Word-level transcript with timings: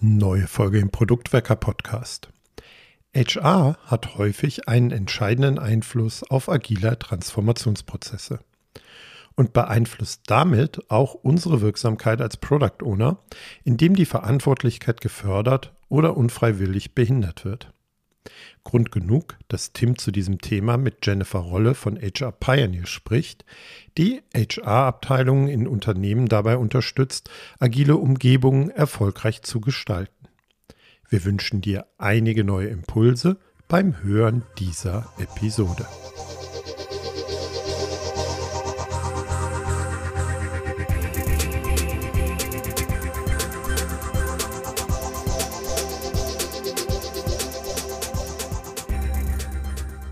Neue 0.00 0.46
Folge 0.46 0.78
im 0.78 0.90
Produktwecker 0.90 1.56
Podcast. 1.56 2.28
HR 3.16 3.76
hat 3.84 4.16
häufig 4.16 4.68
einen 4.68 4.92
entscheidenden 4.92 5.58
Einfluss 5.58 6.22
auf 6.22 6.48
agile 6.48 6.96
Transformationsprozesse 6.96 8.38
und 9.34 9.52
beeinflusst 9.52 10.22
damit 10.28 10.88
auch 10.88 11.14
unsere 11.14 11.62
Wirksamkeit 11.62 12.20
als 12.20 12.36
Product 12.36 12.84
Owner, 12.84 13.18
indem 13.64 13.96
die 13.96 14.04
Verantwortlichkeit 14.04 15.00
gefördert 15.00 15.72
oder 15.88 16.16
unfreiwillig 16.16 16.94
behindert 16.94 17.44
wird. 17.44 17.72
Grund 18.64 18.92
genug, 18.92 19.36
dass 19.48 19.72
Tim 19.72 19.98
zu 19.98 20.10
diesem 20.10 20.40
Thema 20.40 20.76
mit 20.76 21.06
Jennifer 21.06 21.38
Rolle 21.40 21.74
von 21.74 21.98
HR 21.98 22.32
Pioneer 22.32 22.86
spricht, 22.86 23.44
die 23.96 24.22
HR-Abteilungen 24.34 25.48
in 25.48 25.66
Unternehmen 25.66 26.26
dabei 26.26 26.56
unterstützt, 26.56 27.30
agile 27.58 27.96
Umgebungen 27.96 28.70
erfolgreich 28.70 29.42
zu 29.42 29.60
gestalten. 29.60 30.28
Wir 31.08 31.24
wünschen 31.24 31.60
dir 31.60 31.86
einige 31.96 32.44
neue 32.44 32.68
Impulse 32.68 33.38
beim 33.66 34.02
Hören 34.02 34.42
dieser 34.58 35.12
Episode. 35.18 35.86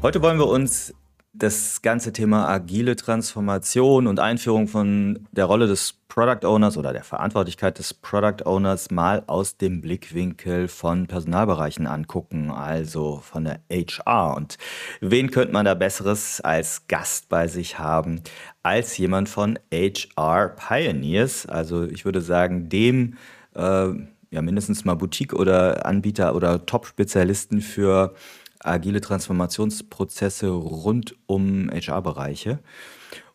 Heute 0.02 0.20
wollen 0.20 0.38
wir 0.38 0.46
uns 0.46 0.94
das 1.32 1.82
ganze 1.82 2.12
Thema 2.12 2.48
agile 2.48 2.96
Transformation 2.96 4.06
und 4.06 4.20
Einführung 4.20 4.68
von 4.68 5.26
der 5.32 5.46
Rolle 5.46 5.66
des 5.66 5.94
Product 6.08 6.46
Owners 6.46 6.76
oder 6.76 6.92
der 6.92 7.02
Verantwortlichkeit 7.02 7.78
des 7.78 7.92
Product 7.92 8.44
Owners 8.44 8.90
mal 8.90 9.22
aus 9.26 9.56
dem 9.56 9.80
Blickwinkel 9.80 10.68
von 10.68 11.06
Personalbereichen 11.06 11.86
angucken, 11.86 12.50
also 12.50 13.20
von 13.22 13.44
der 13.44 13.60
HR. 13.70 14.36
Und 14.36 14.56
wen 15.00 15.30
könnte 15.30 15.52
man 15.52 15.64
da 15.64 15.74
Besseres 15.74 16.40
als 16.40 16.86
Gast 16.88 17.28
bei 17.28 17.48
sich 17.48 17.78
haben 17.78 18.22
als 18.62 18.96
jemand 18.96 19.28
von 19.28 19.58
HR 19.72 20.50
Pioneers? 20.56 21.46
Also 21.46 21.84
ich 21.84 22.04
würde 22.04 22.20
sagen, 22.20 22.68
dem 22.68 23.14
äh, 23.54 23.88
ja 24.30 24.42
mindestens 24.42 24.84
mal 24.84 24.94
Boutique 24.94 25.34
oder 25.34 25.84
Anbieter 25.86 26.34
oder 26.34 26.64
Top-Spezialisten 26.64 27.60
für 27.60 28.14
agile 28.60 29.00
Transformationsprozesse 29.00 30.48
rund 30.48 31.16
um 31.26 31.70
HR-Bereiche. 31.70 32.60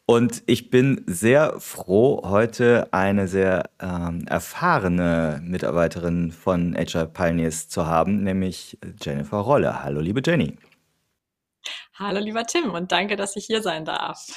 Und 0.06 0.44
ich 0.46 0.70
bin 0.70 1.04
sehr 1.08 1.60
froh, 1.60 2.22
heute 2.26 2.92
eine 2.92 3.28
sehr 3.28 3.70
ähm, 3.80 4.26
erfahrene 4.28 5.42
Mitarbeiterin 5.44 6.32
von 6.32 6.76
HR 6.76 7.06
Pioneers 7.06 7.70
zu 7.70 7.86
haben, 7.86 8.24
nämlich 8.24 8.78
Jennifer 9.02 9.38
Rolle. 9.38 9.84
Hallo, 9.84 10.02
liebe 10.02 10.22
Jenny. 10.26 10.58
Hallo, 11.94 12.20
lieber 12.20 12.46
Tim, 12.46 12.72
und 12.72 12.92
danke, 12.92 13.16
dass 13.16 13.36
ich 13.36 13.46
hier 13.46 13.62
sein 13.62 13.86
darf. 13.86 14.28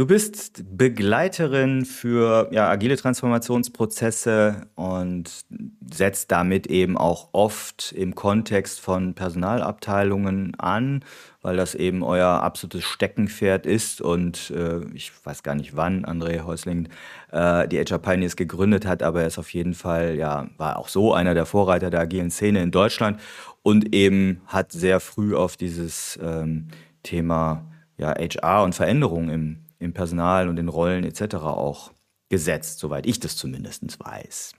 Du 0.00 0.06
bist 0.06 0.64
Begleiterin 0.78 1.84
für 1.84 2.48
ja, 2.52 2.70
agile 2.70 2.96
Transformationsprozesse 2.96 4.66
und 4.74 5.44
setzt 5.92 6.30
damit 6.32 6.68
eben 6.68 6.96
auch 6.96 7.28
oft 7.32 7.92
im 7.92 8.14
Kontext 8.14 8.80
von 8.80 9.12
Personalabteilungen 9.12 10.58
an, 10.58 11.04
weil 11.42 11.58
das 11.58 11.74
eben 11.74 12.02
euer 12.02 12.28
absolutes 12.42 12.84
Steckenpferd 12.84 13.66
ist. 13.66 14.00
Und 14.00 14.48
äh, 14.56 14.86
ich 14.94 15.12
weiß 15.22 15.42
gar 15.42 15.54
nicht, 15.54 15.76
wann 15.76 16.06
André 16.06 16.44
Häusling 16.44 16.88
äh, 17.30 17.68
die 17.68 17.78
HR 17.78 17.98
Pioneers 17.98 18.36
gegründet 18.36 18.86
hat, 18.86 19.02
aber 19.02 19.20
er 19.20 19.26
ist 19.26 19.38
auf 19.38 19.52
jeden 19.52 19.74
Fall, 19.74 20.14
ja, 20.14 20.48
war 20.56 20.78
auch 20.78 20.88
so 20.88 21.12
einer 21.12 21.34
der 21.34 21.44
Vorreiter 21.44 21.90
der 21.90 22.00
agilen 22.00 22.30
Szene 22.30 22.62
in 22.62 22.70
Deutschland 22.70 23.20
und 23.62 23.94
eben 23.94 24.40
hat 24.46 24.72
sehr 24.72 24.98
früh 24.98 25.36
auf 25.36 25.58
dieses 25.58 26.18
ähm, 26.22 26.68
Thema 27.02 27.66
ja, 27.98 28.14
HR 28.14 28.64
und 28.64 28.74
Veränderung 28.74 29.28
im 29.28 29.66
im 29.80 29.92
Personal 29.92 30.48
und 30.48 30.58
in 30.58 30.68
Rollen 30.68 31.04
etc. 31.04 31.36
auch 31.36 31.92
gesetzt, 32.30 32.78
soweit 32.78 33.06
ich 33.06 33.18
das 33.18 33.36
zumindest 33.36 33.98
weiß. 33.98 34.52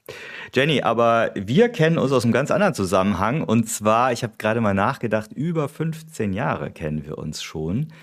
Jenny, 0.54 0.82
aber 0.82 1.32
wir 1.36 1.70
kennen 1.70 1.98
uns 1.98 2.12
aus 2.12 2.26
einem 2.26 2.34
ganz 2.34 2.52
anderen 2.52 2.74
Zusammenhang 2.74 3.44
und 3.44 3.70
zwar, 3.70 4.12
ich 4.12 4.24
habe 4.24 4.34
gerade 4.38 4.60
mal 4.60 4.74
nachgedacht, 4.74 5.32
über 5.32 5.70
15 5.70 6.34
Jahre 6.34 6.72
kennen 6.72 7.06
wir 7.06 7.18
uns 7.18 7.42
schon. 7.42 7.94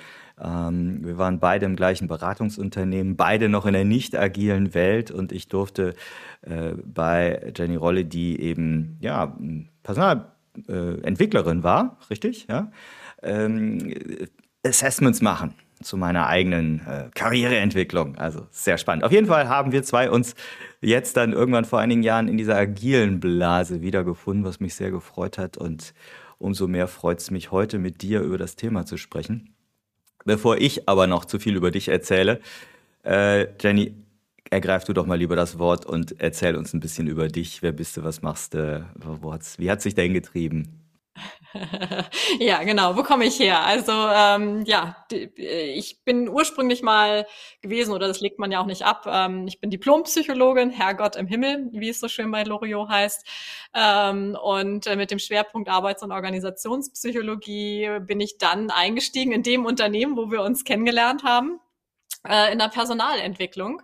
Ähm, 0.41 1.05
wir 1.05 1.19
waren 1.19 1.39
beide 1.39 1.67
im 1.67 1.77
gleichen 1.77 2.09
Beratungsunternehmen, 2.09 3.17
beide 3.17 3.51
noch 3.51 3.67
in 3.67 3.75
der 3.75 3.85
nicht 3.85 4.17
agilen 4.17 4.73
Welt 4.73 5.11
und 5.11 5.33
ich 5.33 5.49
durfte 5.49 5.95
äh, 6.43 6.73
bei 6.83 7.53
Jenny 7.55 7.77
Rolle, 7.77 8.07
die 8.07 8.41
eben 8.41 8.97
ja 9.01 9.37
Personalentwicklerin 9.83 11.61
äh, 11.61 11.63
war, 11.63 11.99
richtig, 12.09 12.47
ja, 12.49 12.71
ähm, 13.23 13.93
Assessments 14.65 15.21
machen 15.21 15.55
zu 15.83 15.97
meiner 15.97 16.27
eigenen 16.27 16.81
äh, 16.87 17.11
Karriereentwicklung. 17.15 18.17
Also 18.17 18.47
sehr 18.51 18.79
spannend. 18.79 19.05
Auf 19.05 19.13
jeden 19.13 19.27
Fall 19.27 19.49
haben 19.49 19.73
wir 19.73 19.83
zwei 19.83 20.11
uns 20.11 20.35
jetzt 20.81 21.17
dann 21.17 21.33
irgendwann 21.33 21.65
vor 21.65 21.79
einigen 21.79 22.03
Jahren 22.03 22.29
in 22.29 22.37
dieser 22.37 22.57
agilen 22.57 23.21
Blase 23.21 23.81
wiedergefunden, 23.81 24.45
was 24.45 24.61
mich 24.61 24.75
sehr 24.75 24.91
gefreut 24.91 25.39
hat. 25.39 25.57
Und 25.57 25.95
umso 26.39 26.69
mehr 26.69 26.89
freut 26.89 27.21
es 27.21 27.31
mich 27.31 27.51
heute 27.51 27.79
mit 27.79 28.03
dir 28.03 28.21
über 28.21 28.39
das 28.39 28.57
Thema 28.57 28.87
zu 28.87 28.97
sprechen. 28.97 29.55
Bevor 30.25 30.59
ich 30.59 30.89
aber 30.89 31.07
noch 31.07 31.25
zu 31.25 31.39
viel 31.39 31.57
über 31.57 31.71
dich 31.71 31.89
erzähle, 31.89 32.41
äh, 33.05 33.47
Jenny, 33.61 33.95
ergreif 34.51 34.85
du 34.85 34.93
doch 34.93 35.07
mal 35.07 35.17
lieber 35.17 35.37
das 35.37 35.59
Wort 35.59 35.87
und 35.87 36.21
erzähl 36.21 36.57
uns 36.57 36.73
ein 36.73 36.81
bisschen 36.81 37.07
über 37.07 37.29
dich. 37.29 37.63
Wer 37.63 37.73
bist 37.73 37.97
du, 37.97 38.05
was 38.05 38.23
machst 38.23 38.55
du, 38.55 38.87
wie 39.59 39.71
hat 39.71 39.83
sich 39.83 39.95
denn 39.95 40.15
getrieben? 40.15 40.78
ja, 42.39 42.63
genau. 42.63 42.97
Wo 42.97 43.03
komme 43.03 43.25
ich 43.25 43.39
her? 43.39 43.65
Also 43.65 43.93
ähm, 43.93 44.65
ja, 44.65 44.97
ich 45.11 46.05
bin 46.05 46.29
ursprünglich 46.29 46.83
mal 46.83 47.27
gewesen, 47.63 47.93
oder 47.93 48.07
das 48.09 48.21
legt 48.21 48.39
man 48.39 48.53
ja 48.53 48.61
auch 48.61 48.67
nicht 48.67 48.83
ab. 48.83 49.07
Ähm, 49.07 49.47
ich 49.47 49.61
bin 49.61 49.71
Diplompsychologin, 49.71 50.71
Herrgott 50.71 51.17
im 51.17 51.27
Himmel, 51.27 51.69
wie 51.73 51.89
es 51.89 52.01
so 52.01 52.09
schön 52.09 52.31
bei 52.31 52.43
Loriot 52.43 52.89
heißt. 52.89 53.27
Ähm, 53.75 54.37
und 54.43 54.87
äh, 54.87 54.97
mit 54.97 55.11
dem 55.11 55.19
Schwerpunkt 55.19 55.69
Arbeits- 55.69 56.03
und 56.03 56.13
Organisationspsychologie 56.13 58.01
bin 58.01 58.21
ich 58.21 58.39
dann 58.39 58.71
eingestiegen 58.71 59.33
in 59.33 59.43
dem 59.43 59.65
Unternehmen, 59.65 60.17
wo 60.17 60.31
wir 60.31 60.43
uns 60.43 60.65
kennengelernt 60.65 61.25
haben, 61.25 61.61
äh, 62.27 62.53
in 62.53 62.59
der 62.59 62.69
Personalentwicklung 62.69 63.83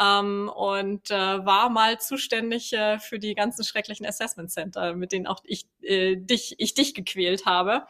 ähm, 0.00 0.50
und 0.54 1.10
äh, 1.10 1.44
war 1.44 1.68
mal 1.68 2.00
zuständig 2.00 2.72
äh, 2.72 2.98
für 2.98 3.18
die 3.18 3.34
ganzen 3.34 3.64
schrecklichen 3.64 4.06
Assessment 4.06 4.50
Center, 4.50 4.94
mit 4.94 5.12
denen 5.12 5.26
auch 5.26 5.40
ich 5.44 5.66
äh, 5.82 6.16
dich 6.16 6.54
ich 6.58 6.74
dich 6.74 6.94
gequält 6.94 7.46
habe 7.46 7.86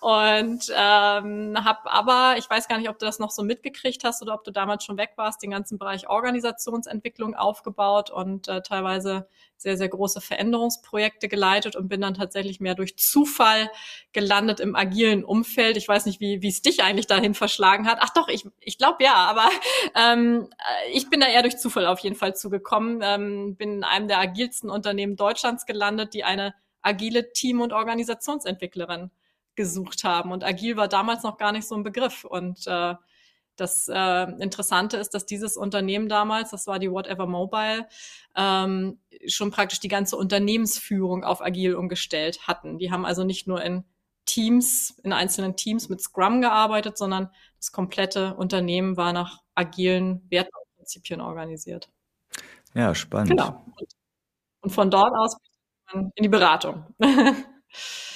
und 0.00 0.70
ähm, 0.74 1.56
habe 1.64 1.90
aber 1.90 2.36
ich 2.38 2.48
weiß 2.48 2.68
gar 2.68 2.78
nicht, 2.78 2.88
ob 2.88 2.98
du 2.98 3.06
das 3.06 3.18
noch 3.18 3.30
so 3.30 3.42
mitgekriegt 3.42 4.04
hast 4.04 4.22
oder 4.22 4.34
ob 4.34 4.44
du 4.44 4.50
damals 4.50 4.84
schon 4.84 4.96
weg 4.96 5.12
warst, 5.16 5.42
den 5.42 5.50
ganzen 5.50 5.78
Bereich 5.78 6.08
Organisationsentwicklung 6.08 7.34
aufgebaut 7.34 8.10
und 8.10 8.48
äh, 8.48 8.62
teilweise 8.62 9.28
sehr, 9.60 9.76
sehr 9.76 9.90
große 9.90 10.22
Veränderungsprojekte 10.22 11.28
geleitet 11.28 11.76
und 11.76 11.88
bin 11.88 12.00
dann 12.00 12.14
tatsächlich 12.14 12.60
mehr 12.60 12.74
durch 12.74 12.96
Zufall 12.96 13.70
gelandet 14.14 14.58
im 14.58 14.74
agilen 14.74 15.22
Umfeld. 15.22 15.76
Ich 15.76 15.86
weiß 15.86 16.06
nicht, 16.06 16.18
wie 16.18 16.40
wie 16.40 16.48
es 16.48 16.62
dich 16.62 16.82
eigentlich 16.82 17.06
dahin 17.06 17.34
verschlagen 17.34 17.86
hat. 17.86 17.98
Ach 18.00 18.08
doch, 18.08 18.28
ich, 18.28 18.46
ich 18.60 18.78
glaube 18.78 19.04
ja, 19.04 19.14
aber 19.14 19.50
ähm, 19.94 20.48
ich 20.92 21.10
bin 21.10 21.20
da 21.20 21.26
eher 21.26 21.39
durch 21.42 21.58
Zufall 21.58 21.86
auf 21.86 22.00
jeden 22.00 22.16
Fall 22.16 22.34
zugekommen. 22.34 23.00
Ähm, 23.02 23.56
bin 23.56 23.74
in 23.74 23.84
einem 23.84 24.08
der 24.08 24.18
agilsten 24.18 24.70
Unternehmen 24.70 25.16
Deutschlands 25.16 25.66
gelandet, 25.66 26.14
die 26.14 26.24
eine 26.24 26.54
agile 26.82 27.32
Team- 27.32 27.60
und 27.60 27.72
Organisationsentwicklerin 27.72 29.10
gesucht 29.54 30.04
haben. 30.04 30.32
Und 30.32 30.44
agil 30.44 30.76
war 30.76 30.88
damals 30.88 31.22
noch 31.22 31.36
gar 31.36 31.52
nicht 31.52 31.68
so 31.68 31.74
ein 31.74 31.82
Begriff. 31.82 32.24
Und 32.24 32.66
äh, 32.66 32.94
das 33.56 33.88
äh, 33.88 34.22
Interessante 34.40 34.96
ist, 34.96 35.10
dass 35.10 35.26
dieses 35.26 35.56
Unternehmen 35.56 36.08
damals, 36.08 36.50
das 36.50 36.66
war 36.66 36.78
die 36.78 36.90
Whatever 36.90 37.26
Mobile, 37.26 37.86
ähm, 38.34 38.98
schon 39.26 39.50
praktisch 39.50 39.80
die 39.80 39.88
ganze 39.88 40.16
Unternehmensführung 40.16 41.24
auf 41.24 41.42
agil 41.42 41.74
umgestellt 41.74 42.46
hatten. 42.48 42.78
Die 42.78 42.90
haben 42.90 43.04
also 43.04 43.24
nicht 43.24 43.46
nur 43.46 43.62
in 43.62 43.84
Teams, 44.24 44.98
in 45.02 45.12
einzelnen 45.12 45.56
Teams 45.56 45.88
mit 45.88 46.00
Scrum 46.00 46.40
gearbeitet, 46.40 46.96
sondern 46.96 47.30
das 47.58 47.72
komplette 47.72 48.34
Unternehmen 48.34 48.96
war 48.96 49.12
nach 49.12 49.42
agilen 49.54 50.24
Werten 50.30 50.50
Prinzipien 50.90 51.20
organisiert. 51.20 51.88
Ja, 52.74 52.94
spannend. 52.94 53.30
Genau. 53.30 53.64
Und 54.62 54.72
von 54.72 54.90
dort 54.90 55.14
aus 55.14 55.36
in 55.92 56.10
die 56.20 56.28
Beratung. 56.28 56.84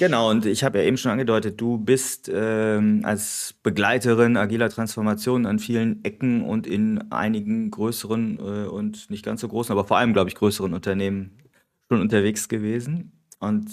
Genau, 0.00 0.30
und 0.30 0.46
ich 0.46 0.64
habe 0.64 0.78
ja 0.78 0.84
eben 0.84 0.96
schon 0.96 1.12
angedeutet, 1.12 1.60
du 1.60 1.78
bist 1.78 2.28
ähm, 2.28 3.02
als 3.04 3.54
Begleiterin 3.62 4.36
agiler 4.36 4.68
Transformation 4.68 5.46
an 5.46 5.60
vielen 5.60 6.04
Ecken 6.04 6.42
und 6.42 6.66
in 6.66 7.12
einigen 7.12 7.70
größeren 7.70 8.40
äh, 8.40 8.66
und 8.66 9.10
nicht 9.10 9.24
ganz 9.24 9.42
so 9.42 9.46
großen, 9.46 9.70
aber 9.70 9.84
vor 9.84 9.96
allem, 9.96 10.12
glaube 10.12 10.28
ich, 10.28 10.34
größeren 10.34 10.74
Unternehmen 10.74 11.38
schon 11.88 12.00
unterwegs 12.00 12.48
gewesen. 12.48 13.12
Und 13.38 13.70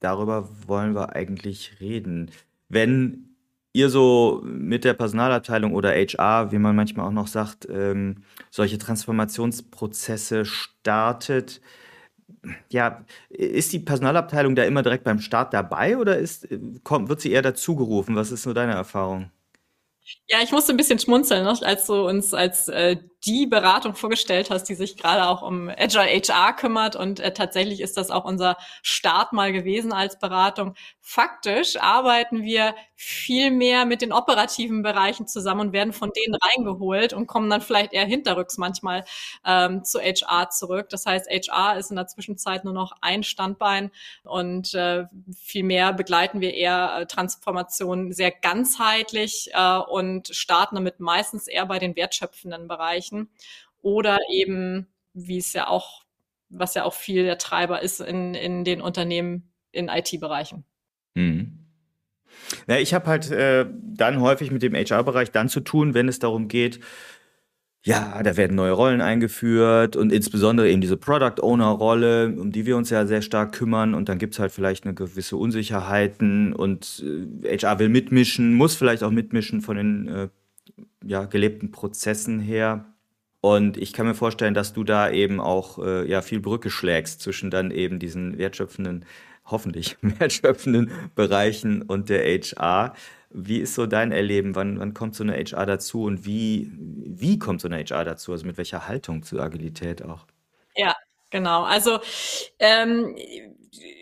darüber 0.00 0.48
wollen 0.66 0.94
wir 0.94 1.14
eigentlich 1.14 1.78
reden. 1.78 2.30
Wenn 2.70 3.27
ihr 3.72 3.90
so 3.90 4.42
mit 4.44 4.84
der 4.84 4.94
Personalabteilung 4.94 5.74
oder 5.74 5.90
HR, 5.90 6.52
wie 6.52 6.58
man 6.58 6.74
manchmal 6.74 7.06
auch 7.06 7.12
noch 7.12 7.26
sagt, 7.28 7.68
ähm, 7.70 8.22
solche 8.50 8.78
Transformationsprozesse 8.78 10.44
startet, 10.44 11.60
ja, 12.70 13.04
ist 13.30 13.72
die 13.72 13.78
Personalabteilung 13.78 14.54
da 14.54 14.64
immer 14.64 14.82
direkt 14.82 15.04
beim 15.04 15.20
Start 15.20 15.52
dabei 15.54 15.96
oder 15.96 16.18
ist, 16.18 16.48
kommt, 16.84 17.08
wird 17.08 17.20
sie 17.20 17.32
eher 17.32 17.42
dazugerufen? 17.42 18.16
Was 18.16 18.30
ist 18.30 18.42
so 18.42 18.52
deine 18.52 18.72
Erfahrung? 18.72 19.30
Ja, 20.26 20.38
ich 20.42 20.52
musste 20.52 20.72
ein 20.72 20.76
bisschen 20.76 20.98
schmunzeln, 20.98 21.44
ne? 21.44 21.54
als 21.62 21.86
du 21.86 22.06
uns 22.06 22.32
als 22.32 22.68
äh, 22.68 22.96
die 23.24 23.46
Beratung 23.46 23.94
vorgestellt 23.94 24.50
hast, 24.50 24.64
die 24.64 24.74
sich 24.74 24.96
gerade 24.96 25.26
auch 25.28 25.42
um 25.42 25.68
Agile 25.68 26.06
HR 26.06 26.54
kümmert. 26.54 26.96
Und 26.96 27.20
äh, 27.20 27.32
tatsächlich 27.32 27.80
ist 27.80 27.96
das 27.96 28.10
auch 28.10 28.24
unser 28.24 28.56
Start 28.82 29.32
mal 29.32 29.52
gewesen 29.52 29.92
als 29.92 30.18
Beratung. 30.18 30.74
Faktisch 31.00 31.76
arbeiten 31.80 32.42
wir 32.42 32.74
viel 32.94 33.50
mehr 33.50 33.86
mit 33.86 34.02
den 34.02 34.12
operativen 34.12 34.82
Bereichen 34.82 35.26
zusammen 35.26 35.60
und 35.60 35.72
werden 35.72 35.92
von 35.92 36.10
denen 36.10 36.34
reingeholt 36.34 37.12
und 37.12 37.26
kommen 37.26 37.48
dann 37.48 37.60
vielleicht 37.60 37.92
eher 37.92 38.04
hinterrücks 38.04 38.58
manchmal 38.58 39.04
ähm, 39.46 39.84
zu 39.84 40.00
HR 40.00 40.50
zurück. 40.50 40.88
Das 40.90 41.06
heißt, 41.06 41.28
HR 41.30 41.78
ist 41.78 41.90
in 41.90 41.96
der 41.96 42.08
Zwischenzeit 42.08 42.64
nur 42.64 42.74
noch 42.74 42.92
ein 43.00 43.22
Standbein 43.22 43.90
und 44.24 44.74
äh, 44.74 45.04
viel 45.34 45.62
mehr 45.62 45.92
begleiten 45.92 46.40
wir 46.40 46.54
eher 46.54 46.98
äh, 46.98 47.06
Transformationen 47.06 48.12
sehr 48.12 48.32
ganzheitlich 48.32 49.50
äh, 49.54 49.78
und 49.78 50.28
starten 50.34 50.74
damit 50.74 51.00
meistens 51.00 51.46
eher 51.46 51.66
bei 51.66 51.78
den 51.78 51.96
wertschöpfenden 51.96 52.68
Bereichen 52.68 53.07
oder 53.82 54.18
eben, 54.30 54.86
wie 55.12 55.38
es 55.38 55.52
ja 55.52 55.68
auch, 55.68 56.04
was 56.48 56.74
ja 56.74 56.84
auch 56.84 56.94
viel 56.94 57.24
der 57.24 57.38
Treiber 57.38 57.82
ist 57.82 58.00
in, 58.00 58.34
in 58.34 58.64
den 58.64 58.80
Unternehmen 58.80 59.50
in 59.72 59.88
IT-Bereichen. 59.88 60.64
Mhm. 61.14 61.58
Ja, 62.66 62.76
ich 62.76 62.94
habe 62.94 63.06
halt 63.06 63.30
äh, 63.30 63.66
dann 63.82 64.20
häufig 64.20 64.50
mit 64.50 64.62
dem 64.62 64.74
HR-Bereich 64.74 65.30
dann 65.30 65.48
zu 65.48 65.60
tun, 65.60 65.94
wenn 65.94 66.08
es 66.08 66.18
darum 66.18 66.48
geht, 66.48 66.80
ja, 67.84 68.22
da 68.22 68.36
werden 68.36 68.56
neue 68.56 68.72
Rollen 68.72 69.00
eingeführt 69.00 69.96
und 69.96 70.12
insbesondere 70.12 70.68
eben 70.68 70.80
diese 70.80 70.96
Product 70.96 71.40
Owner-Rolle, 71.40 72.34
um 72.36 72.50
die 72.50 72.66
wir 72.66 72.76
uns 72.76 72.90
ja 72.90 73.06
sehr 73.06 73.22
stark 73.22 73.52
kümmern. 73.54 73.94
Und 73.94 74.08
dann 74.08 74.18
gibt 74.18 74.34
es 74.34 74.40
halt 74.40 74.52
vielleicht 74.52 74.84
eine 74.84 74.94
gewisse 74.94 75.36
Unsicherheiten 75.36 76.52
und 76.52 77.02
äh, 77.42 77.56
HR 77.56 77.78
will 77.78 77.88
mitmischen, 77.88 78.54
muss 78.54 78.74
vielleicht 78.74 79.02
auch 79.02 79.10
mitmischen 79.10 79.60
von 79.60 79.76
den 79.76 80.08
äh, 80.08 80.28
ja, 81.04 81.24
gelebten 81.24 81.70
Prozessen 81.70 82.40
her. 82.40 82.84
Und 83.40 83.76
ich 83.76 83.92
kann 83.92 84.06
mir 84.06 84.14
vorstellen, 84.14 84.54
dass 84.54 84.72
du 84.72 84.82
da 84.82 85.10
eben 85.10 85.40
auch 85.40 85.78
äh, 85.78 86.08
ja, 86.08 86.22
viel 86.22 86.40
Brücke 86.40 86.70
schlägst 86.70 87.20
zwischen 87.20 87.50
dann 87.50 87.70
eben 87.70 87.98
diesen 87.98 88.36
wertschöpfenden, 88.36 89.04
hoffentlich 89.44 89.96
wertschöpfenden 90.02 90.90
Bereichen 91.14 91.82
und 91.82 92.08
der 92.08 92.24
HR. 92.24 92.94
Wie 93.30 93.58
ist 93.58 93.74
so 93.74 93.86
dein 93.86 94.10
Erleben? 94.10 94.56
Wann, 94.56 94.80
wann 94.80 94.94
kommt 94.94 95.14
so 95.14 95.22
eine 95.22 95.34
HR 95.34 95.66
dazu 95.66 96.04
und 96.04 96.24
wie, 96.24 96.72
wie 96.72 97.38
kommt 97.38 97.60
so 97.60 97.68
eine 97.68 97.84
HR 97.84 98.04
dazu? 98.04 98.32
Also 98.32 98.46
mit 98.46 98.58
welcher 98.58 98.88
Haltung 98.88 99.22
zur 99.22 99.40
Agilität 99.40 100.02
auch? 100.02 100.26
Ja, 100.74 100.96
genau. 101.30 101.62
Also 101.62 102.00
ähm, 102.58 103.14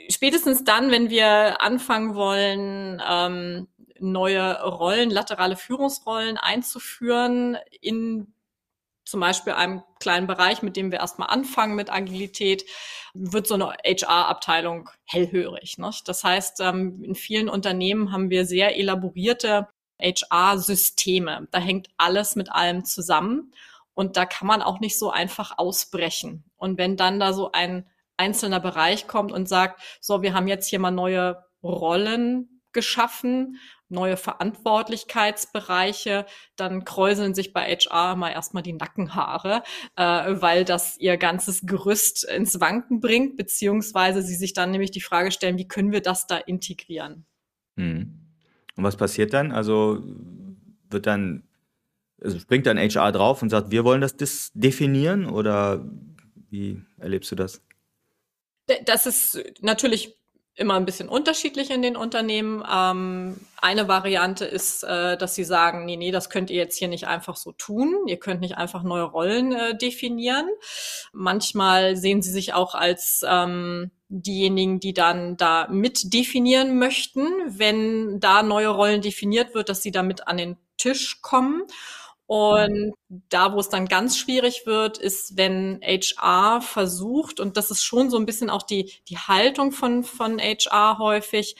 spätestens 0.09 0.65
dann, 0.65 0.91
wenn 0.91 1.11
wir 1.11 1.61
anfangen 1.61 2.15
wollen, 2.15 3.03
ähm, 3.06 3.69
neue 3.99 4.62
Rollen, 4.62 5.11
laterale 5.11 5.56
Führungsrollen 5.56 6.39
einzuführen 6.39 7.56
in 7.81 8.32
zum 9.06 9.20
Beispiel 9.20 9.55
einem 9.55 9.82
kleinen 10.00 10.26
Bereich, 10.26 10.62
mit 10.62 10.76
dem 10.76 10.91
wir 10.91 10.99
erstmal 10.99 11.31
anfangen 11.31 11.76
mit 11.76 11.91
Agilität, 11.91 12.67
wird 13.14 13.47
so 13.47 13.55
eine 13.55 13.76
HR-Abteilung 13.85 14.91
hellhörig. 15.05 15.79
Ne? 15.79 15.91
Das 16.05 16.25
heißt, 16.25 16.61
ähm, 16.61 17.03
in 17.03 17.14
vielen 17.14 17.49
Unternehmen 17.49 18.12
haben 18.12 18.29
wir 18.29 18.44
sehr 18.44 18.76
elaborierte 18.76 19.69
HR-Systeme. 20.00 21.49
Da 21.50 21.58
hängt 21.58 21.88
alles 21.97 22.37
mit 22.37 22.53
allem 22.53 22.85
zusammen 22.85 23.53
und 23.94 24.17
da 24.17 24.26
kann 24.26 24.49
man 24.49 24.61
auch 24.61 24.81
nicht 24.81 24.99
so 24.99 25.11
einfach 25.11 25.56
ausbrechen. 25.56 26.44
Und 26.56 26.76
wenn 26.76 26.97
dann 26.97 27.20
da 27.20 27.32
so 27.32 27.53
ein 27.53 27.87
einzelner 28.17 28.61
Bereich 28.61 29.06
kommt 29.06 29.32
und 29.32 29.49
sagt, 29.49 29.81
so, 30.00 30.23
wir 30.23 30.35
haben 30.35 30.49
jetzt 30.49 30.69
hier 30.69 30.81
mal 30.81 30.91
neue 30.91 31.44
Rollen 31.62 32.56
geschaffen 32.76 33.58
neue 33.88 34.17
Verantwortlichkeitsbereiche, 34.17 36.26
dann 36.56 36.84
kräuseln 36.84 37.34
sich 37.34 37.52
bei 37.52 37.62
HR 37.62 38.17
mal 38.17 38.31
erstmal 38.31 38.62
die 38.62 38.73
Nackenhaare, 38.73 39.62
äh, 39.96 40.34
weil 40.40 40.64
das 40.64 40.99
ihr 40.99 41.17
ganzes 41.17 41.62
Gerüst 41.62 42.25
ins 42.25 42.61
Wanken 42.61 43.00
bringt, 43.00 43.37
beziehungsweise 43.37 44.23
sie 44.23 44.34
sich 44.34 44.52
dann 44.52 44.70
nämlich 44.70 44.90
die 44.90 45.00
Frage 45.00 45.31
stellen, 45.31 45.58
wie 45.58 45.69
können 45.69 45.93
wir 45.93 46.02
das 46.02 46.26
da 46.26 46.37
integrieren? 46.37 47.26
Hm. 47.76 48.20
Und 48.76 48.84
was 48.84 48.96
passiert 48.96 49.32
dann? 49.32 49.52
Also 49.52 50.02
wird 50.90 51.06
dann, 51.06 51.44
also 52.20 52.38
springt 52.38 52.67
dann 52.67 52.79
HR 52.79 53.12
drauf 53.12 53.43
und 53.43 53.50
sagt, 53.50 53.70
wir 53.70 53.84
wollen 53.84 54.00
das 54.00 54.17
definieren 54.55 55.26
oder 55.26 55.88
wie 56.50 56.82
erlebst 56.99 57.31
du 57.31 57.37
das? 57.37 57.62
Das 58.84 59.06
ist 59.06 59.40
natürlich 59.61 60.17
immer 60.56 60.75
ein 60.75 60.87
bisschen 60.87 61.08
unterschiedlich 61.08 61.70
in 61.70 61.82
den 61.82 61.97
Unternehmen. 61.97 62.64
Ähm, 62.70 63.37
eine 63.61 63.88
Variante 63.88 64.47
ist, 64.47 64.82
äh, 64.85 65.19
dass 65.19 65.35
sie 65.35 65.44
sagen, 65.44 65.85
nee, 65.85 65.97
nee, 65.97 66.11
das 66.11 66.31
könnt 66.31 66.50
ihr 66.50 66.56
jetzt 66.56 66.79
hier 66.79 66.88
nicht 66.88 67.06
einfach 67.06 67.37
so 67.37 67.53
tun. 67.53 67.94
Ihr 68.06 68.19
könnt 68.19 68.41
nicht 68.41 68.56
einfach 68.56 68.82
neue 68.82 69.03
Rollen 69.03 69.53
äh, 69.53 69.76
definieren. 69.76 70.49
Manchmal 71.12 71.97
sehen 71.97 72.23
sie 72.23 72.31
sich 72.31 72.55
auch 72.55 72.75
als 72.75 73.23
ähm, 73.29 73.91
diejenigen, 74.08 74.81
die 74.81 74.94
dann 74.94 75.37
da 75.37 75.69
mit 75.70 76.14
definieren 76.14 76.79
möchten, 76.79 77.26
wenn 77.49 78.19
da 78.19 78.43
neue 78.43 78.69
Rollen 78.69 79.03
definiert 79.03 79.55
wird, 79.55 79.69
dass 79.69 79.82
sie 79.82 79.91
damit 79.91 80.26
an 80.26 80.38
den 80.38 80.56
Tisch 80.79 81.20
kommen. 81.20 81.64
Und 82.26 82.94
da, 83.08 83.52
wo 83.52 83.61
es 83.61 83.69
dann 83.69 83.87
ganz 83.87 84.19
schwierig 84.19 84.67
wird, 84.67 84.99
ist, 84.99 85.37
wenn 85.37 85.81
HR 85.82 86.61
versucht, 86.61 87.38
und 87.38 87.56
das 87.56 87.70
ist 87.70 87.84
schon 87.84 88.11
so 88.11 88.19
ein 88.19 88.26
bisschen 88.26 88.50
auch 88.50 88.64
die, 88.64 88.93
die 89.08 89.19
Haltung 89.19 89.70
von, 89.70 90.02
von 90.02 90.40
HR 90.40 90.99
häufig, 90.99 91.56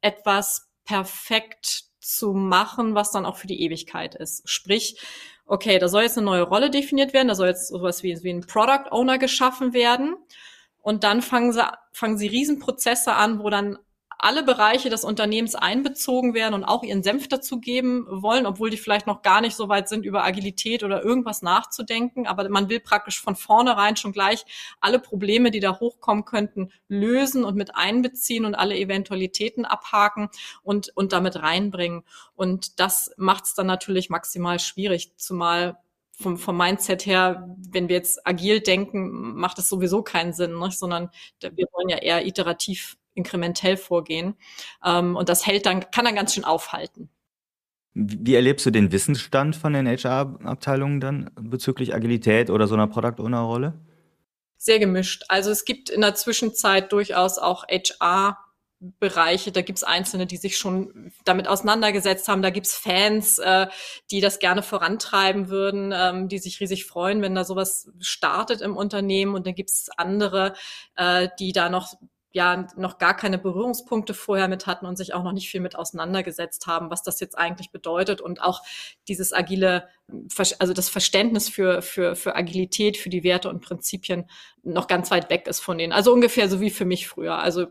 etwas 0.00 0.68
perfekt 0.84 1.84
zu 2.00 2.32
machen, 2.32 2.94
was 2.94 3.12
dann 3.12 3.26
auch 3.26 3.36
für 3.36 3.46
die 3.46 3.62
Ewigkeit 3.62 4.14
ist. 4.16 4.48
Sprich, 4.48 4.98
okay, 5.46 5.78
da 5.78 5.88
soll 5.88 6.02
jetzt 6.02 6.18
eine 6.18 6.24
neue 6.24 6.42
Rolle 6.42 6.70
definiert 6.70 7.12
werden, 7.12 7.28
da 7.28 7.34
soll 7.34 7.48
jetzt 7.48 7.68
sowas 7.68 8.02
wie, 8.02 8.22
wie 8.22 8.30
ein 8.30 8.46
Product 8.46 8.90
Owner 8.90 9.18
geschaffen 9.18 9.72
werden. 9.72 10.16
Und 10.80 11.04
dann 11.04 11.22
fangen 11.22 11.52
sie, 11.52 11.64
fangen 11.92 12.18
sie 12.18 12.28
Riesenprozesse 12.28 13.14
an, 13.14 13.40
wo 13.40 13.50
dann 13.50 13.78
alle 14.18 14.42
Bereiche 14.42 14.90
des 14.90 15.04
Unternehmens 15.04 15.54
einbezogen 15.54 16.34
werden 16.34 16.54
und 16.54 16.64
auch 16.64 16.82
ihren 16.82 17.04
Senf 17.04 17.28
dazugeben 17.28 18.04
wollen, 18.10 18.46
obwohl 18.46 18.68
die 18.68 18.76
vielleicht 18.76 19.06
noch 19.06 19.22
gar 19.22 19.40
nicht 19.40 19.54
so 19.54 19.68
weit 19.68 19.88
sind, 19.88 20.04
über 20.04 20.24
Agilität 20.24 20.82
oder 20.82 21.04
irgendwas 21.04 21.40
nachzudenken. 21.40 22.26
Aber 22.26 22.48
man 22.48 22.68
will 22.68 22.80
praktisch 22.80 23.20
von 23.20 23.36
vornherein 23.36 23.96
schon 23.96 24.12
gleich 24.12 24.44
alle 24.80 24.98
Probleme, 24.98 25.52
die 25.52 25.60
da 25.60 25.78
hochkommen 25.78 26.24
könnten, 26.24 26.72
lösen 26.88 27.44
und 27.44 27.56
mit 27.56 27.76
einbeziehen 27.76 28.44
und 28.44 28.56
alle 28.56 28.76
Eventualitäten 28.76 29.64
abhaken 29.64 30.28
und, 30.64 30.90
und 30.96 31.12
damit 31.12 31.36
reinbringen. 31.36 32.02
Und 32.34 32.80
das 32.80 33.12
macht 33.16 33.44
es 33.44 33.54
dann 33.54 33.68
natürlich 33.68 34.10
maximal 34.10 34.58
schwierig, 34.58 35.12
zumal 35.16 35.78
vom, 36.10 36.36
vom 36.36 36.56
Mindset 36.56 37.06
her, 37.06 37.54
wenn 37.70 37.88
wir 37.88 37.94
jetzt 37.94 38.26
agil 38.26 38.60
denken, 38.60 39.36
macht 39.36 39.60
es 39.60 39.68
sowieso 39.68 40.02
keinen 40.02 40.32
Sinn, 40.32 40.58
ne? 40.58 40.72
sondern 40.72 41.10
wir 41.40 41.66
wollen 41.72 41.88
ja 41.88 41.98
eher 41.98 42.26
iterativ 42.26 42.96
inkrementell 43.18 43.76
vorgehen. 43.76 44.34
Ähm, 44.84 45.16
und 45.16 45.28
das 45.28 45.46
hält 45.46 45.66
dann, 45.66 45.90
kann 45.90 46.04
dann 46.04 46.14
ganz 46.14 46.34
schön 46.34 46.44
aufhalten. 46.44 47.10
Wie 47.94 48.34
erlebst 48.34 48.64
du 48.64 48.70
den 48.70 48.92
Wissensstand 48.92 49.56
von 49.56 49.72
den 49.72 49.88
HR-Abteilungen 49.88 51.00
dann 51.00 51.30
bezüglich 51.40 51.94
Agilität 51.94 52.48
oder 52.48 52.68
so 52.68 52.74
einer 52.74 52.86
Product 52.86 53.20
Owner-Rolle? 53.20 53.74
Sehr 54.56 54.78
gemischt. 54.78 55.24
Also 55.28 55.50
es 55.50 55.64
gibt 55.64 55.90
in 55.90 56.00
der 56.00 56.14
Zwischenzeit 56.14 56.92
durchaus 56.92 57.38
auch 57.38 57.64
HR 57.68 58.38
Bereiche, 58.80 59.50
da 59.50 59.60
gibt's 59.62 59.82
Einzelne, 59.82 60.26
die 60.26 60.36
sich 60.36 60.56
schon 60.56 61.10
damit 61.24 61.48
auseinandergesetzt 61.48 62.28
haben. 62.28 62.42
Da 62.42 62.50
gibt's 62.50 62.76
Fans, 62.76 63.38
äh, 63.38 63.66
die 64.12 64.20
das 64.20 64.38
gerne 64.38 64.62
vorantreiben 64.62 65.48
würden, 65.48 65.92
ähm, 65.92 66.28
die 66.28 66.38
sich 66.38 66.60
riesig 66.60 66.86
freuen, 66.86 67.20
wenn 67.20 67.34
da 67.34 67.42
sowas 67.42 67.90
startet 67.98 68.60
im 68.60 68.76
Unternehmen. 68.76 69.34
Und 69.34 69.48
dann 69.48 69.56
gibt's 69.56 69.88
andere, 69.96 70.54
äh, 70.94 71.28
die 71.40 71.50
da 71.52 71.70
noch 71.70 71.94
ja 72.38 72.66
noch 72.76 72.98
gar 72.98 73.16
keine 73.16 73.36
Berührungspunkte 73.36 74.14
vorher 74.14 74.46
mit 74.46 74.66
hatten 74.66 74.86
und 74.86 74.96
sich 74.96 75.12
auch 75.12 75.24
noch 75.24 75.32
nicht 75.32 75.50
viel 75.50 75.60
mit 75.60 75.74
auseinandergesetzt 75.74 76.68
haben, 76.68 76.88
was 76.88 77.02
das 77.02 77.18
jetzt 77.18 77.36
eigentlich 77.36 77.72
bedeutet 77.72 78.20
und 78.20 78.40
auch 78.40 78.62
dieses 79.08 79.32
agile, 79.32 79.88
also 80.60 80.72
das 80.72 80.88
Verständnis 80.88 81.48
für, 81.48 81.82
für, 81.82 82.14
für 82.14 82.36
Agilität, 82.36 82.96
für 82.96 83.10
die 83.10 83.24
Werte 83.24 83.48
und 83.48 83.60
Prinzipien 83.60 84.30
noch 84.62 84.86
ganz 84.86 85.10
weit 85.10 85.30
weg 85.30 85.48
ist 85.48 85.58
von 85.58 85.78
denen. 85.78 85.92
Also 85.92 86.12
ungefähr 86.12 86.48
so 86.48 86.60
wie 86.60 86.70
für 86.70 86.84
mich 86.84 87.08
früher. 87.08 87.38
Also 87.38 87.66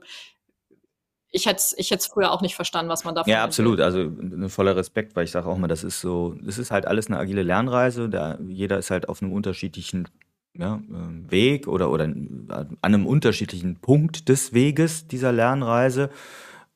ich 1.31 1.45
hätte 1.45 1.63
ich 1.77 1.91
hätte 1.91 2.07
früher 2.09 2.31
auch 2.31 2.41
nicht 2.41 2.55
verstanden, 2.55 2.89
was 2.89 3.05
man 3.05 3.15
davon 3.15 3.31
Ja, 3.31 3.43
absolut. 3.43 3.79
Also 3.79 3.99
ein 3.99 4.49
voller 4.49 4.75
Respekt, 4.75 5.15
weil 5.15 5.23
ich 5.23 5.31
sage 5.31 5.47
auch 5.47 5.57
mal, 5.57 5.67
das 5.67 5.85
ist 5.85 6.01
so, 6.01 6.35
das 6.41 6.57
ist 6.57 6.71
halt 6.71 6.85
alles 6.85 7.07
eine 7.07 7.19
agile 7.19 7.43
Lernreise. 7.43 8.09
Da, 8.09 8.37
jeder 8.45 8.77
ist 8.77 8.91
halt 8.91 9.07
auf 9.07 9.21
einem 9.21 9.31
unterschiedlichen 9.31 10.09
ja, 10.57 10.81
ähm, 10.89 11.25
Weg 11.29 11.67
oder, 11.67 11.91
oder 11.91 12.05
an 12.05 12.77
einem 12.81 13.05
unterschiedlichen 13.05 13.77
Punkt 13.77 14.29
des 14.29 14.53
Weges 14.53 15.07
dieser 15.07 15.31
Lernreise. 15.31 16.09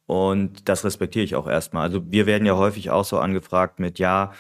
Und 0.06 0.68
das 0.68 0.84
respektiere 0.84 1.24
ich 1.24 1.36
auch 1.36 1.48
erstmal. 1.48 1.84
Also 1.84 2.12
wir 2.12 2.26
werden 2.26 2.46
ja 2.46 2.58
häufig 2.58 2.90
auch 2.90 3.06
so 3.06 3.20
angefragt 3.20 3.80
mit, 3.80 3.98
ja, 4.00 4.34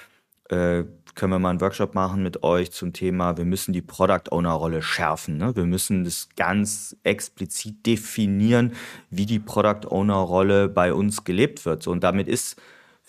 äh, 0.50 0.84
können 1.16 1.32
wir 1.32 1.40
mal 1.40 1.50
einen 1.50 1.62
Workshop 1.62 1.94
machen 1.94 2.24
mit 2.24 2.44
euch 2.44 2.72
zum 2.72 2.94
Thema, 2.94 3.38
wir 3.38 3.46
müssen 3.46 3.74
die 3.74 3.82
Product 3.82 4.32
Owner 4.32 4.52
Rolle 4.52 4.82
schärfen. 4.82 5.38
Ne? 5.38 5.56
Wir 5.56 5.66
müssen 5.66 6.04
das 6.04 6.30
ganz 6.36 6.96
explizit 7.04 7.86
definieren, 7.86 8.74
wie 9.10 9.26
die 9.26 9.40
Product 9.40 9.88
Owner 9.90 10.16
Rolle 10.16 10.70
bei 10.70 10.94
uns 10.94 11.24
gelebt 11.24 11.66
wird. 11.66 11.84
So, 11.84 11.92
und 11.92 12.04
damit 12.04 12.28
ist 12.28 12.62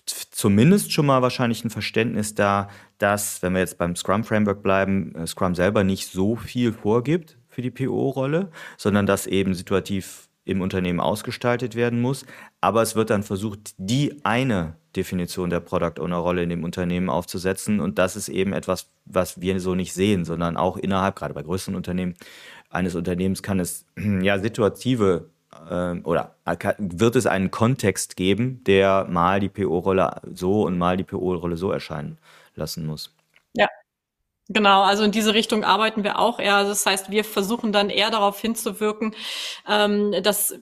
zumindest 0.06 0.92
schon 0.92 1.06
mal 1.06 1.22
wahrscheinlich 1.22 1.64
ein 1.64 1.70
Verständnis 1.70 2.34
da, 2.34 2.68
dass, 2.98 3.42
wenn 3.42 3.52
wir 3.52 3.60
jetzt 3.60 3.78
beim 3.78 3.96
Scrum 3.96 4.24
Framework 4.24 4.62
bleiben, 4.62 5.14
äh, 5.14 5.26
Scrum 5.26 5.54
selber 5.54 5.84
nicht 5.84 6.08
so 6.08 6.36
viel 6.36 6.72
vorgibt 6.72 7.38
für 7.48 7.62
die 7.62 7.70
PO-Rolle, 7.70 8.50
sondern 8.76 9.06
dass 9.06 9.26
eben 9.26 9.54
situativ 9.54 10.28
im 10.44 10.60
Unternehmen 10.60 11.00
ausgestaltet 11.00 11.76
werden 11.76 12.00
muss. 12.00 12.26
Aber 12.60 12.82
es 12.82 12.96
wird 12.96 13.10
dann 13.10 13.22
versucht, 13.22 13.74
die 13.78 14.24
eine 14.24 14.76
Definition 14.96 15.50
der 15.50 15.60
Product 15.60 16.00
Owner 16.00 16.16
Rolle 16.16 16.42
in 16.42 16.50
dem 16.50 16.64
Unternehmen 16.64 17.08
aufzusetzen. 17.08 17.80
Und 17.80 17.98
das 17.98 18.16
ist 18.16 18.28
eben 18.28 18.52
etwas, 18.52 18.90
was 19.04 19.40
wir 19.40 19.58
so 19.60 19.74
nicht 19.74 19.94
sehen, 19.94 20.24
sondern 20.24 20.56
auch 20.56 20.76
innerhalb, 20.76 21.16
gerade 21.16 21.34
bei 21.34 21.42
größeren 21.42 21.76
Unternehmen, 21.76 22.14
eines 22.70 22.94
Unternehmens 22.94 23.42
kann 23.42 23.60
es 23.60 23.86
ja 23.96 24.38
situative 24.38 25.30
oder 26.04 26.34
wird 26.78 27.16
es 27.16 27.26
einen 27.26 27.50
Kontext 27.50 28.16
geben, 28.16 28.62
der 28.64 29.06
mal 29.08 29.40
die 29.40 29.48
PO-Rolle 29.48 30.20
so 30.34 30.62
und 30.62 30.78
mal 30.78 30.96
die 30.96 31.04
PO-Rolle 31.04 31.56
so 31.56 31.70
erscheinen 31.70 32.18
lassen 32.54 32.86
muss. 32.86 33.14
Ja, 33.54 33.68
Genau, 34.48 34.82
also 34.82 35.04
in 35.04 35.12
diese 35.12 35.34
Richtung 35.34 35.64
arbeiten 35.64 36.04
wir 36.04 36.18
auch 36.18 36.38
eher. 36.38 36.64
Das 36.64 36.84
heißt, 36.84 37.10
wir 37.10 37.24
versuchen 37.24 37.72
dann 37.72 37.90
eher 37.90 38.10
darauf 38.10 38.40
hinzuwirken, 38.40 39.14
ähm, 39.68 40.14
dass 40.22 40.54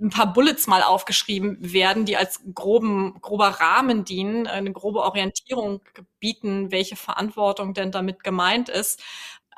ein 0.00 0.10
paar 0.10 0.32
Bullets 0.32 0.66
mal 0.66 0.82
aufgeschrieben 0.82 1.58
werden, 1.60 2.04
die 2.06 2.16
als 2.16 2.40
groben, 2.54 3.20
grober 3.20 3.48
Rahmen 3.48 4.04
dienen, 4.04 4.46
eine 4.46 4.72
grobe 4.72 5.00
Orientierung 5.00 5.80
bieten, 6.18 6.70
welche 6.70 6.96
Verantwortung 6.96 7.74
denn 7.74 7.92
damit 7.92 8.24
gemeint 8.24 8.68
ist, 8.68 9.00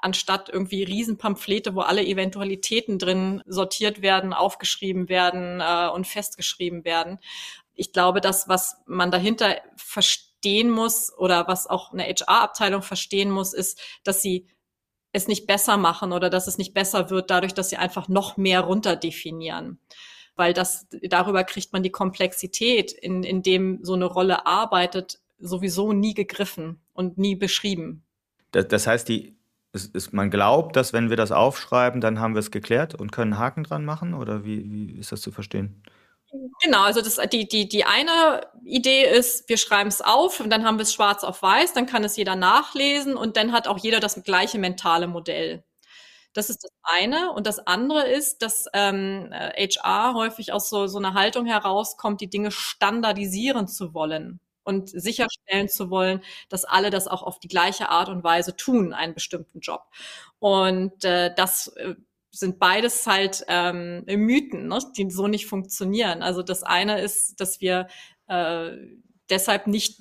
anstatt 0.02 0.48
irgendwie 0.48 0.82
Riesenpamphlete, 0.82 1.74
wo 1.74 1.80
alle 1.80 2.04
Eventualitäten 2.04 2.98
drin 2.98 3.42
sortiert 3.46 4.02
werden, 4.02 4.32
aufgeschrieben 4.32 5.08
werden 5.08 5.60
äh, 5.60 5.88
und 5.88 6.06
festgeschrieben 6.06 6.84
werden. 6.84 7.18
Ich 7.74 7.92
glaube, 7.92 8.20
das, 8.20 8.48
was 8.48 8.76
man 8.86 9.10
dahinter 9.10 9.56
verstehen 9.76 10.70
muss 10.70 11.16
oder 11.16 11.46
was 11.48 11.66
auch 11.66 11.92
eine 11.92 12.04
HR-Abteilung 12.04 12.82
verstehen 12.82 13.30
muss, 13.30 13.52
ist, 13.52 13.80
dass 14.04 14.22
sie 14.22 14.48
es 15.12 15.28
nicht 15.28 15.46
besser 15.46 15.76
machen 15.76 16.12
oder 16.12 16.30
dass 16.30 16.46
es 16.46 16.58
nicht 16.58 16.74
besser 16.74 17.10
wird 17.10 17.30
dadurch, 17.30 17.54
dass 17.54 17.70
sie 17.70 17.76
einfach 17.76 18.08
noch 18.08 18.36
mehr 18.36 18.60
runterdefinieren. 18.60 19.78
Weil 20.34 20.54
das, 20.54 20.86
darüber 21.02 21.44
kriegt 21.44 21.72
man 21.72 21.82
die 21.82 21.90
Komplexität, 21.90 22.92
in, 22.92 23.22
in 23.22 23.42
dem 23.42 23.80
so 23.82 23.92
eine 23.92 24.06
Rolle 24.06 24.46
arbeitet, 24.46 25.20
sowieso 25.38 25.92
nie 25.92 26.14
gegriffen 26.14 26.80
und 26.94 27.18
nie 27.18 27.36
beschrieben. 27.36 28.04
Das, 28.52 28.68
das 28.68 28.86
heißt, 28.86 29.08
die, 29.08 29.36
es, 29.72 29.90
es, 29.94 30.12
man 30.12 30.30
glaubt, 30.30 30.76
dass 30.76 30.92
wenn 30.92 31.10
wir 31.10 31.16
das 31.16 31.32
aufschreiben, 31.32 32.00
dann 32.00 32.20
haben 32.20 32.34
wir 32.34 32.40
es 32.40 32.50
geklärt 32.50 32.94
und 32.94 33.10
können 33.10 33.38
Haken 33.38 33.64
dran 33.64 33.84
machen? 33.84 34.14
Oder 34.14 34.44
wie, 34.44 34.70
wie 34.70 34.98
ist 34.98 35.12
das 35.12 35.22
zu 35.22 35.32
verstehen? 35.32 35.82
Genau, 36.62 36.82
also 36.82 37.02
das, 37.02 37.18
die, 37.30 37.46
die, 37.46 37.68
die 37.68 37.84
eine 37.84 38.46
Idee 38.64 39.04
ist, 39.04 39.48
wir 39.48 39.58
schreiben 39.58 39.88
es 39.88 40.00
auf 40.00 40.40
und 40.40 40.50
dann 40.50 40.64
haben 40.64 40.78
wir 40.78 40.82
es 40.82 40.94
schwarz 40.94 41.24
auf 41.24 41.42
weiß, 41.42 41.74
dann 41.74 41.86
kann 41.86 42.04
es 42.04 42.16
jeder 42.16 42.36
nachlesen 42.36 43.16
und 43.16 43.36
dann 43.36 43.52
hat 43.52 43.68
auch 43.68 43.78
jeder 43.78 44.00
das 44.00 44.22
gleiche 44.22 44.58
mentale 44.58 45.08
Modell. 45.08 45.64
Das 46.32 46.48
ist 46.48 46.64
das 46.64 46.72
eine. 46.82 47.32
Und 47.32 47.46
das 47.46 47.58
andere 47.66 48.08
ist, 48.08 48.40
dass 48.40 48.66
ähm, 48.72 49.30
HR 49.32 50.14
häufig 50.14 50.52
aus 50.52 50.70
so, 50.70 50.86
so 50.86 50.98
einer 50.98 51.12
Haltung 51.14 51.44
herauskommt, 51.44 52.22
die 52.22 52.30
Dinge 52.30 52.50
standardisieren 52.50 53.68
zu 53.68 53.92
wollen 53.92 54.40
und 54.64 54.88
sicherstellen 54.90 55.68
zu 55.68 55.90
wollen, 55.90 56.22
dass 56.48 56.64
alle 56.64 56.90
das 56.90 57.08
auch 57.08 57.22
auf 57.22 57.38
die 57.38 57.48
gleiche 57.48 57.88
Art 57.88 58.08
und 58.08 58.24
Weise 58.24 58.56
tun, 58.56 58.92
einen 58.92 59.14
bestimmten 59.14 59.60
Job. 59.60 59.82
Und 60.38 61.04
äh, 61.04 61.34
das 61.34 61.68
äh, 61.76 61.94
sind 62.30 62.58
beides 62.58 63.06
halt 63.06 63.44
ähm, 63.48 64.04
Mythen, 64.06 64.68
ne, 64.68 64.78
die 64.96 65.10
so 65.10 65.28
nicht 65.28 65.46
funktionieren. 65.46 66.22
Also 66.22 66.42
das 66.42 66.62
eine 66.62 67.00
ist, 67.00 67.40
dass 67.40 67.60
wir 67.60 67.88
äh, 68.26 68.70
deshalb 69.28 69.66
nicht 69.66 70.00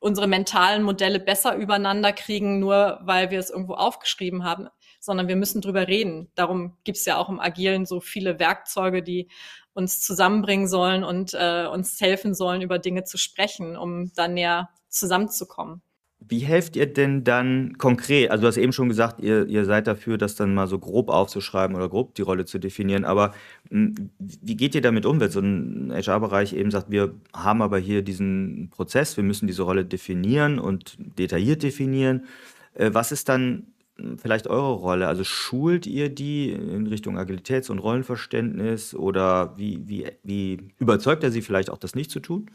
unsere 0.00 0.26
mentalen 0.26 0.82
Modelle 0.82 1.18
besser 1.18 1.56
übereinander 1.56 2.12
kriegen, 2.12 2.58
nur 2.58 3.00
weil 3.02 3.30
wir 3.30 3.38
es 3.38 3.50
irgendwo 3.50 3.74
aufgeschrieben 3.74 4.44
haben, 4.44 4.68
sondern 5.04 5.28
wir 5.28 5.36
müssen 5.36 5.60
drüber 5.60 5.88
reden. 5.88 6.28
Darum 6.34 6.76
gibt's 6.84 7.04
ja 7.04 7.18
auch 7.18 7.28
im 7.28 7.40
Agilen 7.40 7.86
so 7.86 8.00
viele 8.00 8.38
Werkzeuge, 8.38 9.02
die 9.02 9.28
uns 9.74 10.00
zusammenbringen 10.00 10.68
sollen 10.68 11.04
und 11.04 11.34
äh, 11.34 11.66
uns 11.66 12.00
helfen 12.00 12.34
sollen, 12.34 12.62
über 12.62 12.78
Dinge 12.78 13.04
zu 13.04 13.18
sprechen, 13.18 13.76
um 13.76 14.12
dann 14.14 14.34
näher 14.34 14.70
zusammenzukommen. 14.88 15.82
Wie 16.26 16.38
helft 16.38 16.74
ihr 16.76 16.86
denn 16.86 17.22
dann 17.22 17.76
konkret? 17.76 18.30
Also 18.30 18.42
du 18.42 18.48
hast 18.48 18.56
eben 18.56 18.72
schon 18.72 18.88
gesagt, 18.88 19.20
ihr, 19.20 19.46
ihr 19.46 19.66
seid 19.66 19.86
dafür, 19.86 20.16
das 20.16 20.36
dann 20.36 20.54
mal 20.54 20.68
so 20.68 20.78
grob 20.78 21.10
aufzuschreiben 21.10 21.76
oder 21.76 21.88
grob 21.88 22.14
die 22.14 22.22
Rolle 22.22 22.46
zu 22.46 22.58
definieren. 22.58 23.04
Aber 23.04 23.34
hm, 23.68 24.10
wie 24.18 24.56
geht 24.56 24.74
ihr 24.74 24.80
damit 24.80 25.04
um, 25.04 25.20
wenn 25.20 25.30
so 25.30 25.40
ein 25.40 25.92
HR-Bereich 25.92 26.54
eben 26.54 26.70
sagt, 26.70 26.90
wir 26.90 27.14
haben 27.34 27.60
aber 27.60 27.78
hier 27.78 28.00
diesen 28.00 28.70
Prozess, 28.70 29.18
wir 29.18 29.24
müssen 29.24 29.46
diese 29.46 29.64
Rolle 29.64 29.84
definieren 29.84 30.58
und 30.58 30.96
detailliert 30.98 31.62
definieren. 31.62 32.24
Äh, 32.72 32.90
was 32.94 33.12
ist 33.12 33.28
dann 33.28 33.73
vielleicht 34.16 34.46
eure 34.46 34.72
Rolle? 34.72 35.08
Also 35.08 35.24
schult 35.24 35.86
ihr 35.86 36.08
die 36.08 36.50
in 36.50 36.86
Richtung 36.86 37.18
Agilitäts- 37.18 37.70
und 37.70 37.78
Rollenverständnis 37.78 38.94
oder 38.94 39.56
wie, 39.56 39.88
wie, 39.88 40.10
wie 40.22 40.68
überzeugt 40.78 41.22
er 41.22 41.30
sie 41.30 41.42
vielleicht 41.42 41.70
auch, 41.70 41.78
das 41.78 41.94
nicht 41.94 42.10
zu 42.10 42.20
tun? 42.20 42.50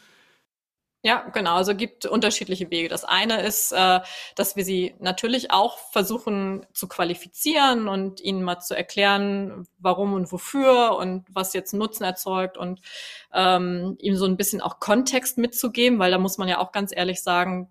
Ja, 1.01 1.29
genau. 1.33 1.55
Also 1.55 1.75
gibt 1.75 2.05
unterschiedliche 2.05 2.69
Wege. 2.71 2.89
Das 2.89 3.05
eine 3.05 3.41
ist, 3.41 3.71
äh, 3.71 4.01
dass 4.35 4.57
wir 4.57 4.65
sie 4.65 4.95
natürlich 4.99 5.49
auch 5.49 5.77
versuchen 5.77 6.65
zu 6.73 6.89
qualifizieren 6.89 7.87
und 7.87 8.19
ihnen 8.19 8.43
mal 8.43 8.59
zu 8.59 8.75
erklären, 8.75 9.65
warum 9.77 10.13
und 10.13 10.29
wofür 10.33 10.97
und 10.97 11.25
was 11.29 11.53
jetzt 11.53 11.73
Nutzen 11.73 12.03
erzeugt 12.03 12.57
und 12.57 12.81
ähm, 13.33 13.95
ihm 14.01 14.17
so 14.17 14.25
ein 14.25 14.35
bisschen 14.35 14.59
auch 14.59 14.81
Kontext 14.81 15.37
mitzugeben, 15.37 15.99
weil 15.99 16.11
da 16.11 16.17
muss 16.17 16.37
man 16.37 16.49
ja 16.49 16.57
auch 16.59 16.73
ganz 16.73 16.91
ehrlich 16.93 17.21
sagen, 17.23 17.69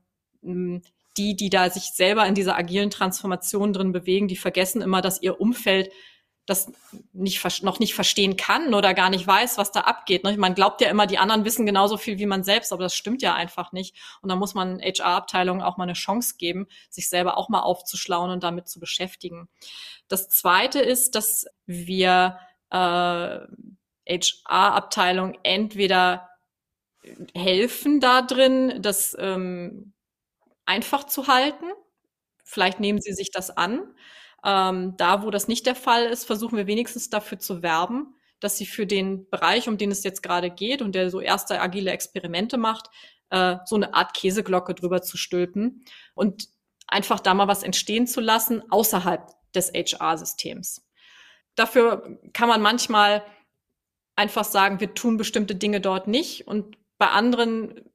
die, 1.19 1.37
die 1.37 1.51
da 1.51 1.69
sich 1.71 1.91
selber 1.93 2.27
in 2.27 2.35
dieser 2.35 2.57
agilen 2.57 2.91
Transformation 2.91 3.73
drin 3.73 3.93
bewegen, 3.93 4.29
die 4.29 4.37
vergessen 4.37 4.81
immer, 4.81 5.03
dass 5.03 5.21
ihr 5.21 5.41
Umfeld 5.41 5.91
das 6.49 6.73
nicht, 7.13 7.63
noch 7.63 7.79
nicht 7.79 7.95
verstehen 7.95 8.37
kann 8.39 8.73
oder 8.73 8.95
gar 8.95 9.11
nicht 9.11 9.27
weiß, 9.27 9.59
was 9.59 9.71
da 9.71 9.81
abgeht. 9.81 10.25
Ne? 10.25 10.35
Man 10.39 10.55
glaubt 10.55 10.81
ja 10.81 10.89
immer, 10.89 11.07
die 11.07 11.19
anderen 11.19 11.45
wissen 11.45 11.67
genauso 11.67 11.99
viel 11.99 12.19
wie 12.19 12.27
man 12.27 12.43
selbst, 12.43 12.73
aber 12.73 12.83
das 12.83 12.95
stimmt 12.95 13.21
ja 13.21 13.35
einfach 13.35 13.73
nicht. 13.73 13.95
Und 14.23 14.31
da 14.31 14.37
muss 14.37 14.55
man 14.55 14.81
HR-Abteilungen 14.81 15.61
auch 15.61 15.77
mal 15.77 15.85
eine 15.85 15.93
Chance 15.93 16.37
geben, 16.39 16.67
sich 16.89 17.11
selber 17.11 17.37
auch 17.37 17.51
mal 17.51 17.61
aufzuschlauen 17.61 18.31
und 18.31 18.43
damit 18.43 18.69
zu 18.69 18.81
beschäftigen. 18.81 19.49
Das 20.09 20.31
Zweite 20.31 20.81
ist, 20.81 21.15
dass 21.15 21.45
wir 21.67 22.39
äh, 22.71 23.41
HR-Abteilungen 24.09 25.37
entweder 25.43 26.31
helfen 27.35 28.01
da 28.01 28.23
drin, 28.23 28.81
das 28.81 29.15
ähm, 29.19 29.93
einfach 30.69 31.05
zu 31.05 31.27
halten. 31.27 31.67
Vielleicht 32.45 32.81
nehmen 32.81 33.01
sie 33.01 33.13
sich 33.13 33.31
das 33.31 33.51
an 33.51 33.95
ähm, 34.45 34.97
da, 34.97 35.23
wo 35.23 35.31
das 35.31 35.49
nicht 35.49 35.67
der 35.67 35.75
Fall 35.75 36.05
ist, 36.05 36.25
versuchen 36.25 36.57
wir 36.57 36.67
wenigstens 36.67 37.11
dafür 37.11 37.39
zu 37.39 37.63
werben, 37.63 38.15
dass 38.41 38.57
sie 38.57 38.67
für 38.67 38.87
den 38.87 39.29
Bereich, 39.31 39.69
um 39.69 39.79
den 39.79 39.91
es 39.91 40.05
jetzt 40.05 40.23
gerade 40.23 40.51
geht 40.51 40.81
und 40.81 40.95
der 40.95 41.11
so 41.11 41.21
erste 41.21 41.61
agile 41.61 41.91
Experimente 41.91 42.57
macht, 42.57 42.89
äh, 43.31 43.57
so 43.65 43.77
eine 43.77 43.95
Art 43.95 44.15
Käseglocke 44.15 44.75
drüber 44.75 45.03
zu 45.03 45.17
stülpen 45.17 45.85
und 46.15 46.49
einfach 46.87 47.21
da 47.21 47.35
mal 47.35 47.49
was 47.49 47.63
entstehen 47.65 48.07
zu 48.07 48.21
lassen 48.21 48.63
außerhalb 48.71 49.27
des 49.55 49.73
HR-Systems. 49.73 50.87
Dafür 51.57 52.19
kann 52.33 52.49
man 52.49 52.63
manchmal 52.63 53.25
einfach 54.15 54.45
sagen, 54.45 54.79
wir 54.79 54.95
tun 54.95 55.17
bestimmte 55.17 55.57
Dinge 55.57 55.81
dort 55.81 56.07
nicht 56.07 56.47
und 56.47 56.77
bei 56.97 57.09
anderen 57.09 57.91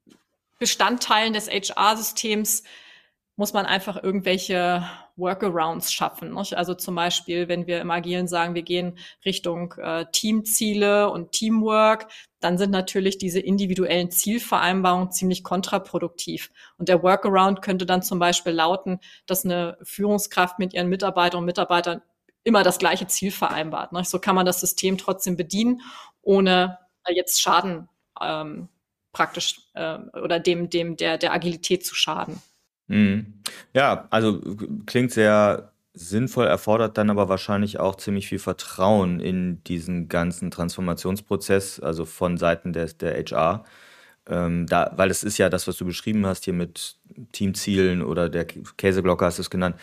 Bestandteilen 0.63 1.34
des 1.34 1.50
HR-Systems 1.50 2.63
muss 3.36 3.51
man 3.51 3.65
einfach 3.65 4.01
irgendwelche 4.01 4.88
Workarounds 5.17 5.91
schaffen. 5.91 6.34
Nicht? 6.34 6.53
Also 6.53 6.74
zum 6.74 6.96
Beispiel, 6.96 7.50
wenn 7.50 7.67
wir 7.67 7.82
im 7.82 7.91
Agilen 7.91 8.29
sagen, 8.29 8.55
wir 8.55 8.62
gehen 8.62 8.98
Richtung 9.25 9.74
äh, 9.74 10.05
Teamziele 10.13 11.10
und 11.10 11.34
Teamwork, 11.34 12.08
dann 12.39 12.58
sind 12.58 12.72
natürlich 12.72 13.17
diese 13.17 13.41
individuellen 13.41 14.10
Zielvereinbarungen 14.10 15.12
ziemlich 15.12 15.43
kontraproduktiv. 15.43 16.50
Und 16.77 16.88
der 16.88 17.03
Workaround 17.03 17.62
könnte 17.62 17.86
dann 17.86 18.03
zum 18.03 18.20
Beispiel 18.20 18.53
lauten, 18.53 19.01
dass 19.25 19.43
eine 19.43 19.77
Führungskraft 19.84 20.60
mit 20.60 20.74
ihren 20.74 20.88
Mitarbeitern 20.88 21.39
und 21.39 21.46
Mitarbeitern 21.46 22.01
immer 22.46 22.63
das 22.63 22.79
gleiche 22.79 23.08
Ziel 23.08 23.32
vereinbart. 23.32 23.91
Nicht? 23.91 24.10
So 24.10 24.17
kann 24.17 24.36
man 24.36 24.46
das 24.46 24.62
System 24.62 24.98
trotzdem 24.98 25.36
bedienen, 25.36 25.82
ohne 26.22 26.79
jetzt 27.10 27.41
Schaden 27.41 27.89
ähm, 28.22 28.70
praktisch 29.13 29.62
äh, 29.75 29.98
oder 30.22 30.39
dem, 30.39 30.70
dem 30.70 30.98
der, 30.98 31.17
der 31.17 31.34
Agilität 31.34 31.86
zu 31.86 31.96
schaden. 31.96 32.41
Mhm. 32.88 33.41
Ja, 33.74 34.08
also 34.10 34.41
klingt 34.86 35.12
sehr 35.12 35.72
sinnvoll, 35.93 36.48
erfordert 36.48 36.98
dann 36.98 37.10
aber 37.10 37.29
wahrscheinlich 37.29 37.79
auch 37.79 37.96
ziemlich 37.96 38.27
viel 38.27 38.39
Vertrauen 38.39 39.20
in 39.20 39.63
diesen 39.63 40.10
ganzen 40.10 40.50
Transformationsprozess, 40.51 41.79
also 41.79 42.05
von 42.05 42.38
Seiten 42.38 42.74
des, 42.74 42.98
der 42.98 43.13
HR. 43.15 43.63
Ähm, 44.27 44.65
da, 44.67 44.91
weil 44.96 45.12
es 45.12 45.24
ist 45.24 45.38
ja 45.38 45.50
das, 45.50 45.67
was 45.67 45.77
du 45.77 45.86
beschrieben 45.86 46.25
hast 46.25 46.46
hier 46.46 46.53
mit 46.53 46.98
Teamzielen 47.32 48.01
oder 48.01 48.29
der 48.29 48.46
Käseglocke 48.46 49.25
hast 49.25 49.38
du 49.38 49.41
es 49.41 49.50
genannt. 49.50 49.75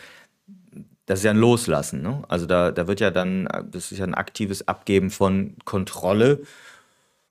Das 1.05 1.19
ist 1.19 1.25
ja 1.25 1.31
ein 1.31 1.37
Loslassen. 1.37 2.01
Ne? 2.01 2.23
Also 2.27 2.45
da, 2.45 2.71
da 2.71 2.87
wird 2.87 2.99
ja 2.99 3.11
dann, 3.11 3.47
das 3.71 3.91
ist 3.91 3.99
ja 3.99 4.05
ein 4.05 4.15
aktives 4.15 4.67
Abgeben 4.67 5.11
von 5.11 5.55
Kontrolle. 5.65 6.41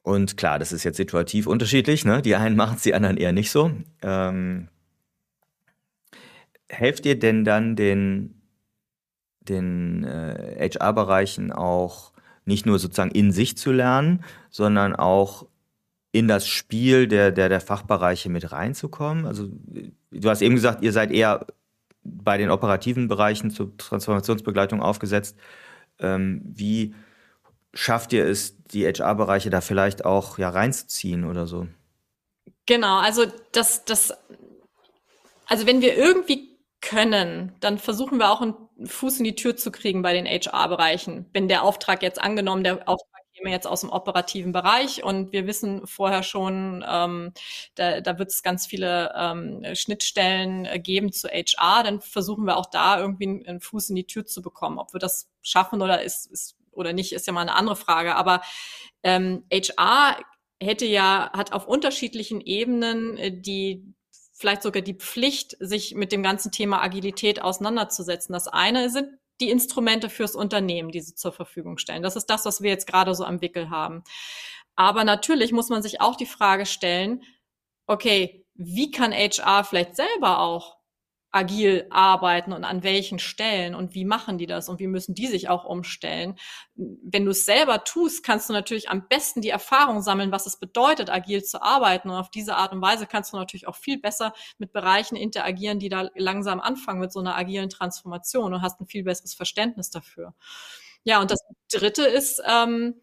Und 0.02 0.36
klar, 0.36 0.58
das 0.58 0.72
ist 0.72 0.84
jetzt 0.84 0.96
situativ 0.96 1.46
unterschiedlich. 1.46 2.04
Ne? 2.04 2.22
Die 2.22 2.34
einen 2.34 2.56
machen 2.56 2.76
es, 2.76 2.82
die 2.82 2.94
anderen 2.94 3.16
eher 3.16 3.32
nicht 3.32 3.50
so. 3.50 3.70
Ähm, 4.02 4.68
helft 6.68 7.04
ihr 7.04 7.18
denn 7.18 7.44
dann 7.44 7.76
den, 7.76 8.40
den 9.40 10.04
äh, 10.04 10.68
HR-Bereichen 10.70 11.52
auch 11.52 12.12
nicht 12.44 12.66
nur 12.66 12.78
sozusagen 12.78 13.10
in 13.10 13.32
sich 13.32 13.58
zu 13.58 13.72
lernen, 13.72 14.24
sondern 14.50 14.96
auch 14.96 15.46
in 16.12 16.26
das 16.26 16.48
Spiel 16.48 17.06
der, 17.06 17.30
der, 17.30 17.48
der 17.48 17.60
Fachbereiche 17.60 18.30
mit 18.30 18.50
reinzukommen? 18.50 19.26
Also 19.26 19.48
du 20.10 20.30
hast 20.30 20.42
eben 20.42 20.54
gesagt, 20.54 20.82
ihr 20.82 20.92
seid 20.92 21.12
eher 21.12 21.46
bei 22.02 22.38
den 22.38 22.50
operativen 22.50 23.08
Bereichen 23.08 23.50
zur 23.50 23.76
Transformationsbegleitung 23.76 24.80
aufgesetzt. 24.80 25.36
Ähm, 25.98 26.40
wie 26.44 26.94
schafft 27.74 28.12
ihr 28.12 28.26
es, 28.26 28.62
die 28.64 28.86
HR-Bereiche 28.86 29.50
da 29.50 29.60
vielleicht 29.60 30.04
auch 30.04 30.38
ja 30.38 30.48
reinzuziehen 30.50 31.24
oder 31.24 31.46
so? 31.46 31.66
Genau, 32.66 32.98
also 32.98 33.24
das, 33.52 33.84
das, 33.84 34.14
also 35.46 35.66
wenn 35.66 35.80
wir 35.80 35.96
irgendwie 35.96 36.58
können, 36.80 37.54
dann 37.60 37.78
versuchen 37.78 38.18
wir 38.18 38.30
auch 38.30 38.40
einen 38.40 38.54
Fuß 38.84 39.18
in 39.18 39.24
die 39.24 39.34
Tür 39.34 39.56
zu 39.56 39.70
kriegen 39.70 40.02
bei 40.02 40.12
den 40.12 40.26
HR-Bereichen. 40.26 41.26
Wenn 41.32 41.48
der 41.48 41.62
Auftrag 41.62 42.02
jetzt 42.02 42.20
angenommen, 42.20 42.64
der 42.64 42.88
Auftrag 42.88 43.20
käme 43.34 43.50
jetzt 43.50 43.66
aus 43.66 43.80
dem 43.80 43.90
operativen 43.90 44.52
Bereich 44.52 45.02
und 45.02 45.32
wir 45.32 45.46
wissen 45.46 45.86
vorher 45.86 46.22
schon, 46.22 46.84
ähm, 46.88 47.32
da, 47.74 48.00
da 48.00 48.18
wird 48.18 48.30
es 48.30 48.42
ganz 48.42 48.66
viele 48.66 49.12
ähm, 49.16 49.64
Schnittstellen 49.74 50.64
äh, 50.66 50.78
geben 50.78 51.12
zu 51.12 51.28
HR, 51.28 51.82
dann 51.82 52.00
versuchen 52.00 52.44
wir 52.44 52.56
auch 52.56 52.66
da 52.66 53.00
irgendwie 53.00 53.44
einen, 53.46 53.60
Fuß 53.60 53.90
in 53.90 53.96
die 53.96 54.06
Tür 54.06 54.26
zu 54.26 54.42
bekommen. 54.42 54.78
Ob 54.78 54.92
wir 54.92 55.00
das 55.00 55.28
schaffen 55.42 55.82
oder 55.82 56.02
ist, 56.02 56.26
ist 56.26 56.56
oder 56.80 56.92
nicht, 56.92 57.12
ist 57.12 57.26
ja 57.26 57.32
mal 57.32 57.42
eine 57.42 57.54
andere 57.54 57.76
Frage. 57.76 58.16
Aber 58.16 58.42
ähm, 59.02 59.44
HR 59.52 60.16
hätte 60.60 60.86
ja, 60.86 61.30
hat 61.32 61.52
auf 61.52 61.66
unterschiedlichen 61.66 62.40
Ebenen 62.40 63.16
äh, 63.16 63.40
die 63.40 63.94
vielleicht 64.40 64.62
sogar 64.62 64.80
die 64.80 64.94
Pflicht, 64.94 65.54
sich 65.60 65.94
mit 65.94 66.12
dem 66.12 66.22
ganzen 66.22 66.50
Thema 66.50 66.82
Agilität 66.82 67.42
auseinanderzusetzen. 67.42 68.32
Das 68.32 68.48
eine 68.48 68.88
sind 68.88 69.10
die 69.40 69.50
Instrumente 69.50 70.08
fürs 70.08 70.34
Unternehmen, 70.34 70.90
die 70.90 71.00
sie 71.00 71.14
zur 71.14 71.32
Verfügung 71.32 71.76
stellen. 71.76 72.02
Das 72.02 72.16
ist 72.16 72.26
das, 72.26 72.46
was 72.46 72.62
wir 72.62 72.70
jetzt 72.70 72.86
gerade 72.86 73.14
so 73.14 73.24
am 73.24 73.42
Wickel 73.42 73.68
haben. 73.68 74.02
Aber 74.76 75.04
natürlich 75.04 75.52
muss 75.52 75.68
man 75.68 75.82
sich 75.82 76.00
auch 76.00 76.16
die 76.16 76.26
Frage 76.26 76.64
stellen, 76.64 77.22
okay, 77.86 78.46
wie 78.54 78.90
kann 78.90 79.12
HR 79.12 79.64
vielleicht 79.64 79.96
selber 79.96 80.40
auch 80.40 80.79
agil 81.32 81.86
arbeiten 81.90 82.52
und 82.52 82.64
an 82.64 82.82
welchen 82.82 83.18
Stellen 83.18 83.74
und 83.74 83.94
wie 83.94 84.04
machen 84.04 84.38
die 84.38 84.46
das 84.46 84.68
und 84.68 84.80
wie 84.80 84.86
müssen 84.86 85.14
die 85.14 85.26
sich 85.26 85.48
auch 85.48 85.64
umstellen. 85.64 86.36
Wenn 86.74 87.24
du 87.24 87.30
es 87.30 87.44
selber 87.44 87.84
tust, 87.84 88.24
kannst 88.24 88.48
du 88.48 88.52
natürlich 88.52 88.88
am 88.88 89.06
besten 89.08 89.40
die 89.40 89.50
Erfahrung 89.50 90.02
sammeln, 90.02 90.32
was 90.32 90.46
es 90.46 90.58
bedeutet, 90.58 91.10
agil 91.10 91.42
zu 91.42 91.62
arbeiten 91.62 92.10
und 92.10 92.16
auf 92.16 92.30
diese 92.30 92.56
Art 92.56 92.72
und 92.72 92.82
Weise 92.82 93.06
kannst 93.06 93.32
du 93.32 93.36
natürlich 93.36 93.68
auch 93.68 93.76
viel 93.76 94.00
besser 94.00 94.32
mit 94.58 94.72
Bereichen 94.72 95.16
interagieren, 95.16 95.78
die 95.78 95.88
da 95.88 96.08
langsam 96.16 96.60
anfangen 96.60 97.00
mit 97.00 97.12
so 97.12 97.20
einer 97.20 97.36
agilen 97.36 97.70
Transformation 97.70 98.52
und 98.52 98.62
hast 98.62 98.80
ein 98.80 98.86
viel 98.86 99.04
besseres 99.04 99.34
Verständnis 99.34 99.90
dafür. 99.90 100.34
Ja, 101.04 101.20
und 101.20 101.30
das 101.30 101.40
Dritte 101.70 102.04
ist, 102.04 102.42
ähm, 102.46 103.00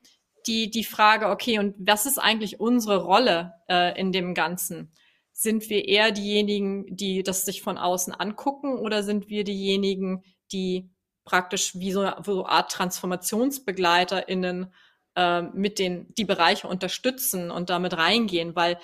die, 0.48 0.70
die 0.70 0.84
Frage, 0.84 1.30
okay, 1.30 1.60
und 1.60 1.76
was 1.78 2.06
ist 2.06 2.18
eigentlich 2.18 2.60
unsere 2.60 2.98
Rolle 2.98 3.54
äh, 3.70 4.00
in 4.00 4.12
dem 4.12 4.34
Ganzen? 4.34 4.94
Sind 5.40 5.70
wir 5.70 5.88
eher 5.88 6.12
diejenigen, 6.12 6.96
die 6.96 7.22
das 7.22 7.46
sich 7.46 7.62
von 7.62 7.78
außen 7.78 8.12
angucken 8.12 8.80
oder 8.80 9.04
sind 9.04 9.30
wir 9.30 9.44
diejenigen, 9.44 10.24
die 10.52 10.90
praktisch 11.26 11.76
wie 11.76 11.92
so, 11.92 12.10
so 12.26 12.44
eine 12.44 12.50
Art 12.50 12.72
TransformationsbegleiterInnen 12.72 14.74
äh, 15.16 15.44
mit 15.44 15.78
den, 15.78 16.12
die 16.16 16.26
Bereiche 16.26 16.68
unterstützen 16.68 17.52
und 17.52 17.70
damit 17.70 17.96
reingehen, 17.96 18.56
weil 18.56 18.80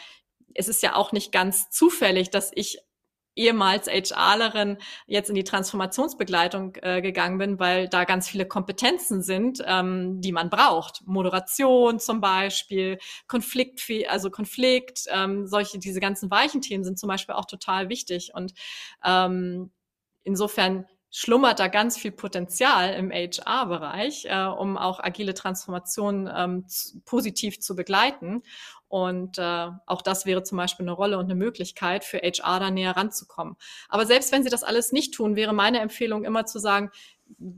es 0.53 0.68
ist 0.68 0.83
ja 0.83 0.94
auch 0.94 1.11
nicht 1.11 1.31
ganz 1.31 1.72
zufällig, 1.72 2.29
dass 2.29 2.51
ich 2.53 2.77
ehemals 3.35 3.87
HRlerin 3.87 4.77
jetzt 5.07 5.29
in 5.29 5.35
die 5.35 5.43
Transformationsbegleitung 5.43 6.75
äh, 6.81 7.01
gegangen 7.01 7.37
bin, 7.37 7.59
weil 7.59 7.87
da 7.89 8.03
ganz 8.03 8.27
viele 8.29 8.48
Kompetenzen 8.48 9.22
sind, 9.22 9.63
ähm, 9.65 10.22
die 10.22 10.31
man 10.31 10.50
braucht. 10.50 11.01
Moderation 11.05 12.00
zum 12.00 12.22
Beispiel, 12.22 13.00
Konflikt, 13.27 13.81
also 14.07 14.29
Konflikt, 14.29 15.05
ähm, 15.11 15.48
solche, 15.48 15.79
diese 15.79 16.00
ganzen 16.00 16.29
weichen 16.31 16.61
Themen 16.61 16.83
sind 16.83 17.00
zum 17.00 17.07
Beispiel 17.07 17.35
auch 17.35 17.46
total 17.46 17.89
wichtig. 17.89 18.31
Und 18.33 18.53
ähm, 19.03 19.72
insofern 20.24 20.85
schlummert 21.15 21.59
da 21.59 21.67
ganz 21.67 21.95
viel 21.95 22.11
Potenzial 22.11 22.95
im 22.95 23.11
HR-Bereich, 23.11 24.25
äh, 24.25 24.45
um 24.45 24.77
auch 24.77 24.99
agile 24.99 25.35
Transformationen 25.35 26.29
ähm, 26.35 26.65
positiv 27.05 27.59
zu 27.59 27.75
begleiten. 27.75 28.41
Und 28.87 29.37
äh, 29.37 29.69
auch 29.85 30.01
das 30.01 30.25
wäre 30.25 30.43
zum 30.43 30.57
Beispiel 30.57 30.85
eine 30.85 30.91
Rolle 30.91 31.19
und 31.19 31.25
eine 31.25 31.35
Möglichkeit 31.35 32.03
für 32.03 32.17
HR 32.17 32.59
da 32.59 32.71
näher 32.71 32.97
ranzukommen. 32.97 33.55
Aber 33.89 34.07
selbst 34.07 34.31
wenn 34.31 34.43
Sie 34.43 34.49
das 34.49 34.63
alles 34.63 34.91
nicht 34.91 35.13
tun, 35.13 35.35
wäre 35.35 35.53
meine 35.53 35.79
Empfehlung 35.81 36.25
immer 36.25 36.47
zu 36.47 36.57
sagen, 36.57 36.89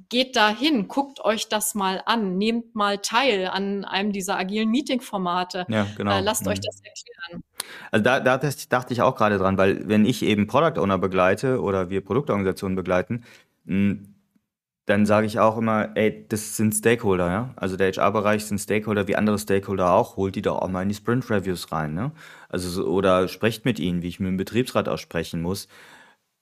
geht 0.09 0.35
da 0.35 0.49
hin, 0.49 0.87
guckt 0.87 1.23
euch 1.23 1.49
das 1.49 1.75
mal 1.75 2.01
an, 2.05 2.37
nehmt 2.37 2.75
mal 2.75 2.99
teil 2.99 3.47
an 3.47 3.85
einem 3.85 4.11
dieser 4.11 4.37
agilen 4.37 4.69
Meeting-Formate. 4.69 5.65
Ja, 5.69 5.87
genau. 5.97 6.17
Äh, 6.17 6.21
lasst 6.21 6.43
mhm. 6.43 6.51
euch 6.51 6.59
das 6.61 6.81
erklären. 6.81 7.43
Also 7.91 8.03
da, 8.03 8.19
da 8.19 8.37
dachte 8.37 8.93
ich 8.93 9.01
auch 9.01 9.15
gerade 9.15 9.37
dran, 9.37 9.57
weil 9.57 9.87
wenn 9.87 10.05
ich 10.05 10.23
eben 10.23 10.47
Product 10.47 10.79
Owner 10.79 10.97
begleite 10.97 11.61
oder 11.61 11.89
wir 11.89 12.03
Produktorganisationen 12.03 12.75
begleiten, 12.75 13.23
dann 13.65 15.05
sage 15.07 15.25
ich 15.25 15.39
auch 15.39 15.57
immer, 15.57 15.95
ey, 15.97 16.25
das 16.29 16.57
sind 16.57 16.73
Stakeholder, 16.73 17.27
ja. 17.31 17.53
Also 17.55 17.75
der 17.75 17.91
HR-Bereich 17.91 18.45
sind 18.45 18.59
Stakeholder 18.59 19.07
wie 19.07 19.15
andere 19.15 19.39
Stakeholder 19.39 19.91
auch, 19.91 20.15
holt 20.15 20.35
die 20.35 20.43
doch 20.43 20.59
auch 20.61 20.69
mal 20.69 20.83
in 20.83 20.89
die 20.89 20.95
Sprint-Reviews 20.95 21.71
rein, 21.71 21.95
ne? 21.95 22.11
Also 22.49 22.69
so, 22.69 22.85
oder 22.87 23.27
sprecht 23.27 23.65
mit 23.65 23.79
ihnen, 23.79 24.03
wie 24.03 24.09
ich 24.09 24.19
mit 24.19 24.29
dem 24.29 24.37
Betriebsrat 24.37 24.87
auch 24.87 24.99
sprechen 24.99 25.41
muss, 25.41 25.67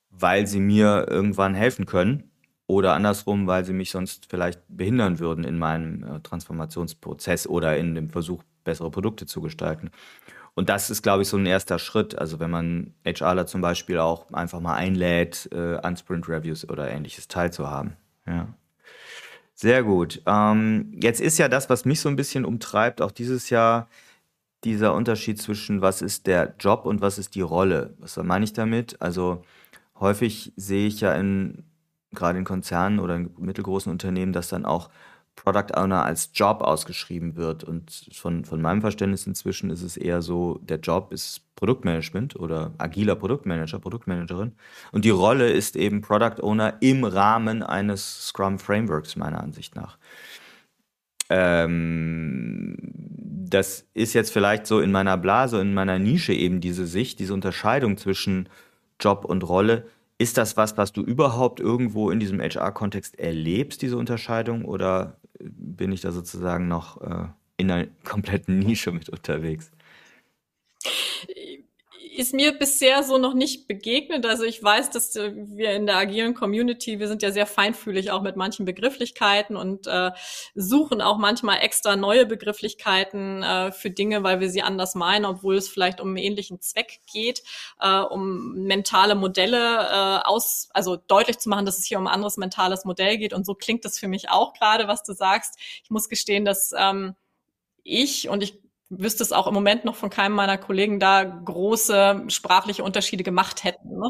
weil 0.10 0.48
sie 0.48 0.60
mir 0.60 1.08
irgendwann 1.10 1.54
helfen 1.56 1.86
können 1.86 2.32
oder 2.68 2.94
andersrum, 2.94 3.48
weil 3.48 3.66
sie 3.66 3.74
mich 3.74 3.92
sonst 3.92 4.28
vielleicht 4.30 4.62
behindern 4.68 5.20
würden 5.20 5.46
in 5.46 5.58
meinem 5.58 6.04
äh, 6.04 6.20
Transformationsprozess 6.22 7.48
oder 7.48 7.78
in 7.78 7.96
dem 7.96 8.10
Versuch, 8.10 8.44
bessere 8.66 8.92
Produkte 8.92 9.26
zu 9.26 9.42
gestalten. 9.42 9.90
Und 10.56 10.70
das 10.70 10.90
ist, 10.90 11.02
glaube 11.02 11.24
ich, 11.24 11.30
so 11.30 11.38
ein 11.38 11.46
erster 11.46 11.80
Schritt. 11.80 12.18
Also 12.18 12.40
wenn 12.40 12.52
man 12.52 12.94
HRler 13.06 13.48
zum 13.48 13.62
Beispiel 13.62 14.00
auch 14.00 14.32
einfach 14.32 14.60
mal 14.60 14.76
einlädt, 14.76 15.50
äh, 15.52 15.78
an 15.78 15.98
Sprint-Reviews 15.98 16.70
oder 16.70 16.90
ähnliches 16.90 17.28
teilzuhaben. 17.28 17.94
Ja. 18.28 18.48
Sehr 19.56 19.84
gut. 19.84 20.22
Ähm, 20.26 20.92
jetzt 21.00 21.22
ist 21.22 21.38
ja 21.38 21.48
das, 21.48 21.70
was 21.70 21.86
mich 21.86 22.00
so 22.00 22.10
ein 22.10 22.16
bisschen 22.16 22.46
umtreibt, 22.46 23.02
auch 23.02 23.12
dieses 23.12 23.50
Jahr 23.50 23.88
dieser 24.64 24.94
Unterschied 24.94 25.42
zwischen 25.42 25.82
was 25.82 26.02
ist 26.02 26.28
der 26.28 26.56
Job 26.60 26.86
und 26.86 27.02
was 27.02 27.18
ist 27.18 27.36
die 27.36 27.42
Rolle. 27.42 27.94
Was 28.00 28.18
meine 28.18 28.46
ich 28.46 28.54
damit? 28.54 29.02
Also 29.02 29.44
häufig 30.00 30.54
sehe 30.56 30.88
ich 30.88 31.02
ja 31.02 31.14
in 31.16 31.64
gerade 32.14 32.38
in 32.38 32.46
Konzernen 32.46 33.00
oder 33.00 33.16
in 33.16 33.32
mittelgroßen 33.38 33.92
Unternehmen, 33.92 34.34
dass 34.34 34.50
dann 34.50 34.66
auch 34.66 34.90
Product 35.36 35.76
Owner 35.76 36.06
als 36.06 36.32
Job 36.34 36.62
ausgeschrieben 36.62 37.36
wird. 37.36 37.64
Und 37.64 38.10
von, 38.14 38.46
von 38.46 38.62
meinem 38.62 38.82
Verständnis 38.82 39.28
inzwischen 39.28 39.70
ist 39.70 39.82
es 39.82 39.98
eher 39.98 40.22
so, 40.22 40.60
der 40.64 40.80
Job 40.80 41.12
ist 41.12 41.42
Produktmanagement 41.56 42.36
oder 42.36 42.74
agiler 42.78 43.16
Produktmanager, 43.16 43.80
Produktmanagerin. 43.80 44.54
Und 44.92 45.06
die 45.06 45.10
Rolle 45.10 45.52
ist 45.52 45.76
eben 45.76 46.02
Product 46.02 46.42
Owner 46.42 46.78
im 46.82 47.04
Rahmen 47.04 47.64
eines 47.64 48.28
Scrum 48.28 48.60
Frameworks, 48.60 49.16
meiner 49.16 49.42
Ansicht 49.42 49.76
nach. 49.76 49.98
Ähm, 51.30 52.78
das 53.50 53.86
ist 53.94 54.14
jetzt 54.14 54.32
vielleicht 54.32 54.66
so 54.66 54.80
in 54.80 54.92
meiner 54.92 55.18
Blase, 55.18 55.60
in 55.62 55.74
meiner 55.74 56.00
Nische 56.00 56.34
eben 56.34 56.60
diese 56.60 56.86
Sicht, 56.88 57.20
diese 57.20 57.34
Unterscheidung 57.34 57.98
zwischen 57.98 58.50
Job 59.00 59.26
und 59.26 59.48
Rolle. 59.48 59.88
Ist 60.18 60.38
das 60.38 60.58
was, 60.58 60.78
was 60.78 60.94
du 60.94 61.02
überhaupt 61.02 61.60
irgendwo 61.60 62.10
in 62.10 62.20
diesem 62.20 62.40
HR-Kontext 62.40 63.20
erlebst, 63.20 63.82
diese 63.82 63.98
Unterscheidung? 63.98 64.66
Oder 64.66 65.18
bin 65.40 65.92
ich 65.92 66.02
da 66.02 66.12
sozusagen 66.12 66.68
noch 66.68 67.02
äh, 67.02 67.28
in 67.58 67.72
einer 67.72 67.88
kompletten 68.04 68.60
Nische 68.60 68.92
mit 68.92 69.10
unterwegs? 69.10 69.72
Ist 72.16 72.34
mir 72.34 72.58
bisher 72.58 73.04
so 73.04 73.18
noch 73.18 73.34
nicht 73.34 73.68
begegnet. 73.68 74.26
Also 74.26 74.44
ich 74.44 74.62
weiß, 74.62 74.90
dass 74.92 75.16
äh, 75.16 75.32
wir 75.36 75.72
in 75.72 75.86
der 75.86 75.98
agilen 75.98 76.34
Community, 76.34 77.00
wir 77.00 77.08
sind 77.08 77.22
ja 77.22 77.32
sehr 77.32 77.46
feinfühlig 77.46 78.12
auch 78.12 78.22
mit 78.22 78.36
manchen 78.36 78.66
Begrifflichkeiten 78.66 79.56
und 79.56 79.88
äh, 79.88 80.12
suchen 80.56 81.02
auch 81.02 81.18
manchmal 81.18 81.60
extra 81.60 81.96
neue 81.96 82.26
Begrifflichkeiten 82.26 83.44
äh, 83.44 83.72
für 83.72 83.90
Dinge, 83.90 84.24
weil 84.24 84.40
wir 84.40 84.50
sie 84.50 84.62
anders 84.62 84.96
meinen, 84.96 85.26
obwohl 85.26 85.56
es 85.56 85.70
vielleicht 85.70 86.02
um 86.02 86.10
einen 86.10 86.18
ähnlichen 86.18 86.62
Zweck 86.62 87.00
geht, 87.12 87.44
äh, 87.80 88.00
um 88.00 88.54
mentale 88.66 89.16
Modelle 89.16 89.58
äh, 89.58 90.28
aus, 90.28 90.70
also 90.74 90.96
deutlich 90.96 91.40
zu 91.40 91.50
machen, 91.50 91.66
dass 91.66 91.78
es 91.78 91.86
hier 91.86 92.00
um 92.00 92.08
ein 92.08 92.14
anderes 92.14 92.38
mentales 92.38 92.86
Modell 92.86 93.18
geht. 93.18 93.34
Und 93.34 93.46
so 93.46 93.56
klingt 93.56 93.86
das 93.86 94.00
für 94.00 94.08
mich 94.08 94.30
auch 94.30 94.54
gerade, 94.54 94.88
was 94.88 95.04
du 95.04 95.14
sagst. 95.14 95.58
Ich 95.84 95.90
muss 95.90 96.10
gestehen, 96.10 96.46
dass 96.46 96.72
ähm, 96.78 97.16
ich 97.84 98.30
und 98.30 98.44
ich 98.44 98.63
wüsste 98.90 99.24
es 99.24 99.32
auch 99.32 99.48
im 99.48 99.54
Moment 99.54 99.86
noch 99.86 99.96
von 99.96 100.10
keinem 100.10 100.36
meiner 100.36 100.58
Kollegen 100.58 101.00
da 101.00 101.24
große 101.24 102.26
sprachliche 102.28 102.84
Unterschiede 102.84 103.24
gemacht 103.24 103.64
hätten. 103.64 103.98
Ne? 103.98 104.10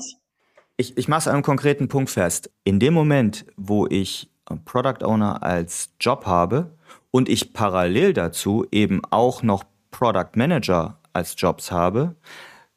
Ich, 0.77 0.97
ich 0.97 1.07
mache 1.07 1.19
es 1.19 1.27
an 1.27 1.35
einem 1.35 1.43
konkreten 1.43 1.87
Punkt 1.87 2.09
fest. 2.09 2.51
In 2.63 2.79
dem 2.79 2.93
Moment, 2.93 3.45
wo 3.55 3.87
ich 3.87 4.29
Product 4.65 5.03
Owner 5.05 5.43
als 5.43 5.93
Job 5.99 6.25
habe 6.25 6.75
und 7.11 7.29
ich 7.29 7.53
parallel 7.53 8.13
dazu 8.13 8.65
eben 8.71 9.01
auch 9.09 9.43
noch 9.43 9.63
Product 9.91 10.31
Manager 10.35 10.99
als 11.13 11.35
Jobs 11.37 11.71
habe, 11.71 12.15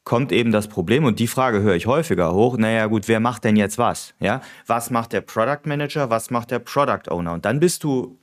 kommt 0.05 0.31
eben 0.31 0.53
das 0.53 0.69
Problem 0.69 1.05
und 1.05 1.19
die 1.19 1.27
Frage 1.27 1.63
höre 1.63 1.75
ich 1.75 1.87
häufiger 1.87 2.33
hoch. 2.33 2.57
Naja, 2.57 2.87
gut, 2.87 3.09
wer 3.09 3.19
macht 3.19 3.45
denn 3.45 3.57
jetzt 3.57 3.77
was? 3.79 4.15
Ja, 4.21 4.41
was 4.67 4.91
macht 4.91 5.13
der 5.13 5.23
Product 5.23 5.63
Manager? 5.65 6.11
Was 6.11 6.31
macht 6.31 6.51
der 6.51 6.61
Product 6.61 7.11
Owner? 7.11 7.33
Und 7.33 7.45
dann 7.45 7.59
bist 7.59 7.83
du 7.83 8.19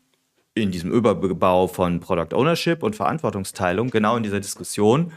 in 0.56 0.72
diesem 0.72 0.92
Überbau 0.92 1.68
von 1.68 2.00
Product 2.00 2.36
Ownership 2.36 2.84
und 2.84 2.96
Verantwortungsteilung 2.96 3.90
genau 3.90 4.18
in 4.18 4.24
dieser 4.24 4.40
Diskussion. 4.40 5.12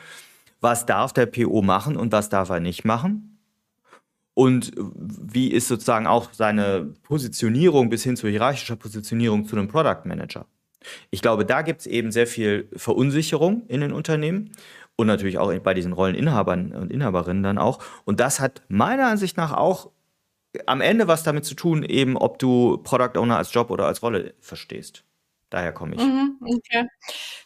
Was 0.60 0.86
darf 0.86 1.12
der 1.12 1.26
PO 1.26 1.62
machen 1.62 1.96
und 1.96 2.12
was 2.12 2.28
darf 2.28 2.48
er 2.48 2.60
nicht 2.60 2.84
machen? 2.84 3.38
Und 4.34 4.72
wie 4.76 5.48
ist 5.48 5.68
sozusagen 5.68 6.06
auch 6.06 6.32
seine 6.32 6.92
Positionierung 7.02 7.88
bis 7.88 8.02
hin 8.02 8.16
zu 8.16 8.28
hierarchischer 8.28 8.76
Positionierung 8.76 9.46
zu 9.46 9.56
einem 9.56 9.68
Product 9.68 10.04
Manager? 10.04 10.46
Ich 11.10 11.22
glaube, 11.22 11.44
da 11.44 11.62
gibt 11.62 11.80
es 11.80 11.86
eben 11.86 12.12
sehr 12.12 12.26
viel 12.26 12.68
Verunsicherung 12.76 13.66
in 13.66 13.80
den 13.80 13.92
Unternehmen 13.92 14.52
und 14.96 15.06
natürlich 15.06 15.38
auch 15.38 15.52
bei 15.58 15.74
diesen 15.74 15.92
Rolleninhabern 15.92 16.72
und 16.72 16.92
Inhaberinnen 16.92 17.42
dann 17.42 17.58
auch. 17.58 17.82
Und 18.04 18.20
das 18.20 18.40
hat 18.40 18.62
meiner 18.68 19.06
Ansicht 19.06 19.36
nach 19.36 19.52
auch 19.52 19.90
am 20.66 20.80
Ende 20.80 21.06
was 21.08 21.22
damit 21.22 21.44
zu 21.44 21.54
tun, 21.54 21.82
eben 21.82 22.16
ob 22.16 22.38
du 22.38 22.78
Product 22.78 23.18
Owner 23.18 23.36
als 23.36 23.52
Job 23.52 23.70
oder 23.70 23.86
als 23.86 24.02
Rolle 24.02 24.34
verstehst. 24.40 25.04
Daher 25.50 25.72
komme 25.72 25.94
ich. 25.94 26.00
Mhm, 26.00 26.38
okay. 26.40 26.88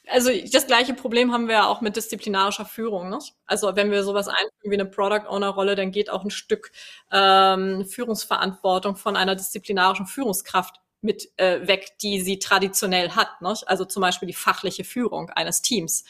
Also 0.09 0.31
das 0.53 0.67
gleiche 0.67 0.95
Problem 0.95 1.33
haben 1.33 1.49
wir 1.49 1.55
ja 1.55 1.67
auch 1.67 1.83
mit 1.83 1.97
disziplinarischer 1.97 2.65
Führung. 2.65 3.11
Ne? 3.11 3.19
Also 3.47 3.77
wenn 3.77 3.91
wir 3.91 4.03
sowas 4.05 4.29
einführen 4.29 4.71
wie 4.71 4.75
eine 4.75 4.87
Product 4.87 5.29
Owner 5.29 5.51
Rolle, 5.51 5.75
dann 5.77 5.93
geht 5.93 6.09
auch 6.09 6.25
ein 6.25 6.31
Stück 6.31 6.73
ähm, 7.13 7.85
Führungsverantwortung 7.85 8.97
von 8.97 9.17
einer 9.17 9.37
disziplinarischen 9.37 10.07
Führungskraft 10.07 10.81
mit 11.03 11.31
äh, 11.37 11.67
weg, 11.67 11.93
die 12.03 12.21
sie 12.21 12.39
traditionell 12.39 13.11
hat. 13.11 13.43
Ne? 13.43 13.55
Also 13.67 13.85
zum 13.85 14.01
Beispiel 14.01 14.27
die 14.27 14.35
fachliche 14.35 14.85
Führung 14.85 15.31
eines 15.31 15.61
Teams. 15.61 16.05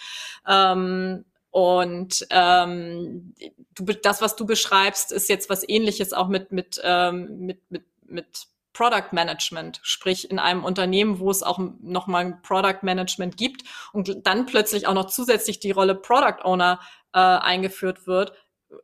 Ähm, 0.47 1.25
und 1.51 2.25
ähm, 2.31 3.35
du, 3.75 3.85
das, 3.85 4.23
was 4.23 4.37
du 4.37 4.47
beschreibst, 4.47 5.11
ist 5.11 5.29
jetzt 5.29 5.51
was 5.51 5.69
Ähnliches 5.69 6.13
auch 6.13 6.29
mit 6.29 6.53
mit 6.53 6.81
ähm, 6.85 7.47
mit 7.47 7.59
mit 7.71 7.85
mit 8.07 8.47
Product 8.73 9.13
Management, 9.13 9.81
sprich 9.83 10.31
in 10.31 10.39
einem 10.39 10.65
Unternehmen, 10.65 11.19
wo 11.19 11.31
es 11.31 11.43
auch 11.43 11.59
nochmal 11.81 12.27
ein 12.27 12.43
Product 12.43 12.79
Management 12.83 13.37
gibt 13.37 13.63
und 13.93 14.27
dann 14.27 14.47
plötzlich 14.47 14.87
auch 14.87 14.95
noch 14.95 15.07
zusätzlich 15.07 15.61
die 15.61 15.73
Rolle 15.73 15.95
Product 15.95 16.45
Owner 16.45 16.81
äh, 17.13 17.19
eingeführt 17.19 18.07
wird, 18.07 18.33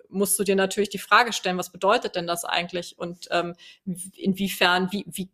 musst 0.09 0.39
du 0.39 0.45
dir 0.45 0.57
natürlich 0.57 0.89
die 0.89 0.99
Frage 0.99 1.33
stellen, 1.33 1.59
was 1.59 1.71
bedeutet 1.71 2.17
denn 2.17 2.27
das 2.27 2.45
eigentlich 2.45 2.99
und 2.99 3.29
ähm, 3.31 3.55
inwiefern, 4.17 4.89
wie, 4.91 5.05
wie 5.07 5.31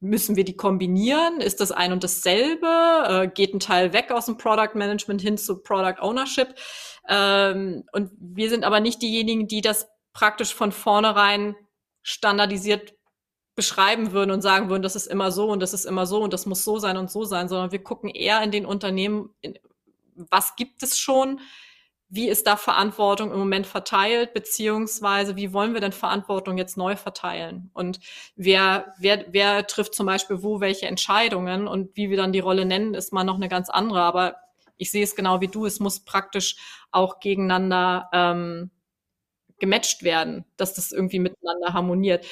Müssen 0.00 0.36
wir 0.36 0.44
die 0.44 0.56
kombinieren? 0.56 1.40
Ist 1.40 1.60
das 1.60 1.72
ein 1.72 1.92
und 1.92 2.04
dasselbe? 2.04 2.68
Äh, 3.08 3.28
geht 3.28 3.52
ein 3.52 3.58
Teil 3.58 3.92
weg 3.92 4.12
aus 4.12 4.26
dem 4.26 4.36
Product 4.36 4.74
Management 4.74 5.20
hin 5.20 5.36
zu 5.36 5.60
Product 5.60 6.00
Ownership? 6.00 6.54
Ähm, 7.08 7.84
und 7.90 8.12
wir 8.20 8.48
sind 8.48 8.64
aber 8.64 8.78
nicht 8.78 9.02
diejenigen, 9.02 9.48
die 9.48 9.60
das 9.60 9.88
praktisch 10.12 10.54
von 10.54 10.70
vornherein 10.70 11.56
standardisiert 12.02 12.94
beschreiben 13.58 14.12
würden 14.12 14.30
und 14.30 14.40
sagen 14.40 14.70
würden, 14.70 14.82
das 14.82 14.96
ist 14.96 15.06
immer 15.06 15.30
so 15.30 15.50
und 15.50 15.60
das 15.60 15.74
ist 15.74 15.84
immer 15.84 16.06
so 16.06 16.22
und 16.22 16.32
das 16.32 16.46
muss 16.46 16.64
so 16.64 16.78
sein 16.78 16.96
und 16.96 17.10
so 17.10 17.24
sein, 17.24 17.48
sondern 17.48 17.72
wir 17.72 17.82
gucken 17.82 18.08
eher 18.08 18.42
in 18.42 18.50
den 18.50 18.64
Unternehmen, 18.64 19.30
was 20.14 20.56
gibt 20.56 20.82
es 20.82 20.98
schon? 20.98 21.40
wie 22.10 22.28
ist 22.28 22.46
da 22.46 22.56
Verantwortung 22.56 23.32
im 23.32 23.38
Moment 23.38 23.66
verteilt, 23.66 24.32
beziehungsweise 24.32 25.36
wie 25.36 25.52
wollen 25.52 25.74
wir 25.74 25.80
denn 25.80 25.92
Verantwortung 25.92 26.56
jetzt 26.56 26.78
neu 26.78 26.96
verteilen? 26.96 27.70
Und 27.74 28.00
wer, 28.34 28.94
wer, 28.98 29.26
wer 29.28 29.66
trifft 29.66 29.94
zum 29.94 30.06
Beispiel 30.06 30.42
wo 30.42 30.60
welche 30.60 30.86
Entscheidungen 30.86 31.68
und 31.68 31.94
wie 31.96 32.08
wir 32.08 32.16
dann 32.16 32.32
die 32.32 32.38
Rolle 32.38 32.64
nennen, 32.64 32.94
ist 32.94 33.12
mal 33.12 33.24
noch 33.24 33.36
eine 33.36 33.48
ganz 33.48 33.68
andere. 33.68 34.00
Aber 34.00 34.36
ich 34.78 34.90
sehe 34.90 35.04
es 35.04 35.16
genau 35.16 35.42
wie 35.42 35.48
du, 35.48 35.66
es 35.66 35.80
muss 35.80 36.00
praktisch 36.00 36.56
auch 36.92 37.20
gegeneinander 37.20 38.08
ähm, 38.14 38.70
gematcht 39.58 40.02
werden, 40.02 40.46
dass 40.56 40.72
das 40.72 40.92
irgendwie 40.92 41.18
miteinander 41.18 41.74
harmoniert. 41.74 42.24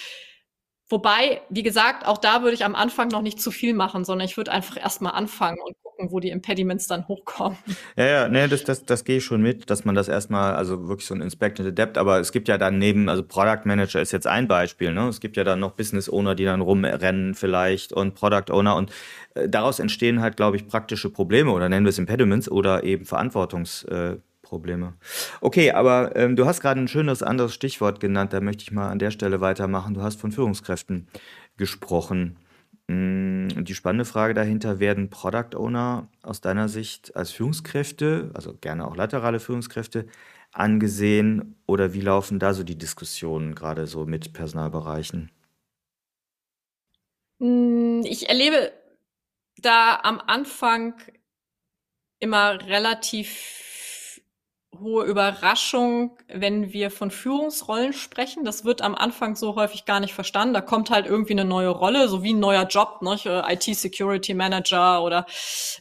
Wobei, 0.88 1.40
wie 1.49 1.64
gesagt, 1.64 2.07
auch 2.07 2.18
da 2.18 2.42
würde 2.42 2.55
ich 2.55 2.64
am 2.64 2.77
Anfang 2.77 3.09
noch 3.09 3.22
nicht 3.22 3.40
zu 3.40 3.51
viel 3.51 3.75
machen, 3.75 4.05
sondern 4.05 4.27
ich 4.27 4.37
würde 4.37 4.53
einfach 4.53 4.77
erstmal 4.77 5.12
anfangen 5.12 5.59
und 5.64 5.75
gucken, 5.83 6.12
wo 6.12 6.20
die 6.20 6.31
Impediments 6.31 6.87
dann 6.87 7.09
hochkommen. 7.09 7.59
Ja, 7.96 8.07
ja, 8.07 8.29
nee, 8.29 8.46
das, 8.46 8.62
das, 8.62 8.85
das 8.85 9.05
gehe 9.05 9.16
ich 9.16 9.25
schon 9.25 9.42
mit, 9.42 9.68
dass 9.68 9.85
man 9.85 9.96
das 9.96 10.07
erstmal, 10.09 10.55
also 10.55 10.88
wirklich 10.88 11.07
so 11.07 11.14
ein 11.14 11.22
Inspect 11.22 11.59
and 11.59 11.68
Adapt, 11.70 11.99
aber 11.99 12.20
es 12.20 12.31
gibt 12.31 12.46
ja 12.46 12.57
dann 12.57 12.79
neben, 12.79 13.09
also 13.09 13.25
Product 13.25 13.62
Manager 13.64 14.01
ist 14.01 14.12
jetzt 14.12 14.29
ein 14.29 14.46
Beispiel, 14.46 14.92
ne? 14.92 15.09
Es 15.09 15.20
gibt 15.20 15.37
ja 15.37 15.42
dann 15.42 15.59
noch 15.59 15.72
Business 15.72 16.09
Owner, 16.09 16.35
die 16.37 16.44
dann 16.44 16.61
rumrennen 16.61 17.35
vielleicht 17.35 17.92
und 17.92 18.14
Product 18.14 18.53
Owner 18.53 18.77
und 18.77 18.92
äh, 19.35 19.49
daraus 19.49 19.81
entstehen 19.81 20.20
halt, 20.20 20.37
glaube 20.37 20.57
ich, 20.57 20.68
praktische 20.68 21.11
Probleme 21.11 21.51
oder 21.51 21.68
nennen 21.68 21.85
wir 21.85 21.90
es 21.90 21.99
Impediments 21.99 22.49
oder 22.49 22.85
eben 22.85 23.05
Verantwortungs- 23.05 23.88
äh, 23.88 24.18
Probleme. 24.47 24.95
Okay, 25.41 25.73
aber 25.73 26.15
ähm, 26.15 26.37
du 26.37 26.47
hast 26.47 26.61
gerade 26.61 26.81
ein 26.81 26.89
schönes 26.89 27.23
anderes 27.23 27.53
Stichwort 27.53 27.99
genannt, 27.99 28.33
da 28.33 28.41
möchte 28.41 28.63
ich 28.63 28.71
mal 28.71 28.89
an 28.91 29.01
der 29.01 29.11
Stelle 29.11 29.41
weitermachen. 29.41 29.95
Du 29.95 30.03
hast 30.03 30.21
von 30.21 30.31
Führungskräften 30.31 31.09
gesprochen. 31.57 32.39
Mm, 32.87 33.49
die 33.65 33.75
spannende 33.75 34.05
Frage 34.05 34.35
dahinter, 34.35 34.79
werden 34.79 35.11
Product 35.11 35.57
Owner 35.57 36.09
aus 36.23 36.41
deiner 36.41 36.69
Sicht 36.69 37.17
als 37.17 37.33
Führungskräfte, 37.33 38.31
also 38.35 38.55
gerne 38.55 38.87
auch 38.87 38.97
laterale 38.97 39.41
Führungskräfte, 39.41 40.07
angesehen 40.53 41.57
oder 41.67 41.93
wie 41.93 42.01
laufen 42.01 42.39
da 42.39 42.55
so 42.55 42.63
die 42.63 42.79
Diskussionen 42.79 43.57
gerade 43.57 43.89
so 43.89 44.07
mit 44.07 44.33
Personalbereichen? 44.33 45.33
Mm, 47.41 48.03
ich 48.05 48.29
erlebe 48.29 48.73
da 49.59 49.99
am 50.05 50.21
Anfang 50.21 50.95
immer 52.21 52.65
relativ 52.67 53.65
hohe 54.81 55.05
Überraschung, 55.05 56.17
wenn 56.29 56.73
wir 56.73 56.91
von 56.91 57.11
Führungsrollen 57.11 57.93
sprechen. 57.93 58.45
Das 58.45 58.65
wird 58.65 58.83
am 58.83 58.95
Anfang 58.95 59.37
so 59.37 59.57
häufig 59.57 59.85
gar 59.85 60.01
nicht 60.01 60.15
verstanden. 60.15 60.55
Da 60.55 60.61
kommt 60.61 60.91
halt 60.91 61.07
irgendwie 61.07 61.33
eine 61.33 61.45
neue 61.45 61.69
Rolle, 61.69 62.09
so 62.09 62.23
wie 62.23 62.33
ein 62.33 62.41
neuer 62.41 62.67
Job, 62.67 63.03
ne? 63.03 63.17
IT-Security 63.49 64.35
Manager 64.35 65.03
oder 65.03 65.27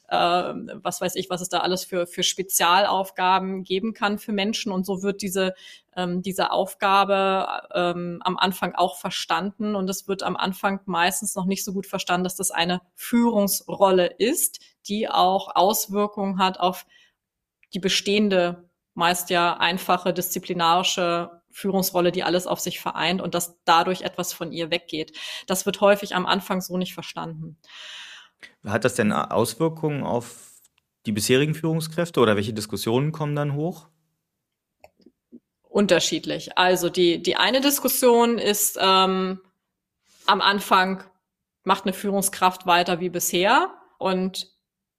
äh, 0.10 0.54
was 0.84 1.02
weiß 1.02 1.16
ich, 1.16 1.30
was 1.30 1.42
es 1.42 1.50
da 1.50 1.60
alles 1.60 1.86
für, 1.86 2.08
für 2.08 2.24
Spezialaufgaben 2.24 3.64
geben 3.64 3.94
kann 3.94 4.20
für 4.20 4.32
Menschen. 4.32 4.72
Und 4.72 4.86
so 4.86 5.02
wird 5.04 5.22
diese, 5.22 5.54
ähm, 5.96 6.22
diese 6.22 6.52
Aufgabe 6.52 7.48
ähm, 7.74 8.22
am 8.24 8.38
Anfang 8.38 8.76
auch 8.76 8.98
verstanden. 8.98 9.76
Und 9.76 9.90
es 9.90 10.08
wird 10.08 10.24
am 10.24 10.36
Anfang 10.36 10.80
meistens 10.86 11.36
noch 11.36 11.46
nicht 11.46 11.64
so 11.64 11.74
gut 11.74 11.88
verstanden, 11.88 12.24
dass 12.24 12.36
das 12.36 12.52
eine 12.52 12.82
Führungsrolle 12.96 14.08
ist, 14.18 14.60
die 14.88 15.10
auch 15.10 15.56
Auswirkungen 15.56 16.40
hat 16.40 16.60
auf 16.60 16.86
die 17.74 17.80
bestehende 17.80 18.65
meist 18.96 19.30
ja 19.30 19.58
einfache 19.58 20.14
disziplinarische 20.14 21.42
Führungsrolle, 21.52 22.12
die 22.12 22.24
alles 22.24 22.48
auf 22.48 22.60
sich 22.60 22.80
vereint 22.80 23.22
und 23.22 23.36
dass 23.36 23.60
dadurch 23.64 24.02
etwas 24.02 24.34
von 24.34 24.52
ihr 24.52 24.72
weggeht. 24.72 25.18
Das 25.48 25.66
wird 25.66 25.80
häufig 25.82 26.16
am 26.16 26.26
Anfang 26.26 26.62
so 26.62 26.78
nicht 26.78 26.94
verstanden. 26.94 27.58
Hat 28.66 28.84
das 28.84 28.96
denn 28.96 29.12
Auswirkungen 29.12 30.04
auf 30.04 30.52
die 31.06 31.12
bisherigen 31.12 31.54
Führungskräfte 31.54 32.20
oder 32.20 32.36
welche 32.36 32.54
Diskussionen 32.54 33.12
kommen 33.12 33.36
dann 33.36 33.54
hoch? 33.54 33.88
Unterschiedlich. 35.64 36.58
Also 36.58 36.90
die, 36.90 37.22
die 37.22 37.36
eine 37.36 37.62
Diskussion 37.62 38.38
ist 38.38 38.78
ähm, 38.82 39.40
am 40.26 40.42
Anfang 40.42 41.04
macht 41.64 41.84
eine 41.84 41.94
Führungskraft 41.94 42.66
weiter 42.66 43.00
wie 43.00 43.10
bisher 43.10 43.74
und 43.98 44.52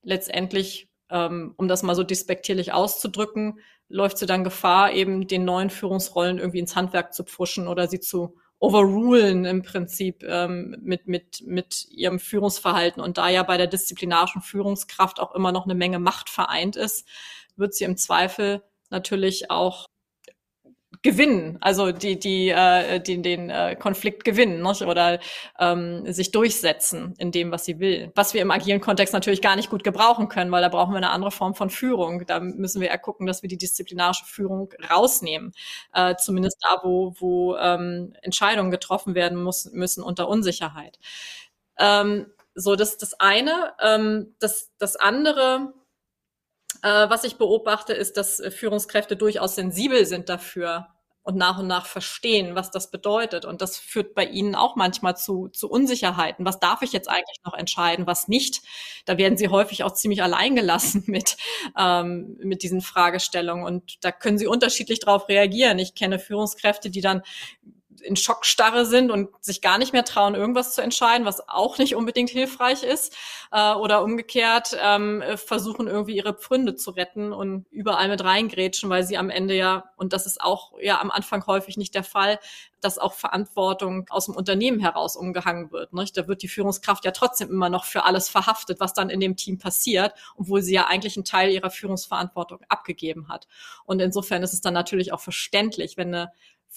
letztendlich, 0.03 0.89
ähm, 1.11 1.55
um 1.57 1.69
das 1.69 1.83
mal 1.83 1.95
so 1.95 2.03
despektierlich 2.03 2.73
auszudrücken, 2.73 3.61
läuft 3.89 4.19
sie 4.19 4.27
dann 4.27 4.45
Gefahr, 4.45 4.93
eben 4.93 5.27
den 5.29 5.45
neuen 5.45 5.71
Führungsrollen 5.71 6.39
irgendwie 6.39 6.59
ins 6.59 6.77
Handwerk 6.77 7.15
zu 7.15 7.25
pfuschen 7.25 7.69
oder 7.69 7.89
sie 7.89 8.01
zu 8.01 8.37
overrulen 8.59 9.45
im 9.45 9.63
Prinzip 9.63 10.25
ähm, 10.27 10.77
mit, 10.81 11.07
mit, 11.07 11.43
mit 11.47 11.87
ihrem 11.91 12.19
Führungsverhalten. 12.19 13.03
Und 13.03 13.19
da 13.19 13.29
ja 13.29 13.43
bei 13.43 13.57
der 13.57 13.67
disziplinarischen 13.67 14.41
Führungskraft 14.41 15.21
auch 15.21 15.35
immer 15.35 15.53
noch 15.53 15.65
eine 15.65 15.75
Menge 15.75 15.99
Macht 15.99 16.31
vereint 16.31 16.77
ist, 16.77 17.07
wird 17.57 17.75
sie 17.75 17.85
im 17.85 17.97
Zweifel 17.97 18.63
natürlich 18.91 19.51
auch 19.51 19.89
gewinnen, 21.07 21.57
also 21.61 21.93
die, 21.93 22.19
die, 22.19 22.49
äh, 22.51 23.01
die 23.01 23.23
den 23.23 23.49
äh, 23.49 23.77
Konflikt 23.77 24.25
gewinnen 24.25 24.61
nicht? 24.61 24.83
oder 24.83 25.21
ähm, 25.59 26.13
sich 26.13 26.33
durchsetzen 26.33 27.15
in 27.19 27.31
dem, 27.31 27.53
was 27.53 27.65
sie 27.65 27.79
will. 27.79 28.11
Was 28.17 28.35
wir 28.35 28.43
im 28.43 28.51
agilen 28.51 28.81
Kontext 28.81 29.15
natürlich 29.15 29.41
gar 29.41 29.55
nicht 29.57 29.71
gut 29.71 29.85
gebrauchen 29.85 30.29
können, 30.29 30.51
weil 30.51 30.63
da 30.63 30.69
brauchen 30.69 30.93
wir 30.93 30.99
eine 30.99 31.11
andere 31.11 31.31
Form 31.31 31.55
von 31.55 31.71
Führung. 31.71 32.27
Da 32.27 32.41
müssen 32.41 32.81
wir 32.81 32.89
eher 32.89 32.99
gucken, 32.99 33.27
dass 33.27 33.43
wir 33.43 33.49
die 33.49 33.57
disziplinarische 33.57 34.25
Führung 34.27 34.69
rausnehmen. 34.91 35.53
Äh, 35.95 36.17
zumindest 36.17 36.59
da, 36.61 36.81
wo, 36.83 37.15
wo 37.19 37.57
ähm, 37.57 38.13
Entscheidungen 38.23 38.73
getroffen 38.73 39.15
werden 39.15 39.41
muss, 39.43 39.71
müssen 39.73 40.03
unter 40.03 40.29
Unsicherheit. 40.29 40.99
Ähm, 41.79 42.27
so, 42.55 42.75
das 42.75 42.99
das 42.99 43.15
eine. 43.21 43.73
Ähm, 43.81 44.35
das, 44.41 44.73
das 44.79 44.97
andere 44.97 45.73
Äh, 46.83 47.09
was 47.11 47.25
ich 47.25 47.37
beobachte, 47.37 47.93
ist, 47.95 48.17
dass 48.17 48.43
Führungskräfte 48.51 49.17
durchaus 49.17 49.55
sensibel 49.57 50.05
sind 50.07 50.29
dafür, 50.29 50.89
und 51.27 51.37
nach 51.37 51.59
und 51.59 51.67
nach 51.67 51.87
verstehen, 51.87 52.55
was 52.55 52.71
das 52.71 52.89
bedeutet. 52.89 53.45
Und 53.45 53.61
das 53.61 53.79
führt 53.79 54.15
bei 54.15 54.25
ihnen 54.25 54.55
auch 54.55 54.77
manchmal 54.77 55.17
zu, 55.17 55.49
zu 55.49 55.69
Unsicherheiten. 55.69 56.47
Was 56.47 56.61
darf 56.61 56.83
ich 56.83 56.93
jetzt 56.93 57.09
eigentlich 57.09 57.39
noch 57.45 57.55
entscheiden, 57.55 58.07
was 58.07 58.29
nicht? 58.29 58.63
Da 59.07 59.19
werden 59.19 59.37
sie 59.37 59.49
häufig 59.49 59.83
auch 59.83 59.93
ziemlich 59.93 60.23
alleingelassen 60.23 61.03
mit, 61.09 61.37
ähm, 61.77 62.39
mit 62.41 62.63
diesen 62.63 62.81
Fragestellungen. 62.81 63.65
Und 63.65 64.05
da 64.05 64.13
können 64.13 64.39
sie 64.39 64.47
unterschiedlich 64.47 65.01
darauf 65.01 65.29
reagieren. 65.29 65.81
Ich 65.81 65.97
kenne 65.97 66.21
Führungskräfte, 66.21 66.91
die 66.91 67.01
dann 67.01 67.23
in 68.01 68.17
Schockstarre 68.17 68.87
sind 68.87 69.11
und 69.11 69.29
sich 69.41 69.61
gar 69.61 69.79
nicht 69.79 69.93
mehr 69.93 70.05
trauen, 70.05 70.35
irgendwas 70.35 70.75
zu 70.75 70.83
entscheiden, 70.83 71.27
was 71.27 71.49
auch 71.49 71.79
nicht 71.79 71.95
unbedingt 71.95 72.31
hilfreich 72.31 72.83
ist. 72.83 73.17
Äh, 73.53 73.75
oder 73.75 74.03
umgekehrt 74.03 74.77
ähm, 74.81 75.23
versuchen 75.37 75.87
irgendwie 75.87 76.17
ihre 76.17 76.35
Pfründe 76.35 76.75
zu 76.75 76.91
retten 76.91 77.33
und 77.33 77.67
überall 77.71 78.09
mit 78.09 78.25
reingrätschen, 78.25 78.91
weil 78.91 79.05
sie 79.05 79.17
am 79.19 79.31
Ende 79.31 79.55
ja, 79.55 79.85
und 79.97 80.13
das 80.13 80.27
ist 80.27 80.41
auch 80.41 80.73
ja 80.81 81.01
am 81.01 81.11
Anfang 81.11 81.47
häufig 81.47 81.77
nicht 81.77 81.95
der 81.95 82.05
Fall, 82.05 82.39
dass 82.81 82.99
auch 82.99 83.15
Verantwortung 83.15 84.07
aus 84.11 84.27
dem 84.27 84.37
Unternehmen 84.37 84.81
heraus 84.81 85.17
umgehangen 85.17 85.73
wird. 85.73 85.93
Nicht? 85.93 86.17
Da 86.17 86.29
wird 86.29 86.43
die 86.43 86.49
Führungskraft 86.49 87.05
ja 87.05 87.11
trotzdem 87.11 87.51
immer 87.51 87.69
noch 87.69 87.85
für 87.85 88.05
alles 88.05 88.29
verhaftet, 88.29 88.81
was 88.81 88.95
dann 88.95 89.11
in 89.11 89.21
dem 89.21 89.37
Team 89.37 89.59
passiert, 89.59 90.13
obwohl 90.37 90.63
sie 90.63 90.75
ja 90.75 90.87
eigentlich 90.87 91.17
einen 91.17 91.25
Teil 91.25 91.51
ihrer 91.51 91.71
Führungsverantwortung 91.71 92.61
abgegeben 92.69 93.29
hat. 93.29 93.49
Und 93.85 94.01
insofern 94.01 94.43
ist 94.43 94.53
es 94.53 94.61
dann 94.61 94.75
natürlich 94.75 95.13
auch 95.13 95.21
verständlich, 95.21 95.97
wenn 95.97 96.15
eine 96.15 96.33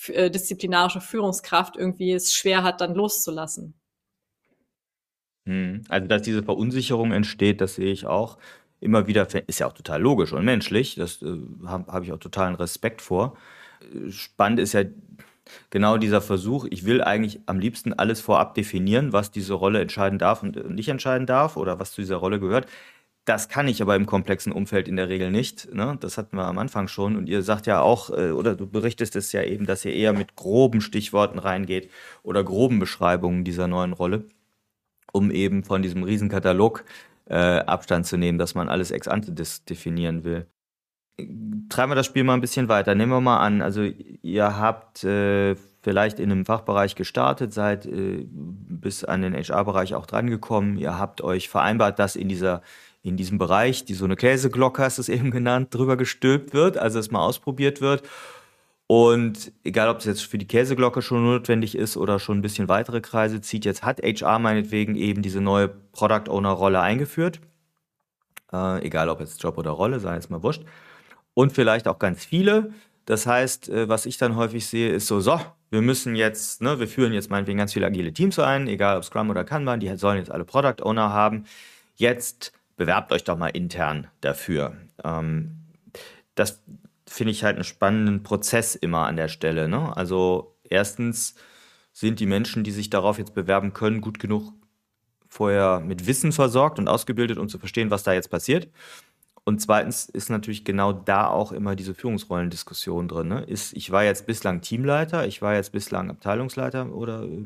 äh, 0.08 0.30
disziplinarische 0.30 1.02
Führungskraft 1.02 1.76
irgendwie 1.78 2.14
es 2.14 2.34
schwer 2.34 2.64
hat, 2.64 2.82
dann 2.82 2.96
loszulassen. 2.96 3.74
Hm. 5.46 5.84
Also, 5.90 6.08
dass 6.08 6.22
diese 6.22 6.44
Verunsicherung 6.44 7.12
entsteht, 7.12 7.62
das 7.62 7.76
sehe 7.76 7.92
ich 7.92 8.06
auch 8.06 8.38
immer 8.80 9.08
wieder. 9.08 9.28
Ist 9.48 9.60
ja 9.60 9.68
auch 9.68 9.74
total 9.74 10.02
logisch 10.02 10.34
und 10.34 10.46
menschlich. 10.46 10.96
Das 10.96 11.22
äh, 11.22 11.38
habe 11.66 11.92
hab 11.92 12.04
ich 12.04 12.12
auch 12.12 12.20
totalen 12.20 12.56
Respekt 12.56 13.02
vor. 13.02 13.38
Spannend 14.10 14.60
ist 14.60 14.74
ja 14.74 14.84
genau 15.70 15.98
dieser 15.98 16.22
Versuch. 16.22 16.68
Ich 16.70 16.86
will 16.86 17.02
eigentlich 17.02 17.42
am 17.46 17.60
liebsten 17.60 17.94
alles 17.94 18.22
vorab 18.22 18.54
definieren, 18.54 19.14
was 19.14 19.32
diese 19.32 19.54
Rolle 19.54 19.82
entscheiden 19.82 20.20
darf 20.20 20.44
und 20.44 20.58
äh, 20.58 20.64
nicht 20.70 20.90
entscheiden 20.90 21.28
darf 21.28 21.58
oder 21.58 21.80
was 21.80 21.92
zu 21.94 22.02
dieser 22.02 22.18
Rolle 22.18 22.40
gehört. 22.40 22.68
Das 23.26 23.48
kann 23.48 23.68
ich 23.68 23.82
aber 23.82 23.96
im 23.96 24.06
komplexen 24.06 24.52
Umfeld 24.52 24.88
in 24.88 24.96
der 24.96 25.10
Regel 25.10 25.30
nicht. 25.30 25.74
Ne? 25.74 25.98
Das 26.00 26.18
hatten 26.18 26.36
wir 26.36 26.46
am 26.46 26.58
Anfang 26.58 26.88
schon. 26.88 27.16
Und 27.16 27.30
ihr 27.30 27.44
sagt 27.44 27.68
ja 27.68 27.82
auch, 27.82 28.10
äh, 28.10 28.32
oder 28.32 28.56
du 28.56 28.66
berichtest 28.66 29.16
es 29.16 29.32
ja 29.32 29.44
eben, 29.44 29.66
dass 29.66 29.86
ihr 29.86 29.94
eher 29.94 30.14
mit 30.14 30.36
groben 30.36 30.82
Stichworten 30.82 31.38
reingeht 31.38 31.92
oder 32.24 32.44
groben 32.44 32.80
Beschreibungen 32.80 33.44
dieser 33.44 33.68
neuen 33.68 33.94
Rolle, 33.94 34.26
um 35.12 35.30
eben 35.32 35.64
von 35.64 35.82
diesem 35.82 36.04
Riesenkatalog 36.04 36.86
äh, 37.30 37.60
Abstand 37.60 38.08
zu 38.08 38.18
nehmen, 38.18 38.40
dass 38.40 38.56
man 38.56 38.70
alles 38.70 38.92
ex 38.92 39.08
ante 39.08 39.32
definieren 39.32 40.24
will. 40.24 40.48
Treiben 41.70 41.92
wir 41.92 41.96
das 41.96 42.06
Spiel 42.06 42.24
mal 42.24 42.34
ein 42.34 42.42
bisschen 42.42 42.70
weiter. 42.70 42.96
Nehmen 42.96 43.12
wir 43.12 43.22
mal 43.22 43.40
an, 43.40 43.62
also 43.62 43.82
ihr 43.84 44.58
habt 44.58 45.04
äh, 45.04 45.56
vielleicht 45.82 46.20
in 46.20 46.32
einem 46.32 46.46
Fachbereich 46.46 46.96
gestartet, 46.96 47.54
seid 47.54 47.86
äh, 47.86 48.26
bis 48.30 49.04
an 49.04 49.22
den 49.22 49.36
HR-Bereich 49.36 49.96
auch 49.96 50.06
drangekommen. 50.06 50.78
Ihr 50.78 50.98
habt 50.98 51.22
euch 51.22 51.50
vereinbart, 51.50 52.00
dass 52.00 52.16
in 52.16 52.30
dieser 52.30 52.62
in 53.02 53.18
diesem 53.18 53.38
Bereich, 53.38 53.86
die 53.86 53.94
so 53.94 54.06
eine 54.06 54.16
Käseglocke, 54.16 54.84
hast 54.84 54.98
du 54.98 55.02
es 55.02 55.10
eben 55.10 55.32
genannt, 55.32 55.74
drüber 55.74 55.98
gestülpt 55.98 56.54
wird, 56.54 56.78
also 56.78 57.00
es 57.00 57.12
mal 57.12 57.24
ausprobiert 57.24 57.82
wird. 57.82 58.04
Und 58.88 59.52
egal, 59.64 59.88
ob 59.90 60.00
es 60.00 60.06
jetzt 60.06 60.26
für 60.26 60.40
die 60.40 60.48
Käseglocke 60.48 61.04
schon 61.04 61.24
notwendig 61.24 61.76
ist 61.76 61.96
oder 61.96 62.18
schon 62.18 62.40
ein 62.40 62.42
bisschen 62.42 62.70
weitere 62.70 63.02
Kreise 63.02 63.40
zieht, 63.40 63.64
jetzt 63.64 63.84
hat 63.84 64.02
HR 64.02 64.40
meinetwegen 64.40 64.96
eben 64.96 65.22
diese 65.22 65.42
neue 65.42 65.68
Product 65.68 66.28
Owner 66.28 66.50
Rolle 66.50 66.82
eingeführt. 66.82 67.40
Äh, 68.52 68.84
egal, 68.84 69.10
ob 69.10 69.20
jetzt 69.20 69.44
Job 69.44 69.60
oder 69.60 69.70
Rolle, 69.72 70.00
sei 70.00 70.16
jetzt 70.16 70.32
mal 70.32 70.42
wurscht. 70.42 70.64
Und 71.36 71.54
vielleicht 71.54 71.88
auch 71.88 72.00
ganz 72.00 72.26
viele. 72.26 72.74
Das 73.06 73.28
heißt, 73.28 73.70
äh, 73.70 73.88
was 73.88 74.08
ich 74.08 74.18
dann 74.18 74.36
häufig 74.36 74.66
sehe, 74.66 74.90
ist 74.90 75.06
so, 75.06 75.20
so, 75.20 75.40
wir 75.70 75.82
müssen 75.82 76.16
jetzt, 76.16 76.62
ne, 76.62 76.80
wir 76.80 76.88
führen 76.88 77.14
jetzt 77.14 77.30
meinetwegen 77.30 77.60
ganz 77.60 77.74
viele 77.74 77.86
agile 77.86 78.12
Teams 78.12 78.40
ein, 78.40 78.68
egal 78.68 78.98
ob 78.98 79.06
Scrum 79.06 79.30
oder 79.30 79.44
Kanban, 79.44 79.80
die 79.80 79.96
sollen 79.98 80.18
jetzt 80.18 80.32
alle 80.32 80.46
Product 80.46 80.82
Owner 80.84 81.14
haben. 81.14 81.46
Jetzt 81.96 82.54
bewerbt 82.80 83.12
euch 83.12 83.26
doch 83.26 83.38
mal 83.38 83.50
intern 83.50 84.08
dafür. 84.22 84.78
Ähm, 85.04 85.66
das 86.34 86.64
finde 87.06 87.32
ich 87.32 87.44
halt 87.44 87.58
einen 87.58 87.66
spannenden 87.66 88.24
Prozess 88.24 88.74
immer 88.74 89.06
an 89.06 89.18
der 89.18 89.28
Stelle. 89.28 89.68
Ne? 89.68 89.96
Also 89.96 90.56
erstens 90.64 91.36
sind 91.92 92.22
die 92.22 92.26
Menschen, 92.26 92.64
die 92.64 92.72
sich 92.72 92.90
darauf 92.90 93.18
jetzt 93.18 93.36
bewerben 93.36 93.74
können, 93.74 94.00
gut 94.00 94.18
genug 94.18 94.54
vorher 95.28 95.82
mit 95.82 96.08
Wissen 96.08 96.32
versorgt 96.32 96.80
und 96.80 96.88
ausgebildet, 96.88 97.38
um 97.38 97.50
zu 97.50 97.60
verstehen, 97.60 97.92
was 97.92 98.04
da 98.04 98.14
jetzt 98.14 98.32
passiert. 98.32 98.70
Und 99.44 99.60
zweitens 99.60 100.08
ist 100.08 100.30
natürlich 100.30 100.64
genau 100.64 100.94
da 100.94 101.28
auch 101.28 101.52
immer 101.52 101.76
diese 101.76 101.94
Führungsrollendiskussion 101.94 103.10
drin. 103.10 103.28
Ne? 103.28 103.44
Ist, 103.44 103.74
ich 103.74 103.92
war 103.92 104.06
jetzt 104.06 104.26
bislang 104.26 104.62
Teamleiter, 104.62 105.28
ich 105.28 105.42
war 105.42 105.56
jetzt 105.56 105.74
bislang 105.74 106.10
Abteilungsleiter 106.10 106.94
oder 106.94 107.24
äh, 107.24 107.44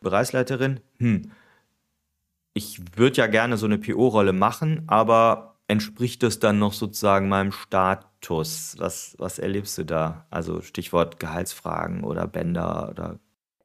Bereichsleiterin. 0.00 0.80
Hm, 0.96 1.30
ich 2.54 2.80
würde 2.96 3.18
ja 3.18 3.26
gerne 3.26 3.56
so 3.56 3.66
eine 3.66 3.78
PO-Rolle 3.78 4.32
machen, 4.32 4.84
aber 4.86 5.60
entspricht 5.68 6.22
das 6.22 6.38
dann 6.38 6.58
noch 6.58 6.72
sozusagen 6.72 7.28
meinem 7.28 7.52
Status? 7.52 8.74
Was, 8.78 9.14
was 9.18 9.38
erlebst 9.38 9.78
du 9.78 9.84
da? 9.84 10.26
Also 10.30 10.60
Stichwort 10.60 11.18
Gehaltsfragen 11.18 12.04
oder 12.04 12.26
Bänder 12.26 12.88
oder 12.90 13.18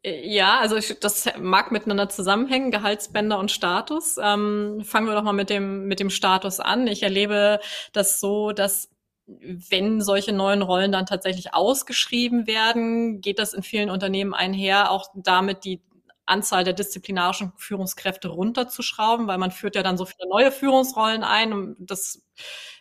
äh, 0.04 0.28
ja, 0.28 0.60
also 0.60 0.78
das 1.02 1.28
mag 1.40 1.72
miteinander 1.72 2.10
zusammenhängen, 2.10 2.72
Gehaltsbänder 2.72 3.38
und 3.40 3.52
Status. 3.52 4.18
Ähm, 4.22 4.82
fangen 4.84 5.08
wir 5.08 5.16
doch 5.16 5.24
mal 5.24 5.34
mit 5.34 5.50
dem, 5.50 5.88
mit 5.88 6.00
dem 6.00 6.10
Status 6.10 6.60
an. 6.60 6.88
Ich 6.88 7.04
erlebe 7.04 7.60
das 7.94 8.20
so, 8.20 8.52
dass 8.52 8.90
wenn 9.28 10.00
solche 10.00 10.32
neuen 10.32 10.62
Rollen 10.62 10.94
dann 10.94 11.06
tatsächlich 11.06 11.54
ausgeschrieben 11.54 12.48
werden, 12.48 13.20
geht 13.20 13.40
das 13.40 13.54
in 13.54 13.62
vielen 13.62 13.90
Unternehmen 13.90 14.34
einher, 14.34 14.90
auch 14.90 15.10
damit 15.16 15.66
die 15.66 15.82
Anzahl 16.28 16.64
der 16.64 16.74
disziplinarischen 16.74 17.54
Führungskräfte 17.58 18.28
runterzuschrauben, 18.28 19.28
weil 19.28 19.38
man 19.38 19.52
führt 19.52 19.76
ja 19.76 19.84
dann 19.84 19.98
so 19.98 20.06
viele 20.06 20.30
neue 20.30 20.52
Führungsrollen 20.52 21.24
ein 21.24 21.54
und 21.54 21.76
das 21.80 22.22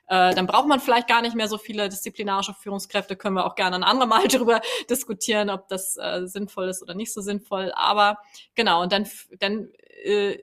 äh, 0.08 0.34
dann 0.34 0.46
braucht 0.46 0.68
man 0.68 0.80
vielleicht 0.80 1.08
gar 1.08 1.20
nicht 1.20 1.34
mehr 1.34 1.48
so 1.48 1.58
viele 1.58 1.88
disziplinarische 1.88 2.54
Führungskräfte, 2.54 3.16
können 3.16 3.34
wir 3.34 3.44
auch 3.44 3.56
gerne 3.56 3.76
ein 3.76 3.82
andermal 3.82 4.28
darüber 4.28 4.60
diskutieren, 4.88 5.50
ob 5.50 5.68
das 5.68 5.96
äh, 5.96 6.26
sinnvoll 6.26 6.68
ist 6.68 6.82
oder 6.82 6.94
nicht 6.94 7.12
so 7.12 7.20
sinnvoll. 7.20 7.72
Aber 7.74 8.18
genau, 8.54 8.82
und 8.82 8.92
dann, 8.92 9.08
dann 9.38 9.68
äh, 10.04 10.38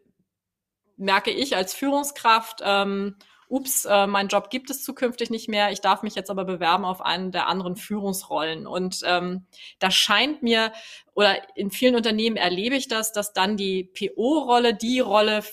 merke 0.98 1.32
ich 1.32 1.56
als 1.56 1.74
Führungskraft, 1.74 2.62
ähm, 2.64 3.18
ups, 3.54 3.86
äh, 3.86 4.08
mein 4.08 4.30
Job 4.30 4.50
gibt 4.50 4.72
es 4.72 4.84
zukünftig 4.84 5.30
nicht 5.30 5.48
mehr, 5.48 5.72
ich 5.72 5.80
darf 5.80 6.02
mich 6.02 6.16
jetzt 6.16 6.32
aber 6.32 6.44
bewerben 6.44 6.86
auf 6.86 7.02
einen 7.02 7.32
der 7.32 7.48
anderen 7.48 7.76
Führungsrollen. 7.76 8.66
Und 8.66 9.02
ähm, 9.06 9.46
da 9.78 9.92
scheint 9.92 10.42
mir, 10.42 10.74
oder 11.14 11.38
in 11.56 11.70
vielen 11.70 11.96
Unternehmen 11.96 12.36
erlebe 12.36 12.76
ich 12.76 12.88
das, 12.88 13.12
dass 13.12 13.32
dann 13.32 13.56
die 13.56 13.84
PO-Rolle 13.84 14.74
die 14.74 15.00
Rolle 15.00 15.44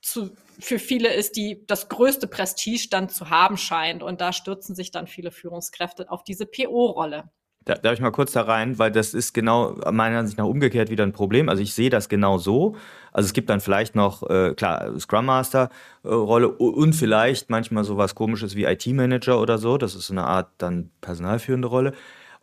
zu, 0.00 0.30
für 0.60 0.78
viele 0.78 1.12
ist, 1.12 1.36
die 1.36 1.66
das 1.66 1.88
größte 1.88 2.28
Prestige 2.28 2.86
dann 2.90 3.08
zu 3.08 3.28
haben 3.28 3.56
scheint. 3.56 4.04
Und 4.04 4.20
da 4.20 4.32
stürzen 4.32 4.76
sich 4.76 4.92
dann 4.92 5.08
viele 5.08 5.32
Führungskräfte 5.32 6.08
auf 6.08 6.22
diese 6.22 6.46
PO-Rolle. 6.46 7.28
Da, 7.66 7.74
darf 7.74 7.94
ich 7.94 8.00
mal 8.00 8.12
kurz 8.12 8.30
da 8.30 8.42
rein, 8.42 8.78
weil 8.78 8.92
das 8.92 9.12
ist 9.12 9.34
genau 9.34 9.76
meiner 9.90 10.20
Ansicht 10.20 10.38
nach 10.38 10.46
umgekehrt 10.46 10.88
wieder 10.88 11.02
ein 11.02 11.12
Problem. 11.12 11.48
Also 11.48 11.62
ich 11.64 11.74
sehe 11.74 11.90
das 11.90 12.08
genau 12.08 12.38
so. 12.38 12.76
Also 13.12 13.26
es 13.26 13.32
gibt 13.32 13.50
dann 13.50 13.60
vielleicht 13.60 13.96
noch, 13.96 14.22
äh, 14.30 14.54
klar, 14.54 14.96
Scrum 15.00 15.26
Master 15.26 15.70
äh, 16.04 16.08
Rolle 16.08 16.48
und 16.48 16.94
vielleicht 16.94 17.50
manchmal 17.50 17.82
sowas 17.82 18.14
komisches 18.14 18.54
wie 18.54 18.64
IT 18.64 18.86
Manager 18.86 19.40
oder 19.40 19.58
so. 19.58 19.78
Das 19.78 19.96
ist 19.96 20.06
so 20.06 20.14
eine 20.14 20.22
Art 20.24 20.48
dann 20.58 20.90
personalführende 21.00 21.66
Rolle. 21.66 21.92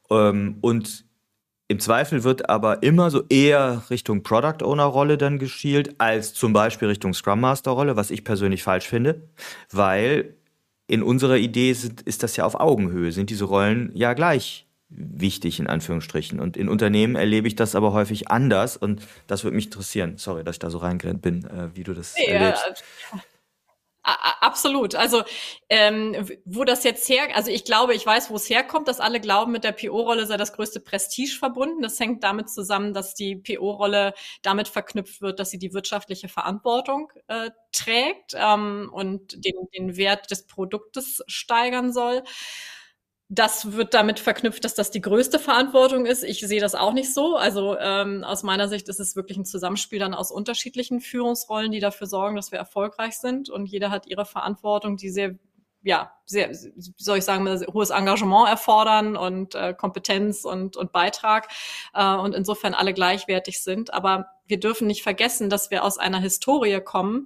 Ähm, 0.09 0.57
und 0.59 1.05
im 1.69 1.79
Zweifel 1.79 2.25
wird 2.25 2.49
aber 2.49 2.83
immer 2.83 3.09
so 3.09 3.23
eher 3.29 3.83
Richtung 3.89 4.23
Product 4.23 4.61
Owner 4.61 4.83
Rolle 4.83 5.17
dann 5.17 5.39
geschielt, 5.39 6.01
als 6.01 6.33
zum 6.33 6.51
Beispiel 6.51 6.89
Richtung 6.89 7.13
Scrum 7.13 7.39
Master 7.39 7.71
Rolle, 7.71 7.95
was 7.95 8.11
ich 8.11 8.25
persönlich 8.25 8.61
falsch 8.61 8.89
finde, 8.89 9.29
weil 9.71 10.35
in 10.87 11.01
unserer 11.01 11.37
Idee 11.37 11.71
ist, 11.71 12.01
ist 12.01 12.23
das 12.23 12.35
ja 12.35 12.43
auf 12.43 12.55
Augenhöhe, 12.55 13.13
sind 13.13 13.29
diese 13.29 13.45
Rollen 13.45 13.89
ja 13.93 14.13
gleich 14.13 14.67
wichtig 14.95 15.59
in 15.59 15.67
Anführungsstrichen. 15.67 16.39
Und 16.39 16.57
in 16.57 16.69
Unternehmen 16.69 17.15
erlebe 17.15 17.47
ich 17.47 17.55
das 17.55 17.75
aber 17.75 17.93
häufig 17.93 18.29
anders 18.29 18.77
und 18.77 19.01
das 19.27 19.43
würde 19.43 19.55
mich 19.55 19.65
interessieren. 19.65 20.17
Sorry, 20.17 20.43
dass 20.43 20.55
ich 20.55 20.59
da 20.59 20.69
so 20.69 20.77
reingerannt 20.77 21.21
bin, 21.21 21.45
äh, 21.45 21.75
wie 21.75 21.83
du 21.83 21.93
das 21.93 22.15
ja, 22.17 22.33
erlebst. 22.33 22.83
Absolut. 24.05 24.95
Also 24.95 25.23
ähm, 25.69 26.27
wo 26.43 26.65
das 26.65 26.83
jetzt 26.83 27.07
her, 27.07 27.23
also 27.35 27.49
ich 27.49 27.63
glaube, 27.63 27.93
ich 27.95 28.05
weiß, 28.05 28.29
wo 28.29 28.35
es 28.35 28.49
herkommt, 28.49 28.89
dass 28.89 28.99
alle 28.99 29.21
glauben, 29.21 29.53
mit 29.53 29.63
der 29.63 29.71
PO-Rolle 29.71 30.25
sei 30.25 30.35
das 30.35 30.51
größte 30.51 30.81
Prestige 30.81 31.37
verbunden. 31.39 31.81
Das 31.81 32.01
hängt 32.01 32.21
damit 32.21 32.49
zusammen, 32.49 32.93
dass 32.93 33.15
die 33.15 33.37
PO-Rolle 33.37 34.13
damit 34.41 34.67
verknüpft 34.67 35.21
wird, 35.21 35.39
dass 35.39 35.51
sie 35.51 35.57
die 35.57 35.73
wirtschaftliche 35.73 36.27
Verantwortung 36.27 37.13
äh, 37.27 37.51
trägt 37.71 38.33
ähm, 38.35 38.89
und 38.91 39.45
den, 39.45 39.55
den 39.73 39.95
Wert 39.95 40.29
des 40.31 40.47
Produktes 40.47 41.23
steigern 41.27 41.93
soll 41.93 42.23
das 43.29 43.71
wird 43.73 43.93
damit 43.93 44.19
verknüpft, 44.19 44.63
dass 44.63 44.75
das 44.75 44.91
die 44.91 45.01
größte 45.01 45.39
Verantwortung 45.39 46.05
ist. 46.05 46.23
Ich 46.23 46.41
sehe 46.41 46.61
das 46.61 46.75
auch 46.75 46.93
nicht 46.93 47.13
so. 47.13 47.35
Also 47.35 47.77
ähm, 47.79 48.23
aus 48.23 48.43
meiner 48.43 48.67
Sicht 48.67 48.89
ist 48.89 48.99
es 48.99 49.15
wirklich 49.15 49.37
ein 49.37 49.45
Zusammenspiel 49.45 49.99
dann 49.99 50.13
aus 50.13 50.31
unterschiedlichen 50.31 50.99
Führungsrollen, 50.99 51.71
die 51.71 51.79
dafür 51.79 52.07
sorgen, 52.07 52.35
dass 52.35 52.51
wir 52.51 52.59
erfolgreich 52.59 53.17
sind. 53.17 53.49
Und 53.49 53.65
jeder 53.65 53.89
hat 53.89 54.07
ihre 54.07 54.25
Verantwortung, 54.25 54.97
die 54.97 55.09
sehr 55.09 55.35
ja, 55.83 56.13
sehr, 56.25 56.49
soll 56.97 57.17
ich 57.17 57.25
sagen, 57.25 57.45
hohes 57.73 57.89
Engagement 57.89 58.49
erfordern 58.49 59.17
und 59.17 59.53
äh, 59.53 59.73
Kompetenz 59.73 60.45
und, 60.45 60.77
und 60.77 60.91
Beitrag 60.91 61.49
äh, 61.93 62.15
und 62.15 62.33
insofern 62.33 62.73
alle 62.73 62.93
gleichwertig 62.93 63.61
sind. 63.61 63.93
Aber 63.93 64.27
wir 64.47 64.59
dürfen 64.59 64.87
nicht 64.87 65.03
vergessen, 65.03 65.49
dass 65.49 65.71
wir 65.71 65.83
aus 65.83 65.97
einer 65.97 66.19
Historie 66.19 66.79
kommen, 66.79 67.25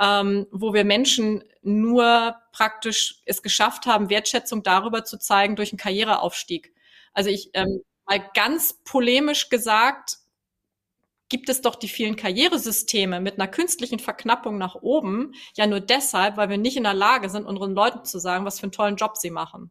ähm, 0.00 0.46
wo 0.50 0.72
wir 0.72 0.84
Menschen 0.84 1.44
nur 1.62 2.36
praktisch 2.52 3.20
es 3.26 3.42
geschafft 3.42 3.86
haben, 3.86 4.10
Wertschätzung 4.10 4.62
darüber 4.62 5.04
zu 5.04 5.18
zeigen 5.18 5.54
durch 5.54 5.72
einen 5.72 5.78
Karriereaufstieg. 5.78 6.72
Also 7.12 7.30
ich 7.30 7.50
ähm, 7.52 7.82
mal 8.06 8.24
ganz 8.34 8.80
polemisch 8.84 9.50
gesagt, 9.50 10.18
gibt 11.28 11.48
es 11.48 11.60
doch 11.60 11.74
die 11.74 11.88
vielen 11.88 12.16
Karrieresysteme 12.16 13.20
mit 13.20 13.34
einer 13.34 13.48
künstlichen 13.48 13.98
Verknappung 13.98 14.58
nach 14.58 14.74
oben 14.76 15.34
ja 15.56 15.66
nur 15.66 15.80
deshalb, 15.80 16.36
weil 16.36 16.48
wir 16.48 16.58
nicht 16.58 16.76
in 16.76 16.84
der 16.84 16.94
Lage 16.94 17.28
sind, 17.28 17.46
unseren 17.46 17.74
Leuten 17.74 18.04
zu 18.04 18.18
sagen, 18.18 18.44
was 18.44 18.60
für 18.60 18.64
einen 18.64 18.72
tollen 18.72 18.96
Job 18.96 19.16
sie 19.16 19.30
machen. 19.30 19.70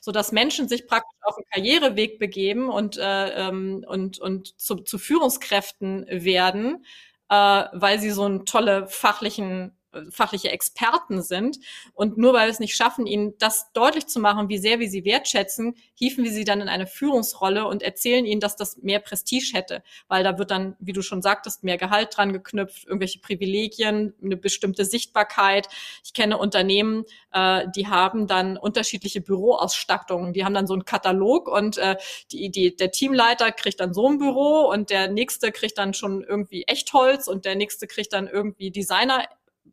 So 0.00 0.12
dass 0.12 0.32
Menschen 0.32 0.68
sich 0.68 0.86
praktisch 0.86 1.18
auf 1.22 1.36
einen 1.36 1.46
Karriereweg 1.50 2.18
begeben 2.18 2.68
und, 2.68 2.98
äh, 2.98 3.48
ähm, 3.48 3.84
und, 3.88 4.18
und 4.18 4.60
zu, 4.60 4.76
zu 4.76 4.98
Führungskräften 4.98 6.06
werden, 6.10 6.84
äh, 7.30 7.34
weil 7.72 7.98
sie 8.00 8.10
so 8.10 8.24
einen 8.24 8.44
tolle 8.44 8.86
fachlichen 8.88 9.77
fachliche 10.10 10.50
Experten 10.50 11.22
sind. 11.22 11.58
Und 11.94 12.18
nur 12.18 12.32
weil 12.34 12.46
wir 12.46 12.52
es 12.52 12.60
nicht 12.60 12.76
schaffen, 12.76 13.06
ihnen 13.06 13.34
das 13.38 13.72
deutlich 13.72 14.06
zu 14.06 14.20
machen, 14.20 14.48
wie 14.48 14.58
sehr 14.58 14.78
wir 14.78 14.88
sie 14.88 15.04
wertschätzen, 15.04 15.74
hieven 15.94 16.24
wir 16.24 16.32
sie 16.32 16.44
dann 16.44 16.60
in 16.60 16.68
eine 16.68 16.86
Führungsrolle 16.86 17.66
und 17.66 17.82
erzählen 17.82 18.24
ihnen, 18.24 18.40
dass 18.40 18.56
das 18.56 18.78
mehr 18.78 19.00
Prestige 19.00 19.50
hätte. 19.54 19.82
Weil 20.08 20.24
da 20.24 20.38
wird 20.38 20.50
dann, 20.50 20.76
wie 20.78 20.92
du 20.92 21.02
schon 21.02 21.22
sagtest, 21.22 21.64
mehr 21.64 21.78
Gehalt 21.78 22.16
dran 22.16 22.32
geknüpft, 22.32 22.84
irgendwelche 22.86 23.20
Privilegien, 23.20 24.14
eine 24.22 24.36
bestimmte 24.36 24.84
Sichtbarkeit. 24.84 25.68
Ich 26.04 26.12
kenne 26.12 26.38
Unternehmen, 26.38 27.04
äh, 27.32 27.66
die 27.74 27.86
haben 27.86 28.26
dann 28.26 28.56
unterschiedliche 28.56 29.20
Büroausstattungen. 29.20 30.32
Die 30.32 30.44
haben 30.44 30.54
dann 30.54 30.66
so 30.66 30.74
einen 30.74 30.84
Katalog 30.84 31.48
und 31.48 31.78
äh, 31.78 31.96
die, 32.30 32.50
die, 32.50 32.76
der 32.76 32.90
Teamleiter 32.90 33.52
kriegt 33.52 33.80
dann 33.80 33.94
so 33.94 34.08
ein 34.08 34.18
Büro 34.18 34.68
und 34.70 34.90
der 34.90 35.08
nächste 35.08 35.50
kriegt 35.52 35.78
dann 35.78 35.94
schon 35.94 36.22
irgendwie 36.22 36.64
Echtholz 36.64 37.26
und 37.26 37.44
der 37.44 37.56
nächste 37.56 37.86
kriegt 37.86 38.12
dann 38.12 38.28
irgendwie 38.28 38.70
Designer 38.70 39.24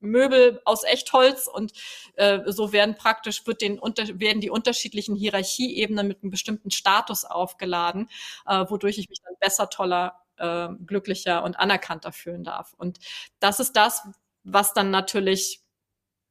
Möbel 0.02 0.62
aus 0.66 0.84
Echtholz 0.84 1.48
und 1.48 1.74
äh, 2.16 2.40
so 2.48 2.72
werden 2.72 2.96
praktisch 2.96 3.46
wird 3.48 3.62
den 3.62 3.80
unter, 3.80 4.20
werden 4.20 4.42
die 4.42 4.50
unterschiedlichen 4.50 5.16
Hierarchieebenen 5.16 6.08
mit 6.08 6.22
einem 6.22 6.32
bestimmten 6.32 6.72
Status 6.72 7.26
aufgeladen, 7.26 8.10
äh, 8.48 8.66
wodurch 8.70 8.98
ich 8.98 9.10
mich 9.10 9.20
dann 9.24 9.36
besser, 9.40 9.70
toller, 9.70 10.22
äh, 10.38 10.70
glücklicher 10.86 11.44
und 11.44 11.60
anerkannter 11.60 12.12
fühlen 12.12 12.44
darf. 12.44 12.74
Und 12.74 13.00
das 13.40 13.60
ist 13.60 13.76
das, 13.76 14.08
was 14.44 14.74
dann 14.74 14.92
natürlich 14.92 15.65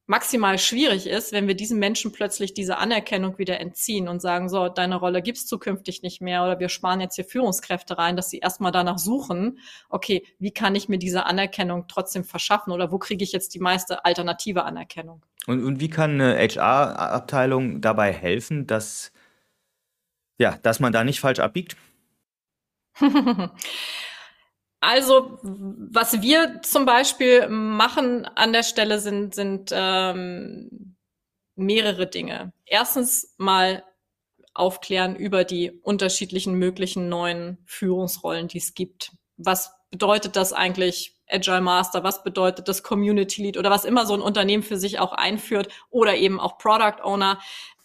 maximal 0.07 0.59
schwierig 0.59 1.07
ist, 1.07 1.31
wenn 1.31 1.47
wir 1.47 1.55
diesen 1.55 1.79
Menschen 1.79 2.11
plötzlich 2.11 2.53
diese 2.53 2.77
Anerkennung 2.77 3.37
wieder 3.39 3.59
entziehen 3.59 4.07
und 4.07 4.21
sagen, 4.21 4.49
so, 4.49 4.69
deine 4.69 4.97
Rolle 4.97 5.21
gibt's 5.21 5.47
zukünftig 5.47 6.03
nicht 6.03 6.21
mehr 6.21 6.43
oder 6.43 6.59
wir 6.59 6.69
sparen 6.69 7.01
jetzt 7.01 7.15
hier 7.15 7.25
Führungskräfte 7.25 7.97
rein, 7.97 8.15
dass 8.15 8.29
sie 8.29 8.39
erstmal 8.39 8.71
danach 8.71 8.99
suchen, 8.99 9.59
okay, 9.89 10.23
wie 10.37 10.51
kann 10.51 10.75
ich 10.75 10.89
mir 10.89 10.99
diese 10.99 11.25
Anerkennung 11.25 11.85
trotzdem 11.87 12.23
verschaffen 12.23 12.71
oder 12.71 12.91
wo 12.91 12.99
kriege 12.99 13.23
ich 13.23 13.31
jetzt 13.31 13.55
die 13.55 13.59
meiste 13.59 14.05
alternative 14.05 14.63
Anerkennung? 14.63 15.23
Und, 15.47 15.63
und 15.63 15.79
wie 15.79 15.89
kann 15.89 16.21
eine 16.21 16.37
HR-Abteilung 16.37 17.81
dabei 17.81 18.11
helfen, 18.13 18.67
dass, 18.67 19.11
ja, 20.37 20.57
dass 20.61 20.79
man 20.79 20.93
da 20.93 21.03
nicht 21.03 21.19
falsch 21.19 21.39
abbiegt? 21.39 21.77
Also, 24.79 25.39
was 25.41 26.21
wir 26.21 26.61
zum 26.61 26.85
Beispiel 26.85 27.47
machen 27.47 28.25
an 28.25 28.53
der 28.53 28.63
Stelle 28.63 28.99
sind, 28.99 29.33
sind 29.33 29.71
ähm, 29.73 30.95
mehrere 31.55 32.07
Dinge. 32.07 32.53
Erstens 32.65 33.33
mal 33.37 33.83
aufklären 34.53 35.15
über 35.15 35.43
die 35.43 35.71
unterschiedlichen 35.71 36.55
möglichen 36.55 37.09
neuen 37.09 37.57
Führungsrollen, 37.65 38.47
die 38.47 38.59
es 38.59 38.73
gibt. 38.73 39.11
Was 39.37 39.71
bedeutet 39.91 40.35
das 40.35 40.53
eigentlich 40.53 41.15
Agile 41.29 41.61
Master? 41.61 42.03
Was 42.03 42.23
bedeutet 42.23 42.67
das 42.67 42.83
Community 42.83 43.41
Lead 43.41 43.57
oder 43.57 43.69
was 43.69 43.85
immer 43.85 44.05
so 44.05 44.13
ein 44.13 44.21
Unternehmen 44.21 44.63
für 44.63 44.77
sich 44.77 44.99
auch 44.99 45.11
einführt 45.11 45.69
oder 45.89 46.15
eben 46.15 46.39
auch 46.39 46.57
Product 46.57 47.03
Owner? 47.03 47.39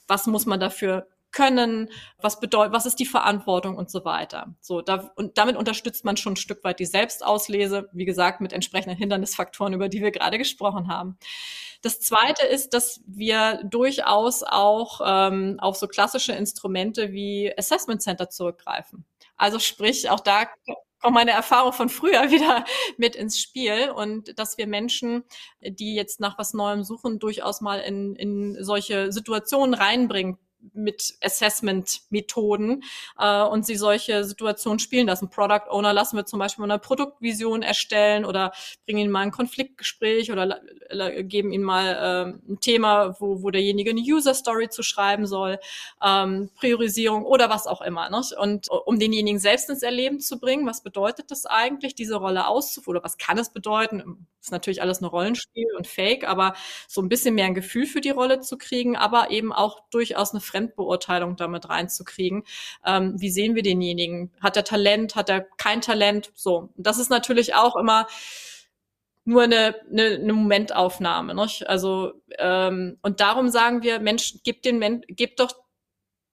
Was 0.06 0.26
muss 0.26 0.46
man 0.46 0.60
dafür 0.60 1.08
können, 1.32 1.90
was 2.18 2.40
bedeutet, 2.40 2.72
was 2.72 2.86
ist 2.86 2.98
die 2.98 3.06
Verantwortung 3.06 3.76
und 3.76 3.90
so 3.90 4.04
weiter. 4.04 4.54
So, 4.60 4.80
da, 4.80 5.10
und 5.16 5.38
damit 5.38 5.56
unterstützt 5.56 6.04
man 6.04 6.16
schon 6.16 6.34
ein 6.34 6.36
Stück 6.36 6.64
weit 6.64 6.80
die 6.80 6.86
Selbstauslese, 6.86 7.88
wie 7.92 8.04
gesagt, 8.04 8.40
mit 8.40 8.52
entsprechenden 8.52 8.96
Hindernisfaktoren, 8.96 9.72
über 9.74 9.88
die 9.88 10.02
wir 10.02 10.10
gerade 10.10 10.38
gesprochen 10.38 10.88
haben. 10.88 11.18
Das 11.82 12.00
zweite 12.00 12.46
ist, 12.46 12.74
dass 12.74 13.00
wir 13.06 13.60
durchaus 13.64 14.42
auch 14.42 15.00
ähm, 15.04 15.56
auf 15.60 15.76
so 15.76 15.86
klassische 15.86 16.32
Instrumente 16.32 17.12
wie 17.12 17.52
Assessment 17.56 18.02
Center 18.02 18.28
zurückgreifen. 18.28 19.06
Also 19.36 19.58
sprich, 19.58 20.10
auch 20.10 20.20
da 20.20 20.46
kommt 21.00 21.14
meine 21.14 21.30
Erfahrung 21.30 21.72
von 21.72 21.88
früher 21.88 22.30
wieder 22.30 22.64
mit 22.98 23.16
ins 23.16 23.40
Spiel 23.40 23.90
und 23.90 24.38
dass 24.38 24.58
wir 24.58 24.66
Menschen, 24.66 25.24
die 25.62 25.94
jetzt 25.94 26.20
nach 26.20 26.38
was 26.38 26.52
Neuem 26.52 26.84
suchen, 26.84 27.18
durchaus 27.18 27.60
mal 27.60 27.80
in, 27.80 28.14
in 28.16 28.62
solche 28.62 29.10
Situationen 29.10 29.74
reinbringen, 29.74 30.38
mit 30.72 31.14
Assessment-Methoden 31.22 32.82
äh, 33.18 33.42
und 33.42 33.66
sie 33.66 33.76
solche 33.76 34.24
Situationen 34.24 34.78
spielen 34.78 35.06
lassen. 35.06 35.30
Product 35.30 35.68
Owner 35.70 35.92
lassen 35.92 36.16
wir 36.16 36.26
zum 36.26 36.38
Beispiel 36.38 36.64
eine 36.64 36.78
Produktvision 36.78 37.62
erstellen 37.62 38.24
oder 38.24 38.52
bringen 38.86 39.00
ihnen 39.00 39.10
mal 39.10 39.20
ein 39.20 39.30
Konfliktgespräch 39.30 40.30
oder 40.30 40.60
geben 41.22 41.52
ihnen 41.52 41.64
mal 41.64 42.34
äh, 42.46 42.52
ein 42.52 42.60
Thema, 42.60 43.16
wo, 43.20 43.42
wo 43.42 43.50
derjenige 43.50 43.90
eine 43.90 44.00
User-Story 44.00 44.68
zu 44.68 44.82
schreiben 44.82 45.26
soll, 45.26 45.58
ähm, 46.04 46.50
Priorisierung 46.56 47.24
oder 47.24 47.50
was 47.50 47.66
auch 47.66 47.80
immer. 47.80 48.10
Ne? 48.10 48.20
Und 48.38 48.68
um 48.70 48.98
denjenigen 48.98 49.38
selbst 49.38 49.70
ins 49.70 49.82
Erleben 49.82 50.20
zu 50.20 50.38
bringen, 50.38 50.66
was 50.66 50.82
bedeutet 50.82 51.30
das 51.30 51.46
eigentlich, 51.46 51.94
diese 51.94 52.16
Rolle 52.16 52.46
auszuführen 52.46 52.96
oder 52.96 53.04
was 53.04 53.18
kann 53.18 53.38
es 53.38 53.52
bedeuten? 53.52 54.26
Ist 54.40 54.52
natürlich 54.52 54.82
alles 54.82 54.98
eine 54.98 55.08
Rollenspiel 55.08 55.66
und 55.76 55.86
Fake, 55.86 56.26
aber 56.26 56.54
so 56.88 57.02
ein 57.02 57.08
bisschen 57.08 57.34
mehr 57.34 57.46
ein 57.46 57.54
Gefühl 57.54 57.86
für 57.86 58.00
die 58.00 58.10
Rolle 58.10 58.40
zu 58.40 58.56
kriegen, 58.56 58.96
aber 58.96 59.30
eben 59.30 59.52
auch 59.52 59.80
durchaus 59.90 60.32
eine 60.32 60.40
Fremdbeurteilung 60.50 61.36
damit 61.36 61.68
reinzukriegen. 61.68 62.44
Ähm, 62.84 63.14
wie 63.18 63.30
sehen 63.30 63.54
wir 63.54 63.62
denjenigen? 63.62 64.30
Hat 64.40 64.56
er 64.56 64.64
Talent? 64.64 65.16
Hat 65.16 65.28
er 65.28 65.40
kein 65.40 65.80
Talent? 65.80 66.32
So. 66.34 66.70
das 66.76 66.98
ist 66.98 67.10
natürlich 67.10 67.54
auch 67.54 67.76
immer 67.76 68.06
nur 69.24 69.42
eine, 69.42 69.76
eine, 69.90 70.18
eine 70.22 70.32
Momentaufnahme. 70.32 71.34
Nicht? 71.34 71.68
Also 71.68 72.12
ähm, 72.38 72.98
und 73.02 73.20
darum 73.20 73.48
sagen 73.48 73.82
wir, 73.82 74.00
Mensch, 74.00 74.36
gib 74.44 74.62
den 74.62 74.78
Men 74.78 75.02
gib 75.08 75.36
doch 75.36 75.52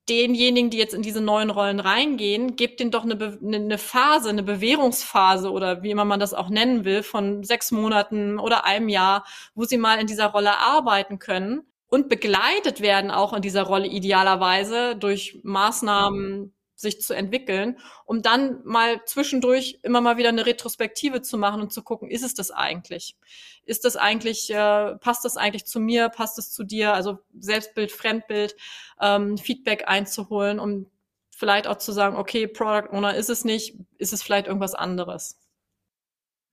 denjenigen, 0.09 0.69
die 0.69 0.77
jetzt 0.77 0.93
in 0.93 1.01
diese 1.01 1.21
neuen 1.21 1.49
Rollen 1.49 1.79
reingehen, 1.79 2.55
gebt 2.55 2.79
denen 2.79 2.91
doch 2.91 3.03
eine, 3.03 3.39
eine 3.43 3.77
Phase, 3.77 4.29
eine 4.29 4.43
Bewährungsphase 4.43 5.51
oder 5.51 5.83
wie 5.83 5.91
immer 5.91 6.05
man 6.05 6.19
das 6.19 6.33
auch 6.33 6.49
nennen 6.49 6.85
will, 6.85 7.03
von 7.03 7.43
sechs 7.43 7.71
Monaten 7.71 8.39
oder 8.39 8.63
einem 8.65 8.89
Jahr, 8.89 9.25
wo 9.53 9.65
sie 9.65 9.77
mal 9.77 9.99
in 9.99 10.07
dieser 10.07 10.27
Rolle 10.27 10.57
arbeiten 10.57 11.19
können 11.19 11.65
und 11.87 12.09
begleitet 12.09 12.81
werden 12.81 13.11
auch 13.11 13.33
in 13.33 13.41
dieser 13.41 13.63
Rolle 13.63 13.87
idealerweise 13.87 14.95
durch 14.95 15.39
Maßnahmen 15.43 16.53
sich 16.77 17.01
zu 17.01 17.15
entwickeln, 17.15 17.79
um 18.05 18.21
dann 18.21 18.61
mal 18.63 19.03
zwischendurch 19.05 19.79
immer 19.81 19.99
mal 19.99 20.17
wieder 20.17 20.29
eine 20.29 20.45
Retrospektive 20.45 21.23
zu 21.23 21.37
machen 21.37 21.61
und 21.61 21.73
zu 21.73 21.81
gucken, 21.81 22.09
ist 22.11 22.23
es 22.23 22.35
das 22.35 22.51
eigentlich? 22.51 23.17
Ist 23.65 23.83
das 23.83 23.95
eigentlich, 23.95 24.51
äh, 24.51 24.95
passt 24.97 25.25
das 25.25 25.37
eigentlich 25.37 25.65
zu 25.65 25.79
mir, 25.79 26.09
passt 26.09 26.37
es 26.37 26.51
zu 26.51 26.63
dir? 26.63 26.93
Also 26.93 27.17
Selbstbild, 27.37 27.91
Fremdbild, 27.91 28.55
ähm, 29.01 29.39
Feedback 29.39 29.87
einzuholen, 29.87 30.59
um 30.59 30.85
vielleicht 31.31 31.67
auch 31.67 31.77
zu 31.77 31.91
sagen, 31.91 32.15
okay, 32.15 32.47
Product 32.47 32.91
Owner 32.91 33.15
ist 33.15 33.31
es 33.31 33.43
nicht, 33.43 33.75
ist 33.97 34.13
es 34.13 34.21
vielleicht 34.21 34.45
irgendwas 34.47 34.75
anderes. 34.75 35.39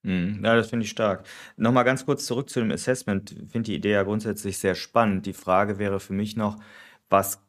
Mhm. 0.05 0.40
Ja, 0.45 0.55
das 0.55 0.69
finde 0.71 0.85
ich 0.85 0.90
stark. 0.90 1.27
Nochmal 1.57 1.85
ganz 1.85 2.05
kurz 2.05 2.27
zurück 2.27 2.51
zu 2.51 2.61
dem 2.61 2.71
Assessment. 2.71 3.33
Ich 3.33 3.51
finde 3.51 3.62
die 3.71 3.75
Idee 3.77 3.93
ja 3.93 4.03
grundsätzlich 4.03 4.59
sehr 4.59 4.75
spannend. 4.75 5.25
Die 5.27 5.33
Frage 5.33 5.79
wäre 5.79 5.99
für 6.01 6.12
mich 6.12 6.37
noch, 6.37 6.59
was, 7.09 7.43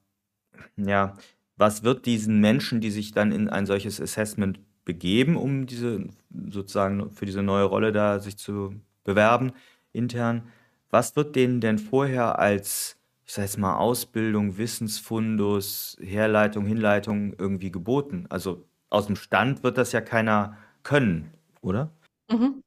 ja, 0.77 1.15
was 1.57 1.83
wird 1.83 2.05
diesen 2.07 2.41
Menschen, 2.41 2.81
die 2.81 2.91
sich 2.91 3.11
dann 3.13 3.31
in 3.33 3.49
ein 3.49 3.65
solches 3.67 4.01
Assessment 4.01 4.59
begeben, 4.85 5.37
um 5.37 5.67
diese 5.67 6.07
sozusagen 6.49 7.11
für 7.11 7.25
diese 7.25 7.43
neue 7.43 7.65
Rolle 7.65 7.91
da 7.93 8.19
sich 8.19 8.37
zu 8.37 8.75
bewerben 9.05 9.53
intern, 9.93 10.49
was 10.91 11.15
wird 11.17 11.35
denen 11.35 11.61
denn 11.61 11.79
vorher 11.79 12.39
als, 12.39 12.97
ich 13.25 13.33
sage 13.33 13.47
jetzt 13.47 13.59
mal, 13.59 13.77
Ausbildung, 13.77 14.57
Wissensfundus, 14.57 15.97
Herleitung, 16.01 16.65
Hinleitung 16.67 17.33
irgendwie 17.39 17.71
geboten? 17.71 18.27
Also 18.29 18.65
aus 18.89 19.07
dem 19.07 19.17
Stand 19.17 19.63
wird 19.63 19.77
das 19.79 19.91
ja 19.93 20.01
keiner 20.01 20.57
können, 20.83 21.31
oder? 21.61 21.91
Mhm. 22.29 22.63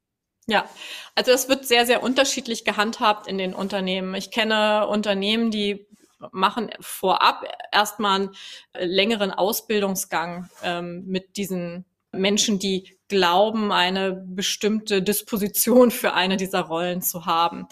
Ja, 0.49 0.69
also 1.15 1.33
es 1.33 1.49
wird 1.49 1.67
sehr, 1.67 1.87
sehr 1.87 2.03
unterschiedlich 2.03 2.65
gehandhabt 2.65 3.29
in 3.29 3.39
den 3.39 3.55
Unternehmen. 3.55 4.15
Ich 4.15 4.31
kenne 4.33 4.89
Unternehmen, 4.89 5.51
die 5.53 5.87
machen 6.33 6.71
vorab 6.81 7.45
erstmal 7.73 8.17
einen 8.23 8.31
längeren 8.75 9.31
Ausbildungsgang 9.33 10.51
ähm, 10.65 11.05
mit 11.07 11.37
diesen 11.37 11.87
Menschen, 12.13 12.59
die 12.59 12.98
glauben, 13.09 13.73
eine 13.73 14.13
bestimmte 14.13 15.03
Disposition 15.03 15.91
für 15.91 16.13
eine 16.13 16.37
dieser 16.37 16.61
Rollen 16.61 17.01
zu 17.01 17.27
haben. 17.27 17.67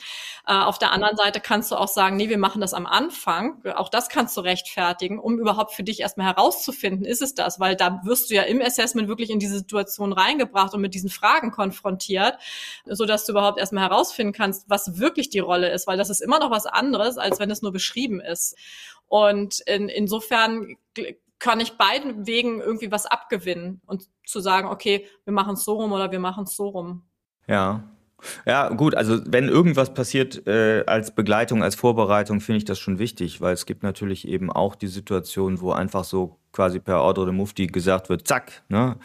Äh, 0.47 0.55
auf 0.55 0.79
der 0.79 0.93
anderen 0.93 1.17
Seite 1.17 1.41
kannst 1.41 1.71
du 1.71 1.77
auch 1.77 1.89
sagen, 1.89 2.17
nee, 2.17 2.29
wir 2.29 2.39
machen 2.39 2.61
das 2.61 2.75
am 2.75 2.87
Anfang. 2.87 3.63
Auch 3.75 3.89
das 3.89 4.09
kannst 4.09 4.37
du 4.37 4.41
rechtfertigen, 4.41 5.19
um 5.19 5.39
überhaupt 5.39 5.75
für 5.75 5.83
dich 5.83 6.01
erstmal 6.01 6.27
herauszufinden, 6.27 7.05
ist 7.05 7.23
es 7.23 7.35
das? 7.35 7.61
Weil 7.61 7.77
da 7.77 8.01
wirst 8.05 8.31
du 8.31 8.35
ja 8.35 8.43
im 8.43 8.63
Assessment 8.63 9.09
wirklich 9.09 9.31
in 9.31 9.39
diese 9.39 9.59
Situation 9.59 10.13
reingebracht 10.13 10.75
und 10.75 10.81
mit 10.81 10.95
diesen 10.95 11.11
Fragen 11.11 11.51
konfrontiert, 11.51 12.39
so 12.87 13.05
dass 13.05 13.27
du 13.27 13.33
überhaupt 13.33 13.59
erstmal 13.59 13.85
herausfinden 13.85 14.33
kannst, 14.33 14.69
was 14.69 14.99
wirklich 14.99 15.29
die 15.29 15.39
Rolle 15.39 15.71
ist, 15.71 15.87
weil 15.87 15.99
das 15.99 16.11
ist 16.11 16.23
immer 16.23 16.39
noch 16.39 16.51
was 16.51 16.67
anderes, 16.67 17.19
als 17.19 17.39
wenn 17.39 17.51
es 17.51 17.63
nur 17.63 17.73
beschrieben 17.73 18.21
ist. 18.21 18.57
Und 19.09 19.61
in, 19.61 19.89
insofern 19.89 20.77
kann 21.39 21.61
ich 21.61 21.77
beiden 21.77 22.27
Wegen 22.27 22.61
irgendwie 22.61 22.91
was 22.91 23.07
abgewinnen 23.07 23.81
und 23.87 24.09
zu 24.27 24.41
sagen, 24.41 24.69
okay, 24.69 25.07
wir 25.25 25.33
machen 25.33 25.55
es 25.55 25.65
so 25.65 25.75
rum 25.75 25.93
oder 25.93 26.11
wir 26.11 26.21
machen 26.21 26.45
es 26.45 26.57
so 26.57 26.69
rum. 26.69 27.03
Ja. 27.47 27.85
Ja, 28.47 28.71
gut, 28.71 28.95
also 28.95 29.21
wenn 29.27 29.49
irgendwas 29.49 29.93
passiert 29.93 30.47
äh, 30.47 30.85
als 30.87 31.15
Begleitung, 31.15 31.63
als 31.63 31.75
Vorbereitung, 31.75 32.41
finde 32.41 32.59
ich 32.59 32.65
das 32.65 32.79
schon 32.79 32.99
wichtig, 32.99 33.43
weil 33.43 33.53
es 33.53 33.67
gibt 33.67 33.83
natürlich 33.83 34.27
eben 34.27 34.51
auch 34.51 34.75
die 34.75 34.87
Situation, 34.87 35.61
wo 35.61 35.73
einfach 35.73 36.05
so 36.05 36.39
quasi 36.51 36.81
per 36.81 37.03
Ordre 37.03 37.27
de 37.27 37.35
Mufti 37.35 37.67
gesagt 37.67 38.09
wird, 38.09 38.27
zack, 38.27 38.63
ne? 38.69 38.97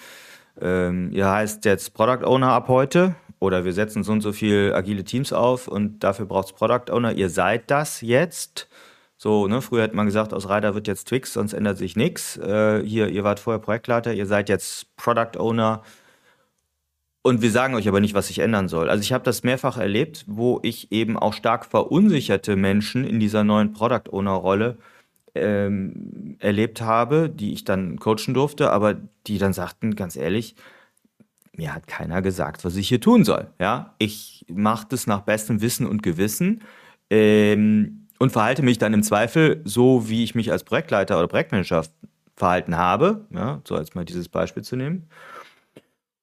Ähm, 0.59 1.11
ihr 1.11 1.29
heißt 1.29 1.65
jetzt 1.65 1.93
Product 1.93 2.25
Owner 2.25 2.49
ab 2.51 2.67
heute 2.67 3.15
oder 3.39 3.65
wir 3.65 3.73
setzen 3.73 4.03
so 4.03 4.11
und 4.11 4.21
so 4.21 4.31
viel 4.31 4.73
agile 4.75 5.03
Teams 5.03 5.33
auf 5.33 5.67
und 5.67 5.99
dafür 5.99 6.25
braucht 6.25 6.47
es 6.47 6.53
Product 6.53 6.91
Owner. 6.91 7.13
Ihr 7.13 7.29
seid 7.29 7.69
das 7.71 8.01
jetzt. 8.01 8.69
So, 9.23 9.47
ne, 9.47 9.61
früher 9.61 9.83
hat 9.83 9.93
man 9.93 10.07
gesagt, 10.07 10.33
aus 10.33 10.49
Rider 10.49 10.73
wird 10.73 10.87
jetzt 10.87 11.07
Twix, 11.07 11.33
sonst 11.33 11.53
ändert 11.53 11.77
sich 11.77 11.95
nichts. 11.95 12.37
Äh, 12.37 12.81
hier, 12.83 13.07
ihr 13.07 13.23
wart 13.23 13.39
vorher 13.39 13.59
Projektleiter, 13.59 14.15
ihr 14.15 14.25
seid 14.25 14.49
jetzt 14.49 14.95
Product 14.95 15.37
Owner. 15.37 15.83
Und 17.21 17.43
wir 17.43 17.51
sagen 17.51 17.75
euch 17.75 17.87
aber 17.87 17.99
nicht, 17.99 18.15
was 18.15 18.29
sich 18.29 18.39
ändern 18.39 18.67
soll. 18.67 18.89
Also 18.89 19.03
ich 19.03 19.13
habe 19.13 19.23
das 19.23 19.43
mehrfach 19.43 19.77
erlebt, 19.77 20.25
wo 20.25 20.59
ich 20.63 20.91
eben 20.91 21.19
auch 21.19 21.33
stark 21.33 21.67
verunsicherte 21.67 22.55
Menschen 22.55 23.05
in 23.05 23.19
dieser 23.19 23.43
neuen 23.43 23.73
Product 23.73 24.11
Owner 24.11 24.31
Rolle 24.31 24.79
ähm, 25.35 26.37
erlebt 26.39 26.81
habe, 26.81 27.29
die 27.29 27.53
ich 27.53 27.63
dann 27.63 27.99
coachen 27.99 28.33
durfte, 28.33 28.71
aber 28.71 28.95
die 29.27 29.37
dann 29.37 29.53
sagten, 29.53 29.95
ganz 29.95 30.15
ehrlich, 30.15 30.55
mir 31.55 31.75
hat 31.75 31.85
keiner 31.85 32.23
gesagt, 32.23 32.65
was 32.65 32.75
ich 32.75 32.87
hier 32.87 33.01
tun 33.01 33.23
soll. 33.23 33.51
Ja, 33.59 33.93
ich 33.99 34.47
mache 34.49 34.87
das 34.89 35.05
nach 35.05 35.21
bestem 35.21 35.61
Wissen 35.61 35.85
und 35.85 36.01
Gewissen. 36.01 36.63
Ähm, 37.11 38.00
und 38.21 38.31
verhalte 38.31 38.61
mich 38.61 38.77
dann 38.77 38.93
im 38.93 39.01
Zweifel 39.01 39.61
so, 39.63 40.07
wie 40.07 40.23
ich 40.23 40.35
mich 40.35 40.51
als 40.51 40.63
Projektleiter 40.63 41.17
oder 41.17 41.27
Projektmanager 41.27 41.83
verhalten 42.35 42.77
habe, 42.77 43.25
ja, 43.31 43.61
so 43.67 43.73
als 43.73 43.95
mal 43.95 44.05
dieses 44.05 44.29
Beispiel 44.29 44.61
zu 44.61 44.75
nehmen. 44.75 45.07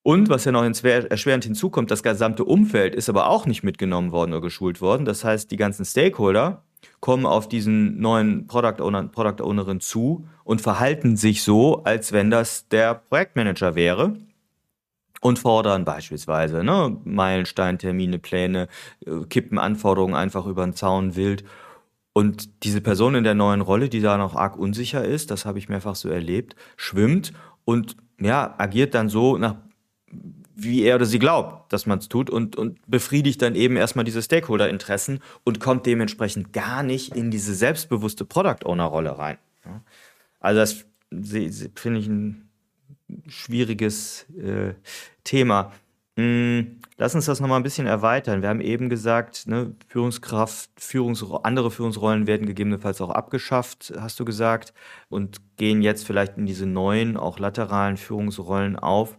Und 0.04 0.28
was 0.28 0.44
ja 0.44 0.52
noch 0.52 0.62
erschwerend 0.62 1.42
hinzukommt, 1.42 1.90
das 1.90 2.04
gesamte 2.04 2.44
Umfeld 2.44 2.94
ist 2.94 3.08
aber 3.08 3.28
auch 3.28 3.46
nicht 3.46 3.64
mitgenommen 3.64 4.12
worden 4.12 4.32
oder 4.32 4.42
geschult 4.42 4.80
worden. 4.80 5.06
Das 5.06 5.24
heißt, 5.24 5.50
die 5.50 5.56
ganzen 5.56 5.84
Stakeholder 5.84 6.62
kommen 7.00 7.26
auf 7.26 7.48
diesen 7.48 7.98
neuen 7.98 8.46
Product 8.46 8.80
Owner, 8.80 9.02
Product 9.08 9.42
Ownerin 9.42 9.80
zu 9.80 10.24
und 10.44 10.60
verhalten 10.60 11.16
sich 11.16 11.42
so, 11.42 11.82
als 11.82 12.12
wenn 12.12 12.30
das 12.30 12.68
der 12.68 12.94
Projektmanager 12.94 13.74
wäre 13.74 14.14
und 15.20 15.40
fordern 15.40 15.84
beispielsweise 15.84 16.62
ne, 16.62 16.96
Meilenstein, 17.02 17.76
Termine, 17.76 18.20
Pläne, 18.20 18.68
äh, 19.04 19.24
kippen 19.28 19.58
Anforderungen 19.58 20.14
einfach 20.14 20.46
über 20.46 20.64
den 20.64 20.74
Zaun 20.74 21.16
wild 21.16 21.42
und 22.12 22.64
diese 22.64 22.80
Person 22.80 23.14
in 23.14 23.24
der 23.24 23.34
neuen 23.34 23.60
Rolle, 23.60 23.88
die 23.88 24.00
da 24.00 24.16
noch 24.16 24.34
arg 24.34 24.56
unsicher 24.56 25.04
ist, 25.04 25.30
das 25.30 25.44
habe 25.44 25.58
ich 25.58 25.68
mehrfach 25.68 25.94
so 25.94 26.08
erlebt, 26.08 26.56
schwimmt 26.76 27.32
und 27.64 27.96
ja, 28.20 28.54
agiert 28.58 28.94
dann 28.94 29.08
so 29.08 29.38
nach 29.38 29.56
wie 30.60 30.82
er 30.82 30.96
oder 30.96 31.06
sie 31.06 31.20
glaubt, 31.20 31.72
dass 31.72 31.86
man 31.86 32.00
es 32.00 32.08
tut 32.08 32.28
und, 32.30 32.56
und 32.56 32.80
befriedigt 32.90 33.40
dann 33.42 33.54
eben 33.54 33.76
erstmal 33.76 34.04
diese 34.04 34.20
Stakeholder-Interessen 34.20 35.20
und 35.44 35.60
kommt 35.60 35.86
dementsprechend 35.86 36.52
gar 36.52 36.82
nicht 36.82 37.14
in 37.14 37.30
diese 37.30 37.54
selbstbewusste 37.54 38.24
Product-Owner-Rolle 38.24 39.18
rein. 39.18 39.38
Also 40.40 40.60
das 40.60 40.84
finde 41.76 42.00
ich 42.00 42.08
ein 42.08 42.48
schwieriges 43.28 44.26
äh, 44.30 44.74
Thema. 45.22 45.72
Hm, 46.18 46.80
lass 46.96 47.14
uns 47.14 47.26
das 47.26 47.38
nochmal 47.38 47.60
ein 47.60 47.62
bisschen 47.62 47.86
erweitern. 47.86 48.42
Wir 48.42 48.48
haben 48.48 48.60
eben 48.60 48.88
gesagt, 48.88 49.46
ne, 49.46 49.76
Führungskraft, 49.86 50.68
Führungs 50.76 51.24
andere 51.44 51.70
Führungsrollen 51.70 52.26
werden 52.26 52.44
gegebenenfalls 52.44 53.00
auch 53.00 53.10
abgeschafft, 53.10 53.92
hast 54.00 54.18
du 54.18 54.24
gesagt, 54.24 54.74
und 55.08 55.36
gehen 55.58 55.80
jetzt 55.80 56.04
vielleicht 56.04 56.36
in 56.36 56.44
diese 56.44 56.66
neuen, 56.66 57.16
auch 57.16 57.38
lateralen 57.38 57.96
Führungsrollen 57.96 58.74
auf. 58.74 59.16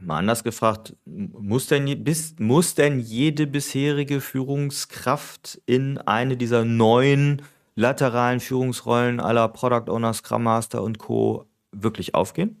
Mal 0.00 0.18
anders 0.18 0.42
gefragt, 0.42 0.96
muss 1.04 1.68
denn, 1.68 2.02
bis, 2.02 2.34
muss 2.40 2.74
denn 2.74 2.98
jede 2.98 3.46
bisherige 3.46 4.20
Führungskraft 4.20 5.62
in 5.64 5.98
eine 5.98 6.36
dieser 6.36 6.64
neuen 6.64 7.42
lateralen 7.76 8.40
Führungsrollen 8.40 9.20
aller 9.20 9.46
Product 9.46 9.92
Owner, 9.92 10.12
Scrum 10.12 10.42
Master 10.42 10.82
und 10.82 10.98
Co. 10.98 11.46
wirklich 11.70 12.16
aufgehen? 12.16 12.58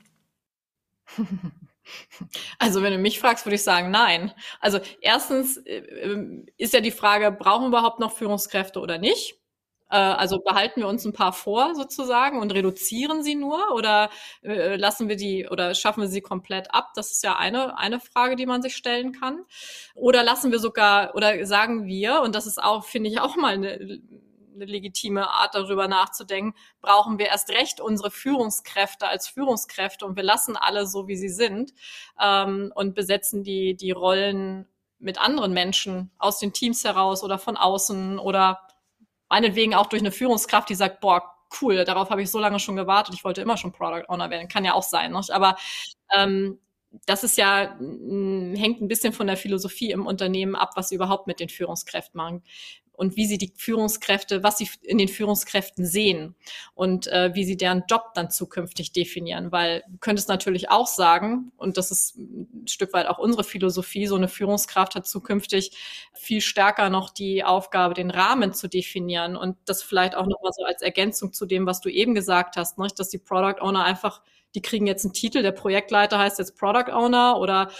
Also 2.58 2.82
wenn 2.82 2.92
du 2.92 2.98
mich 2.98 3.18
fragst, 3.20 3.46
würde 3.46 3.56
ich 3.56 3.62
sagen, 3.62 3.90
nein. 3.90 4.32
Also 4.60 4.80
erstens 5.00 5.56
äh, 5.58 5.78
ähm, 5.78 6.46
ist 6.56 6.74
ja 6.74 6.80
die 6.80 6.90
Frage, 6.90 7.30
brauchen 7.32 7.64
wir 7.64 7.68
überhaupt 7.68 8.00
noch 8.00 8.12
Führungskräfte 8.16 8.80
oder 8.80 8.98
nicht? 8.98 9.36
Äh, 9.90 9.96
also 9.96 10.40
behalten 10.40 10.80
wir 10.80 10.88
uns 10.88 11.04
ein 11.04 11.12
paar 11.12 11.32
vor 11.32 11.74
sozusagen 11.74 12.40
und 12.40 12.52
reduzieren 12.52 13.22
sie 13.22 13.34
nur 13.34 13.72
oder 13.74 14.10
äh, 14.42 14.76
lassen 14.76 15.08
wir 15.08 15.16
die 15.16 15.48
oder 15.48 15.74
schaffen 15.74 16.02
wir 16.02 16.08
sie 16.08 16.20
komplett 16.22 16.74
ab? 16.74 16.90
Das 16.94 17.12
ist 17.12 17.22
ja 17.22 17.36
eine, 17.36 17.78
eine 17.78 18.00
Frage, 18.00 18.36
die 18.36 18.46
man 18.46 18.62
sich 18.62 18.76
stellen 18.76 19.12
kann. 19.12 19.44
Oder 19.94 20.22
lassen 20.24 20.52
wir 20.52 20.58
sogar 20.58 21.14
oder 21.14 21.46
sagen 21.46 21.86
wir, 21.86 22.22
und 22.22 22.34
das 22.34 22.46
ist 22.46 22.62
auch, 22.62 22.84
finde 22.84 23.10
ich, 23.10 23.20
auch 23.20 23.36
mal 23.36 23.54
eine 23.54 24.00
eine 24.56 24.64
legitime 24.64 25.28
Art, 25.28 25.54
darüber 25.54 25.88
nachzudenken, 25.88 26.58
brauchen 26.80 27.18
wir 27.18 27.26
erst 27.26 27.50
recht 27.50 27.80
unsere 27.80 28.10
Führungskräfte 28.10 29.06
als 29.06 29.28
Führungskräfte 29.28 30.04
und 30.04 30.16
wir 30.16 30.22
lassen 30.24 30.56
alle 30.56 30.86
so, 30.86 31.06
wie 31.08 31.16
sie 31.16 31.28
sind 31.28 31.72
ähm, 32.20 32.72
und 32.74 32.94
besetzen 32.94 33.44
die, 33.44 33.76
die 33.76 33.92
Rollen 33.92 34.66
mit 34.98 35.20
anderen 35.20 35.52
Menschen 35.52 36.10
aus 36.18 36.38
den 36.38 36.52
Teams 36.52 36.84
heraus 36.84 37.22
oder 37.22 37.38
von 37.38 37.56
außen 37.56 38.18
oder 38.18 38.60
meinetwegen 39.28 39.74
auch 39.74 39.86
durch 39.86 40.02
eine 40.02 40.12
Führungskraft, 40.12 40.68
die 40.68 40.74
sagt, 40.74 41.00
boah, 41.00 41.22
cool, 41.60 41.84
darauf 41.84 42.10
habe 42.10 42.22
ich 42.22 42.30
so 42.30 42.38
lange 42.38 42.58
schon 42.58 42.76
gewartet, 42.76 43.14
ich 43.14 43.24
wollte 43.24 43.42
immer 43.42 43.56
schon 43.56 43.72
Product 43.72 44.08
Owner 44.08 44.30
werden. 44.30 44.48
Kann 44.48 44.64
ja 44.64 44.74
auch 44.74 44.82
sein, 44.82 45.12
nicht? 45.12 45.30
aber 45.30 45.56
ähm, 46.14 46.58
das 47.04 47.24
ist 47.24 47.36
ja, 47.36 47.76
hängt 47.78 48.80
ein 48.80 48.88
bisschen 48.88 49.12
von 49.12 49.26
der 49.26 49.36
Philosophie 49.36 49.90
im 49.90 50.06
Unternehmen 50.06 50.54
ab, 50.54 50.70
was 50.76 50.88
sie 50.88 50.94
überhaupt 50.94 51.26
mit 51.26 51.40
den 51.40 51.50
Führungskräften 51.50 52.16
machen 52.16 52.42
und 52.96 53.16
wie 53.16 53.26
sie 53.26 53.38
die 53.38 53.52
Führungskräfte, 53.56 54.42
was 54.42 54.58
sie 54.58 54.68
in 54.82 54.98
den 54.98 55.08
Führungskräften 55.08 55.84
sehen 55.84 56.34
und 56.74 57.06
äh, 57.08 57.34
wie 57.34 57.44
sie 57.44 57.56
deren 57.56 57.84
Job 57.88 58.14
dann 58.14 58.30
zukünftig 58.30 58.92
definieren. 58.92 59.52
Weil 59.52 59.84
du 59.88 59.98
könntest 59.98 60.28
natürlich 60.28 60.70
auch 60.70 60.86
sagen, 60.86 61.52
und 61.56 61.76
das 61.76 61.90
ist 61.90 62.16
ein 62.16 62.66
Stück 62.66 62.92
weit 62.92 63.06
auch 63.06 63.18
unsere 63.18 63.44
Philosophie, 63.44 64.06
so 64.06 64.16
eine 64.16 64.28
Führungskraft 64.28 64.94
hat 64.94 65.06
zukünftig 65.06 65.72
viel 66.14 66.40
stärker 66.40 66.90
noch 66.90 67.10
die 67.10 67.44
Aufgabe, 67.44 67.94
den 67.94 68.10
Rahmen 68.10 68.52
zu 68.52 68.68
definieren 68.68 69.36
und 69.36 69.56
das 69.66 69.82
vielleicht 69.82 70.14
auch 70.14 70.26
noch 70.26 70.42
mal 70.42 70.52
so 70.52 70.64
als 70.64 70.82
Ergänzung 70.82 71.32
zu 71.32 71.46
dem, 71.46 71.66
was 71.66 71.80
du 71.80 71.88
eben 71.88 72.14
gesagt 72.14 72.56
hast, 72.56 72.78
nicht? 72.78 72.98
dass 72.98 73.08
die 73.08 73.18
Product 73.18 73.60
Owner 73.60 73.84
einfach, 73.84 74.22
die 74.54 74.62
kriegen 74.62 74.86
jetzt 74.86 75.04
einen 75.04 75.12
Titel, 75.12 75.42
der 75.42 75.52
Projektleiter 75.52 76.18
heißt 76.18 76.38
jetzt 76.38 76.56
Product 76.56 76.92
Owner 76.92 77.38
oder 77.38 77.70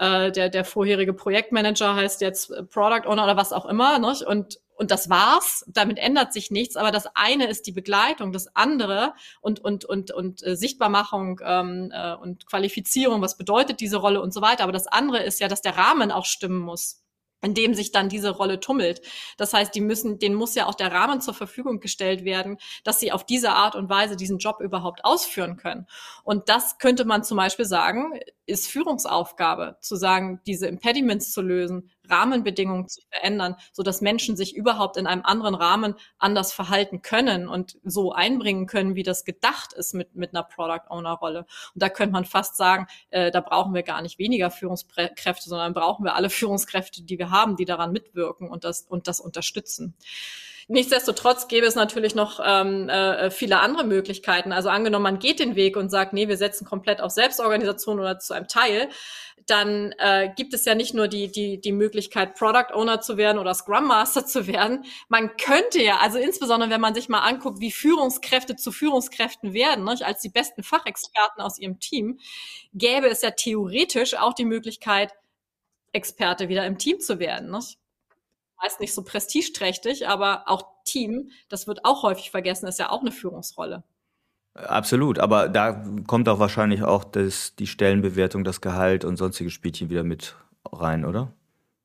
äh, 0.00 0.32
der, 0.32 0.48
der 0.48 0.64
vorherige 0.64 1.12
Projektmanager 1.12 1.94
heißt 1.94 2.22
jetzt 2.22 2.50
äh, 2.50 2.64
Product 2.64 3.06
Owner 3.06 3.24
oder 3.24 3.36
was 3.36 3.52
auch 3.52 3.66
immer. 3.66 3.98
Nicht? 3.98 4.22
Und, 4.22 4.58
und 4.74 4.90
das 4.90 5.10
war's. 5.10 5.64
Damit 5.68 5.98
ändert 5.98 6.32
sich 6.32 6.50
nichts. 6.50 6.76
Aber 6.76 6.90
das 6.90 7.06
eine 7.14 7.46
ist 7.48 7.66
die 7.66 7.72
Begleitung, 7.72 8.32
das 8.32 8.56
andere 8.56 9.12
und, 9.42 9.60
und, 9.60 9.84
und, 9.84 10.10
und 10.10 10.42
äh, 10.42 10.56
Sichtbarmachung 10.56 11.40
ähm, 11.44 11.92
äh, 11.94 12.14
und 12.14 12.46
Qualifizierung, 12.46 13.20
was 13.20 13.36
bedeutet 13.36 13.80
diese 13.80 13.98
Rolle 13.98 14.22
und 14.22 14.32
so 14.32 14.40
weiter. 14.40 14.62
Aber 14.62 14.72
das 14.72 14.86
andere 14.86 15.22
ist 15.22 15.38
ja, 15.38 15.48
dass 15.48 15.60
der 15.60 15.76
Rahmen 15.76 16.10
auch 16.10 16.24
stimmen 16.24 16.60
muss 16.60 17.02
in 17.42 17.54
dem 17.54 17.74
sich 17.74 17.92
dann 17.92 18.08
diese 18.08 18.30
Rolle 18.30 18.60
tummelt. 18.60 19.00
Das 19.36 19.52
heißt, 19.52 19.74
die 19.74 19.80
müssen, 19.80 20.18
denen 20.18 20.34
muss 20.34 20.54
ja 20.54 20.66
auch 20.66 20.74
der 20.74 20.92
Rahmen 20.92 21.20
zur 21.20 21.34
Verfügung 21.34 21.80
gestellt 21.80 22.24
werden, 22.24 22.58
dass 22.84 23.00
sie 23.00 23.12
auf 23.12 23.24
diese 23.24 23.52
Art 23.52 23.74
und 23.74 23.88
Weise 23.88 24.16
diesen 24.16 24.38
Job 24.38 24.60
überhaupt 24.60 25.04
ausführen 25.04 25.56
können. 25.56 25.86
Und 26.22 26.48
das 26.48 26.78
könnte 26.78 27.04
man 27.04 27.24
zum 27.24 27.36
Beispiel 27.36 27.64
sagen, 27.64 28.20
ist 28.46 28.68
Führungsaufgabe, 28.68 29.76
zu 29.80 29.96
sagen, 29.96 30.40
diese 30.46 30.66
Impediments 30.66 31.32
zu 31.32 31.40
lösen, 31.40 31.90
Rahmenbedingungen 32.10 32.88
zu 32.88 33.00
verändern, 33.10 33.56
so 33.72 33.82
dass 33.82 34.00
Menschen 34.00 34.36
sich 34.36 34.54
überhaupt 34.54 34.96
in 34.96 35.06
einem 35.06 35.22
anderen 35.24 35.54
Rahmen 35.54 35.94
anders 36.18 36.52
verhalten 36.52 37.02
können 37.02 37.48
und 37.48 37.78
so 37.84 38.12
einbringen 38.12 38.66
können, 38.66 38.94
wie 38.94 39.02
das 39.02 39.24
gedacht 39.24 39.72
ist 39.72 39.94
mit, 39.94 40.14
mit 40.14 40.34
einer 40.34 40.42
Product 40.42 40.90
Owner 40.90 41.12
Rolle. 41.12 41.40
Und 41.74 41.82
da 41.82 41.88
könnte 41.88 42.12
man 42.12 42.24
fast 42.24 42.56
sagen, 42.56 42.86
äh, 43.10 43.30
da 43.30 43.40
brauchen 43.40 43.74
wir 43.74 43.82
gar 43.82 44.02
nicht 44.02 44.18
weniger 44.18 44.50
Führungskräfte, 44.50 45.48
sondern 45.48 45.74
brauchen 45.74 46.04
wir 46.04 46.14
alle 46.14 46.30
Führungskräfte, 46.30 47.02
die 47.02 47.18
wir 47.18 47.30
haben, 47.30 47.56
die 47.56 47.64
daran 47.64 47.92
mitwirken 47.92 48.48
und 48.48 48.64
das, 48.64 48.82
und 48.82 49.08
das 49.08 49.20
unterstützen. 49.20 49.94
Nichtsdestotrotz 50.72 51.48
gäbe 51.48 51.66
es 51.66 51.74
natürlich 51.74 52.14
noch 52.14 52.38
ähm, 52.44 52.88
äh, 52.88 53.32
viele 53.32 53.58
andere 53.58 53.82
Möglichkeiten. 53.82 54.52
Also 54.52 54.68
angenommen, 54.68 55.02
man 55.02 55.18
geht 55.18 55.40
den 55.40 55.56
Weg 55.56 55.76
und 55.76 55.90
sagt, 55.90 56.12
nee, 56.12 56.28
wir 56.28 56.36
setzen 56.36 56.64
komplett 56.64 57.00
auf 57.00 57.10
Selbstorganisation 57.10 57.98
oder 57.98 58.20
zu 58.20 58.34
einem 58.34 58.46
Teil, 58.46 58.88
dann 59.46 59.92
äh, 59.98 60.30
gibt 60.36 60.54
es 60.54 60.64
ja 60.64 60.76
nicht 60.76 60.94
nur 60.94 61.08
die, 61.08 61.32
die, 61.32 61.60
die 61.60 61.72
Möglichkeit, 61.72 62.36
Product 62.36 62.72
Owner 62.72 63.00
zu 63.00 63.16
werden 63.16 63.38
oder 63.40 63.52
Scrum 63.52 63.88
Master 63.88 64.24
zu 64.24 64.46
werden. 64.46 64.84
Man 65.08 65.36
könnte 65.38 65.82
ja, 65.82 65.96
also 65.96 66.18
insbesondere 66.18 66.70
wenn 66.70 66.80
man 66.80 66.94
sich 66.94 67.08
mal 67.08 67.22
anguckt, 67.22 67.58
wie 67.58 67.72
Führungskräfte 67.72 68.54
zu 68.54 68.70
Führungskräften 68.70 69.52
werden, 69.52 69.84
ne, 69.84 69.96
als 70.02 70.20
die 70.20 70.28
besten 70.28 70.62
Fachexperten 70.62 71.42
aus 71.42 71.58
ihrem 71.58 71.80
Team, 71.80 72.20
gäbe 72.74 73.08
es 73.08 73.22
ja 73.22 73.32
theoretisch 73.32 74.14
auch 74.14 74.34
die 74.34 74.44
Möglichkeit, 74.44 75.12
Experte 75.92 76.48
wieder 76.48 76.64
im 76.64 76.78
Team 76.78 77.00
zu 77.00 77.18
werden. 77.18 77.50
Ne? 77.50 77.58
Meist 78.62 78.80
nicht 78.80 78.94
so 78.94 79.02
prestigeträchtig, 79.02 80.08
aber 80.08 80.44
auch 80.46 80.64
Team, 80.84 81.30
das 81.48 81.66
wird 81.66 81.84
auch 81.84 82.02
häufig 82.02 82.30
vergessen, 82.30 82.66
ist 82.66 82.78
ja 82.78 82.90
auch 82.90 83.00
eine 83.00 83.12
Führungsrolle. 83.12 83.84
Absolut, 84.54 85.18
aber 85.18 85.48
da 85.48 85.84
kommt 86.06 86.28
auch 86.28 86.40
wahrscheinlich 86.40 86.82
auch 86.82 87.04
das, 87.04 87.54
die 87.54 87.66
Stellenbewertung, 87.66 88.44
das 88.44 88.60
Gehalt 88.60 89.04
und 89.04 89.16
sonstige 89.16 89.50
Spielchen 89.50 89.90
wieder 89.90 90.02
mit 90.02 90.34
rein, 90.72 91.04
oder? 91.04 91.32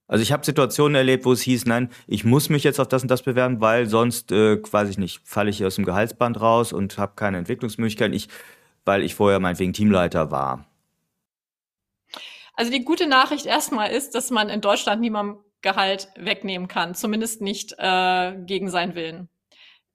Also 0.08 0.22
ich 0.22 0.32
habe 0.32 0.46
Situationen 0.46 0.96
erlebt, 0.96 1.26
wo 1.26 1.32
es 1.32 1.42
hieß, 1.42 1.66
nein, 1.66 1.90
ich 2.06 2.26
muss 2.26 2.50
mich 2.50 2.64
jetzt 2.64 2.80
auf 2.80 2.88
das 2.88 3.02
und 3.02 3.10
das 3.10 3.24
bewerben, 3.24 3.62
weil 3.62 3.88
sonst, 3.88 4.32
äh, 4.32 4.62
weiß 4.62 4.90
ich 4.90 4.98
nicht, 4.98 5.22
falle 5.24 5.50
ich 5.50 5.66
aus 5.66 5.76
dem 5.76 5.86
Gehaltsband 5.86 6.40
raus 6.42 6.74
und 6.74 6.98
habe 6.98 7.14
keine 7.16 7.38
Entwicklungsmöglichkeiten, 7.38 8.14
ich, 8.14 8.30
weil 8.84 9.04
ich 9.04 9.16
vorher 9.16 9.40
meinetwegen 9.40 9.74
Teamleiter 9.74 10.30
war. 10.30 10.66
Also 12.54 12.72
die 12.72 12.86
gute 12.86 13.08
Nachricht 13.08 13.46
erstmal 13.46 13.92
ist, 13.92 14.16
dass 14.16 14.32
man 14.32 14.50
in 14.50 14.62
Deutschland 14.62 15.02
niemandem 15.02 15.44
Gehalt 15.66 16.09
wegnehmen 16.16 16.68
kann, 16.68 16.93
zumindest 16.93 17.41
nicht 17.41 17.74
äh, 17.78 18.36
gegen 18.45 18.70
seinen 18.70 18.93
Willen. 18.93 19.30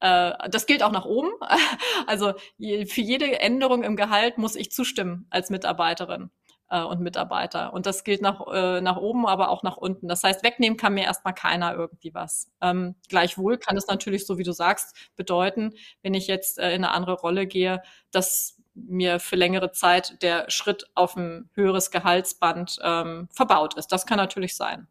Äh, 0.01 0.33
das 0.51 0.67
gilt 0.67 0.83
auch 0.83 0.93
nach 0.93 1.05
oben. 1.05 1.31
Also 2.07 2.33
für 2.59 3.01
jede 3.01 3.41
Änderung 3.41 3.85
im 3.85 3.95
Gehalt 3.95 4.37
muss 4.37 4.57
ich 4.57 4.73
zustimmen 4.73 5.27
als 5.31 5.49
Mitarbeiterin 5.49 6.31
äh, 6.71 6.83
und 6.83 7.01
Mitarbeiter. 7.01 7.73
Und 7.73 7.87
das 7.87 8.03
gilt 8.03 8.21
nach, 8.21 8.41
äh, 8.53 8.81
nach 8.81 8.97
oben, 8.97 9.27
aber 9.27 9.51
auch 9.51 9.63
nach 9.63 9.77
unten. 9.77 10.09
Das 10.09 10.25
heißt, 10.25 10.43
wegnehmen 10.43 10.77
kann 10.77 10.95
mir 10.95 11.05
erstmal 11.05 11.35
keiner 11.35 11.75
irgendwie 11.75 12.15
was. 12.15 12.51
Ähm, 12.61 12.97
gleichwohl 13.09 13.59
kann 13.59 13.77
es 13.77 13.87
natürlich, 13.87 14.27
so 14.27 14.39
wie 14.39 14.43
du 14.43 14.53
sagst, 14.53 14.97
bedeuten, 15.17 15.75
wenn 16.03 16.15
ich 16.15 16.27
jetzt 16.27 16.59
äh, 16.59 16.71
in 16.75 16.85
eine 16.85 16.93
andere 16.93 17.15
Rolle 17.15 17.47
gehe, 17.47 17.81
dass 18.11 18.57
mir 18.75 19.21
für 19.21 19.37
längere 19.37 19.71
Zeit 19.71 20.21
der 20.23 20.51
Schritt 20.51 20.87
auf 20.95 21.17
ein 21.17 21.51
höheres 21.55 21.91
Gehaltsband 21.91 22.79
ähm, 22.83 23.29
verbaut 23.33 23.75
ist. 23.75 23.89
Das 23.89 24.07
kann 24.07 24.17
natürlich 24.17 24.57
sein. 24.57 24.89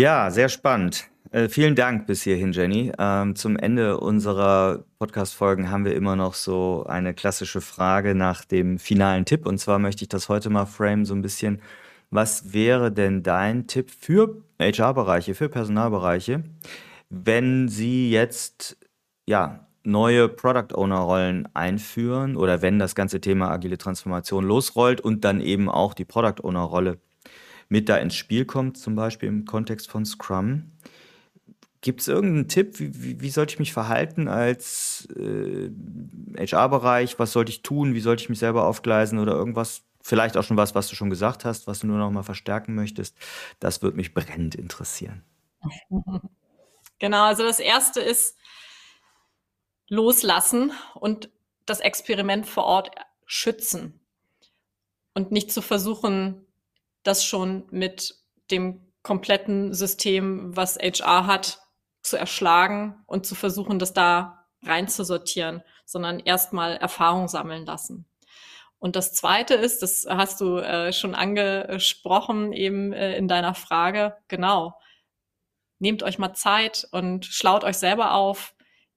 Ja, 0.00 0.30
sehr 0.30 0.48
spannend. 0.48 1.10
Äh, 1.30 1.50
vielen 1.50 1.74
Dank 1.74 2.06
bis 2.06 2.22
hierhin, 2.22 2.52
Jenny. 2.52 2.90
Ähm, 2.98 3.36
zum 3.36 3.58
Ende 3.58 4.00
unserer 4.00 4.86
Podcast-Folgen 4.98 5.70
haben 5.70 5.84
wir 5.84 5.94
immer 5.94 6.16
noch 6.16 6.32
so 6.32 6.86
eine 6.88 7.12
klassische 7.12 7.60
Frage 7.60 8.14
nach 8.14 8.46
dem 8.46 8.78
finalen 8.78 9.26
Tipp. 9.26 9.44
Und 9.46 9.58
zwar 9.58 9.78
möchte 9.78 10.02
ich 10.02 10.08
das 10.08 10.30
heute 10.30 10.48
mal 10.48 10.64
frame 10.64 11.04
so 11.04 11.12
ein 11.12 11.20
bisschen. 11.20 11.60
Was 12.08 12.54
wäre 12.54 12.90
denn 12.90 13.22
dein 13.22 13.66
Tipp 13.66 13.90
für 13.90 14.42
HR-Bereiche, 14.58 15.34
für 15.34 15.50
Personalbereiche, 15.50 16.44
wenn 17.10 17.68
sie 17.68 18.10
jetzt 18.10 18.78
ja 19.26 19.66
neue 19.84 20.30
Product 20.30 20.74
Owner 20.76 21.00
Rollen 21.00 21.46
einführen 21.54 22.38
oder 22.38 22.62
wenn 22.62 22.78
das 22.78 22.94
ganze 22.94 23.20
Thema 23.20 23.50
agile 23.50 23.76
Transformation 23.76 24.44
losrollt 24.44 25.02
und 25.02 25.26
dann 25.26 25.42
eben 25.42 25.68
auch 25.68 25.92
die 25.92 26.06
Product 26.06 26.42
Owner 26.42 26.62
Rolle 26.62 27.00
mit 27.70 27.88
da 27.88 27.96
ins 27.96 28.16
Spiel 28.16 28.44
kommt, 28.44 28.76
zum 28.76 28.94
Beispiel 28.94 29.28
im 29.28 29.46
Kontext 29.46 29.88
von 29.88 30.04
Scrum. 30.04 30.72
Gibt 31.80 32.02
es 32.02 32.08
irgendeinen 32.08 32.48
Tipp, 32.48 32.78
wie, 32.78 33.02
wie, 33.02 33.20
wie, 33.22 33.30
sollte 33.30 33.54
ich 33.54 33.58
mich 33.58 33.72
verhalten 33.72 34.28
als 34.28 35.08
äh, 35.16 35.70
HR-Bereich? 36.36 37.18
Was 37.18 37.32
sollte 37.32 37.50
ich 37.50 37.62
tun? 37.62 37.94
Wie 37.94 38.00
sollte 38.00 38.22
ich 38.22 38.28
mich 38.28 38.40
selber 38.40 38.66
aufgleisen 38.66 39.18
oder 39.18 39.32
irgendwas? 39.32 39.82
Vielleicht 40.02 40.36
auch 40.36 40.42
schon 40.42 40.58
was, 40.58 40.74
was 40.74 40.88
du 40.88 40.96
schon 40.96 41.08
gesagt 41.08 41.44
hast, 41.46 41.66
was 41.66 41.80
du 41.80 41.86
nur 41.86 41.96
noch 41.96 42.10
mal 42.10 42.22
verstärken 42.22 42.74
möchtest. 42.74 43.16
Das 43.60 43.82
würde 43.82 43.96
mich 43.96 44.12
brennend 44.12 44.54
interessieren. 44.56 45.22
Genau, 47.00 47.24
also 47.24 47.42
das 47.42 47.60
erste 47.60 48.00
ist 48.00 48.36
loslassen 49.88 50.70
und 50.94 51.30
das 51.64 51.80
Experiment 51.80 52.46
vor 52.46 52.64
Ort 52.64 52.90
schützen 53.24 54.00
und 55.14 55.32
nicht 55.32 55.50
zu 55.50 55.62
versuchen, 55.62 56.46
das 57.02 57.24
schon 57.24 57.66
mit 57.70 58.16
dem 58.50 58.92
kompletten 59.02 59.72
System, 59.72 60.54
was 60.56 60.76
HR 60.76 61.26
hat, 61.26 61.60
zu 62.02 62.16
erschlagen 62.16 63.02
und 63.06 63.26
zu 63.26 63.34
versuchen, 63.34 63.78
das 63.78 63.92
da 63.92 64.46
reinzusortieren, 64.62 65.62
sondern 65.84 66.20
erstmal 66.20 66.76
Erfahrung 66.76 67.28
sammeln 67.28 67.66
lassen. 67.66 68.06
Und 68.78 68.96
das 68.96 69.12
Zweite 69.12 69.54
ist, 69.54 69.82
das 69.82 70.06
hast 70.08 70.40
du 70.40 70.56
äh, 70.56 70.92
schon 70.92 71.14
angesprochen 71.14 72.52
eben 72.52 72.92
äh, 72.92 73.16
in 73.16 73.28
deiner 73.28 73.54
Frage, 73.54 74.16
genau, 74.28 74.74
nehmt 75.78 76.02
euch 76.02 76.18
mal 76.18 76.34
Zeit 76.34 76.88
und 76.90 77.26
schlaut 77.26 77.64
euch 77.64 77.76
selber 77.76 78.14
auf, 78.14 78.54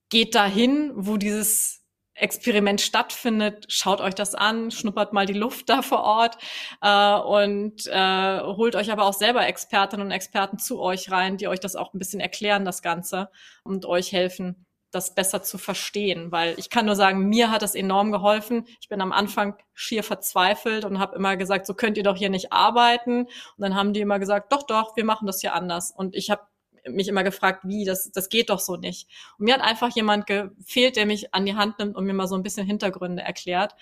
geht 0.08 0.34
dahin, 0.34 0.92
wo 0.94 1.18
dieses 1.18 1.83
Experiment 2.14 2.80
stattfindet, 2.80 3.66
schaut 3.68 4.00
euch 4.00 4.14
das 4.14 4.34
an, 4.34 4.70
schnuppert 4.70 5.12
mal 5.12 5.26
die 5.26 5.32
Luft 5.32 5.68
da 5.68 5.82
vor 5.82 6.02
Ort 6.04 6.38
äh, 6.80 7.14
und 7.14 7.86
äh, 7.86 8.40
holt 8.40 8.76
euch 8.76 8.92
aber 8.92 9.04
auch 9.04 9.14
selber 9.14 9.46
Expertinnen 9.46 10.06
und 10.06 10.12
Experten 10.12 10.58
zu 10.58 10.80
euch 10.80 11.10
rein, 11.10 11.36
die 11.36 11.48
euch 11.48 11.60
das 11.60 11.76
auch 11.76 11.92
ein 11.92 11.98
bisschen 11.98 12.20
erklären, 12.20 12.64
das 12.64 12.82
Ganze, 12.82 13.30
und 13.64 13.84
euch 13.86 14.12
helfen, 14.12 14.64
das 14.92 15.14
besser 15.14 15.42
zu 15.42 15.58
verstehen. 15.58 16.30
Weil 16.30 16.54
ich 16.56 16.70
kann 16.70 16.86
nur 16.86 16.96
sagen, 16.96 17.28
mir 17.28 17.50
hat 17.50 17.62
das 17.62 17.74
enorm 17.74 18.12
geholfen. 18.12 18.66
Ich 18.80 18.88
bin 18.88 19.00
am 19.00 19.12
Anfang 19.12 19.56
schier 19.72 20.04
verzweifelt 20.04 20.84
und 20.84 21.00
habe 21.00 21.16
immer 21.16 21.36
gesagt, 21.36 21.66
so 21.66 21.74
könnt 21.74 21.96
ihr 21.96 22.04
doch 22.04 22.16
hier 22.16 22.30
nicht 22.30 22.52
arbeiten. 22.52 23.22
Und 23.24 23.30
dann 23.58 23.74
haben 23.74 23.92
die 23.92 24.00
immer 24.00 24.20
gesagt, 24.20 24.52
doch, 24.52 24.62
doch, 24.62 24.96
wir 24.96 25.04
machen 25.04 25.26
das 25.26 25.40
hier 25.40 25.54
anders. 25.54 25.90
Und 25.90 26.14
ich 26.14 26.30
habe 26.30 26.42
mich 26.88 27.08
immer 27.08 27.24
gefragt, 27.24 27.62
wie, 27.64 27.84
das, 27.84 28.10
das 28.12 28.28
geht 28.28 28.50
doch 28.50 28.60
so 28.60 28.76
nicht. 28.76 29.08
Und 29.38 29.46
mir 29.46 29.54
hat 29.54 29.62
einfach 29.62 29.94
jemand 29.94 30.26
gefehlt, 30.26 30.96
der 30.96 31.06
mich 31.06 31.34
an 31.34 31.46
die 31.46 31.54
Hand 31.54 31.78
nimmt 31.78 31.96
und 31.96 32.04
mir 32.04 32.14
mal 32.14 32.28
so 32.28 32.34
ein 32.34 32.42
bisschen 32.42 32.66
Hintergründe 32.66 33.22
erklärt. 33.22 33.74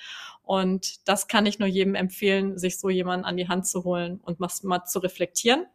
Und 0.42 1.09
das 1.09 1.28
kann 1.28 1.46
ich 1.46 1.59
nur 1.59 1.68
jedem 1.68 1.94
empfehlen, 1.94 2.59
sich 2.59 2.78
so 2.78 2.90
jemanden 2.90 3.24
an 3.24 3.36
die 3.36 3.48
Hand 3.48 3.66
zu 3.66 3.84
holen 3.84 4.20
und 4.22 4.40
mal 4.40 4.84
zu 4.84 4.98
reflektieren. 4.98 5.66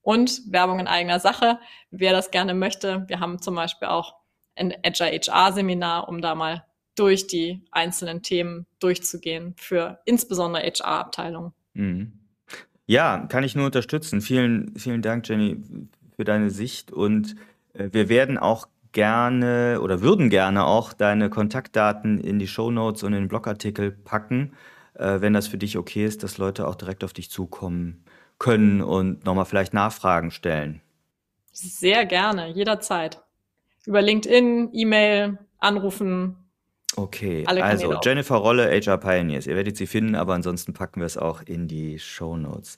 Und 0.00 0.42
Werbung 0.50 0.80
in 0.80 0.88
eigener 0.88 1.20
Sache, 1.20 1.58
wer 1.90 2.12
das 2.12 2.30
gerne 2.30 2.54
möchte. 2.54 3.04
Wir 3.06 3.20
haben 3.20 3.40
zum 3.40 3.54
Beispiel 3.54 3.88
auch 3.88 4.16
ein 4.56 4.74
Agile 4.84 5.12
HR 5.12 5.52
Seminar, 5.52 6.08
um 6.08 6.20
da 6.20 6.34
mal 6.34 6.64
durch 6.94 7.26
die 7.26 7.64
einzelnen 7.70 8.22
Themen 8.22 8.66
durchzugehen 8.80 9.54
für 9.56 10.00
insbesondere 10.04 10.62
HR-Abteilungen. 10.64 11.52
Mhm. 11.74 12.12
Ja, 12.86 13.26
kann 13.28 13.44
ich 13.44 13.54
nur 13.54 13.66
unterstützen. 13.66 14.20
Vielen, 14.20 14.76
vielen 14.76 15.02
Dank, 15.02 15.26
Jenny, 15.28 15.56
für 16.16 16.24
deine 16.24 16.50
Sicht 16.50 16.92
und 16.92 17.36
äh, 17.74 17.88
wir 17.92 18.08
werden 18.08 18.38
auch 18.38 18.68
gerne 18.92 19.80
oder 19.80 20.02
würden 20.02 20.30
gerne 20.30 20.64
auch 20.64 20.92
deine 20.92 21.30
Kontaktdaten 21.30 22.18
in 22.18 22.38
die 22.38 22.46
Show 22.46 22.70
Notes 22.70 23.02
und 23.02 23.12
in 23.14 23.22
den 23.22 23.28
Blogartikel 23.28 23.90
packen, 23.90 24.54
äh, 24.94 25.20
wenn 25.20 25.32
das 25.32 25.48
für 25.48 25.58
dich 25.58 25.78
okay 25.78 26.04
ist, 26.04 26.22
dass 26.22 26.38
Leute 26.38 26.68
auch 26.68 26.74
direkt 26.74 27.02
auf 27.04 27.12
dich 27.12 27.30
zukommen 27.30 28.04
können 28.38 28.82
und 28.82 29.24
nochmal 29.24 29.44
vielleicht 29.44 29.72
Nachfragen 29.72 30.30
stellen. 30.30 30.80
Sehr 31.52 32.06
gerne, 32.06 32.48
jederzeit. 32.48 33.22
Über 33.86 34.02
LinkedIn, 34.02 34.70
E-Mail, 34.72 35.38
anrufen. 35.58 36.36
Okay, 36.94 37.44
also 37.46 37.98
Jennifer 38.02 38.36
Rolle, 38.36 38.70
HR 38.70 38.98
Pioneers. 38.98 39.46
Ihr 39.46 39.56
werdet 39.56 39.76
sie 39.76 39.86
finden, 39.86 40.14
aber 40.14 40.34
ansonsten 40.34 40.74
packen 40.74 41.00
wir 41.00 41.06
es 41.06 41.16
auch 41.16 41.42
in 41.42 41.66
die 41.66 41.98
Show 41.98 42.36
Notes. 42.36 42.76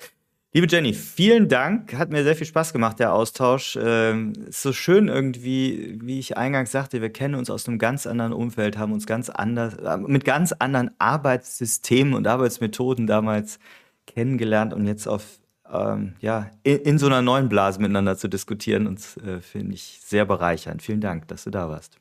Liebe 0.56 0.68
Jenny, 0.68 0.92
vielen 0.94 1.48
Dank. 1.48 1.94
Hat 1.94 2.10
mir 2.10 2.22
sehr 2.22 2.36
viel 2.36 2.46
Spaß 2.46 2.72
gemacht, 2.72 3.00
der 3.00 3.12
Austausch. 3.12 3.76
Ähm, 3.82 4.34
ist 4.46 4.62
so 4.62 4.72
schön 4.72 5.08
irgendwie, 5.08 5.98
wie 6.00 6.20
ich 6.20 6.36
eingangs 6.36 6.70
sagte, 6.70 7.02
wir 7.02 7.10
kennen 7.10 7.34
uns 7.34 7.50
aus 7.50 7.66
einem 7.66 7.80
ganz 7.80 8.06
anderen 8.06 8.32
Umfeld, 8.32 8.78
haben 8.78 8.92
uns 8.92 9.04
ganz 9.04 9.30
anders, 9.30 9.74
äh, 9.74 9.96
mit 9.96 10.24
ganz 10.24 10.52
anderen 10.52 10.92
Arbeitssystemen 11.00 12.14
und 12.14 12.28
Arbeitsmethoden 12.28 13.08
damals 13.08 13.58
kennengelernt 14.06 14.72
und 14.72 14.86
jetzt 14.86 15.08
auf, 15.08 15.24
ähm, 15.72 16.14
ja, 16.20 16.52
in, 16.62 16.78
in, 16.82 16.98
so 16.98 17.06
einer 17.06 17.20
neuen 17.20 17.48
Blase 17.48 17.80
miteinander 17.80 18.16
zu 18.16 18.28
diskutieren. 18.28 18.86
Und 18.86 19.00
äh, 19.26 19.40
finde 19.40 19.74
ich 19.74 19.98
sehr 20.04 20.24
bereichernd. 20.24 20.82
Vielen 20.82 21.00
Dank, 21.00 21.26
dass 21.26 21.42
du 21.42 21.50
da 21.50 21.68
warst. 21.68 21.98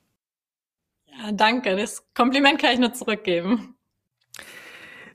Ja, 1.08 1.32
danke. 1.32 1.76
Das 1.76 2.06
Kompliment 2.14 2.62
kann 2.62 2.74
ich 2.74 2.80
nur 2.80 2.94
zurückgeben. 2.94 3.74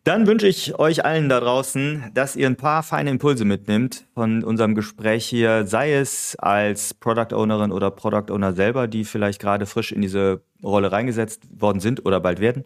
Dann 0.04 0.26
wünsche 0.26 0.46
ich 0.46 0.78
euch 0.78 1.04
allen 1.04 1.28
da 1.28 1.40
draußen, 1.40 2.10
dass 2.14 2.36
ihr 2.36 2.46
ein 2.46 2.56
paar 2.56 2.82
feine 2.82 3.10
Impulse 3.10 3.44
mitnimmt 3.44 4.06
von 4.14 4.44
unserem 4.44 4.74
Gespräch 4.74 5.26
hier, 5.26 5.66
sei 5.66 5.94
es 5.94 6.36
als 6.36 6.94
Product 6.94 7.34
Ownerin 7.34 7.72
oder 7.72 7.90
Product 7.90 8.32
Owner 8.32 8.52
selber, 8.52 8.88
die 8.88 9.04
vielleicht 9.04 9.40
gerade 9.40 9.66
frisch 9.66 9.92
in 9.92 10.00
diese 10.00 10.42
Rolle 10.62 10.90
reingesetzt 10.90 11.42
worden 11.60 11.80
sind 11.80 12.04
oder 12.04 12.20
bald 12.20 12.40
werden, 12.40 12.64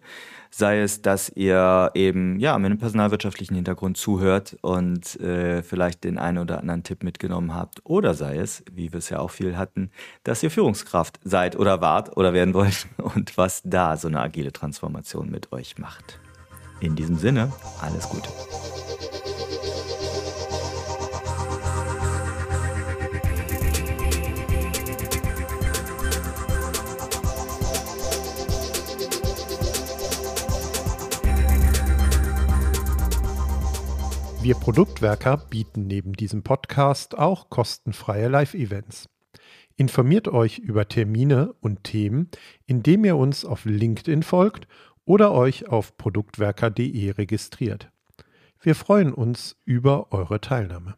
sei 0.51 0.81
es, 0.81 1.03
dass 1.03 1.31
ihr 1.31 1.91
eben 1.95 2.39
ja 2.39 2.57
mit 2.59 2.67
einem 2.67 2.79
personalwirtschaftlichen 2.79 3.55
Hintergrund 3.55 3.97
zuhört 3.97 4.57
und 4.63 5.19
äh, 5.21 5.63
vielleicht 5.63 6.05
den 6.05 6.19
einen 6.19 6.39
oder 6.39 6.59
anderen 6.59 6.85
Tipp 6.85 7.03
mitgenommen 7.03 7.55
habt, 7.55 7.81
oder 7.85 8.15
sei 8.15 8.37
es, 8.37 8.65
wie 8.73 8.93
wir 8.93 8.99
es 8.99 9.11
ja 9.11 9.19
auch 9.19 9.31
viel 9.31 9.57
hatten, 9.57 9.91
dass 10.25 10.43
ihr 10.43 10.51
Führungskraft 10.51 11.21
seid 11.25 11.57
oder 11.57 11.81
wart 11.81 12.17
oder 12.17 12.33
werden 12.33 12.55
wollt 12.55 12.87
und 12.99 13.37
was 13.37 13.63
da 13.65 13.97
so 13.97 14.09
eine 14.09 14.21
agile 14.21 14.53
Transformation 14.53 15.31
mit 15.31 15.53
euch 15.53 15.79
macht. 15.79 16.22
In 16.83 16.97
diesem 16.97 17.17
Sinne, 17.17 17.53
alles 17.81 18.09
Gute. 18.09 18.29
Wir 34.43 34.57
Produktwerker 34.57 35.37
bieten 35.37 35.87
neben 35.87 36.15
diesem 36.15 36.43
Podcast 36.43 37.17
auch 37.17 37.49
kostenfreie 37.49 38.27
Live-Events. 38.27 39.09
Informiert 39.77 40.27
euch 40.27 40.59
über 40.59 40.89
Termine 40.89 41.55
und 41.61 41.85
Themen, 41.85 42.29
indem 42.67 43.05
ihr 43.05 43.17
uns 43.17 43.45
auf 43.45 43.65
LinkedIn 43.65 44.25
folgt 44.25 44.67
oder 45.05 45.33
euch 45.33 45.69
auf 45.69 45.97
produktwerker.de 45.97 47.11
registriert. 47.11 47.91
Wir 48.61 48.75
freuen 48.75 49.13
uns 49.13 49.57
über 49.65 50.13
eure 50.13 50.41
Teilnahme. 50.41 50.97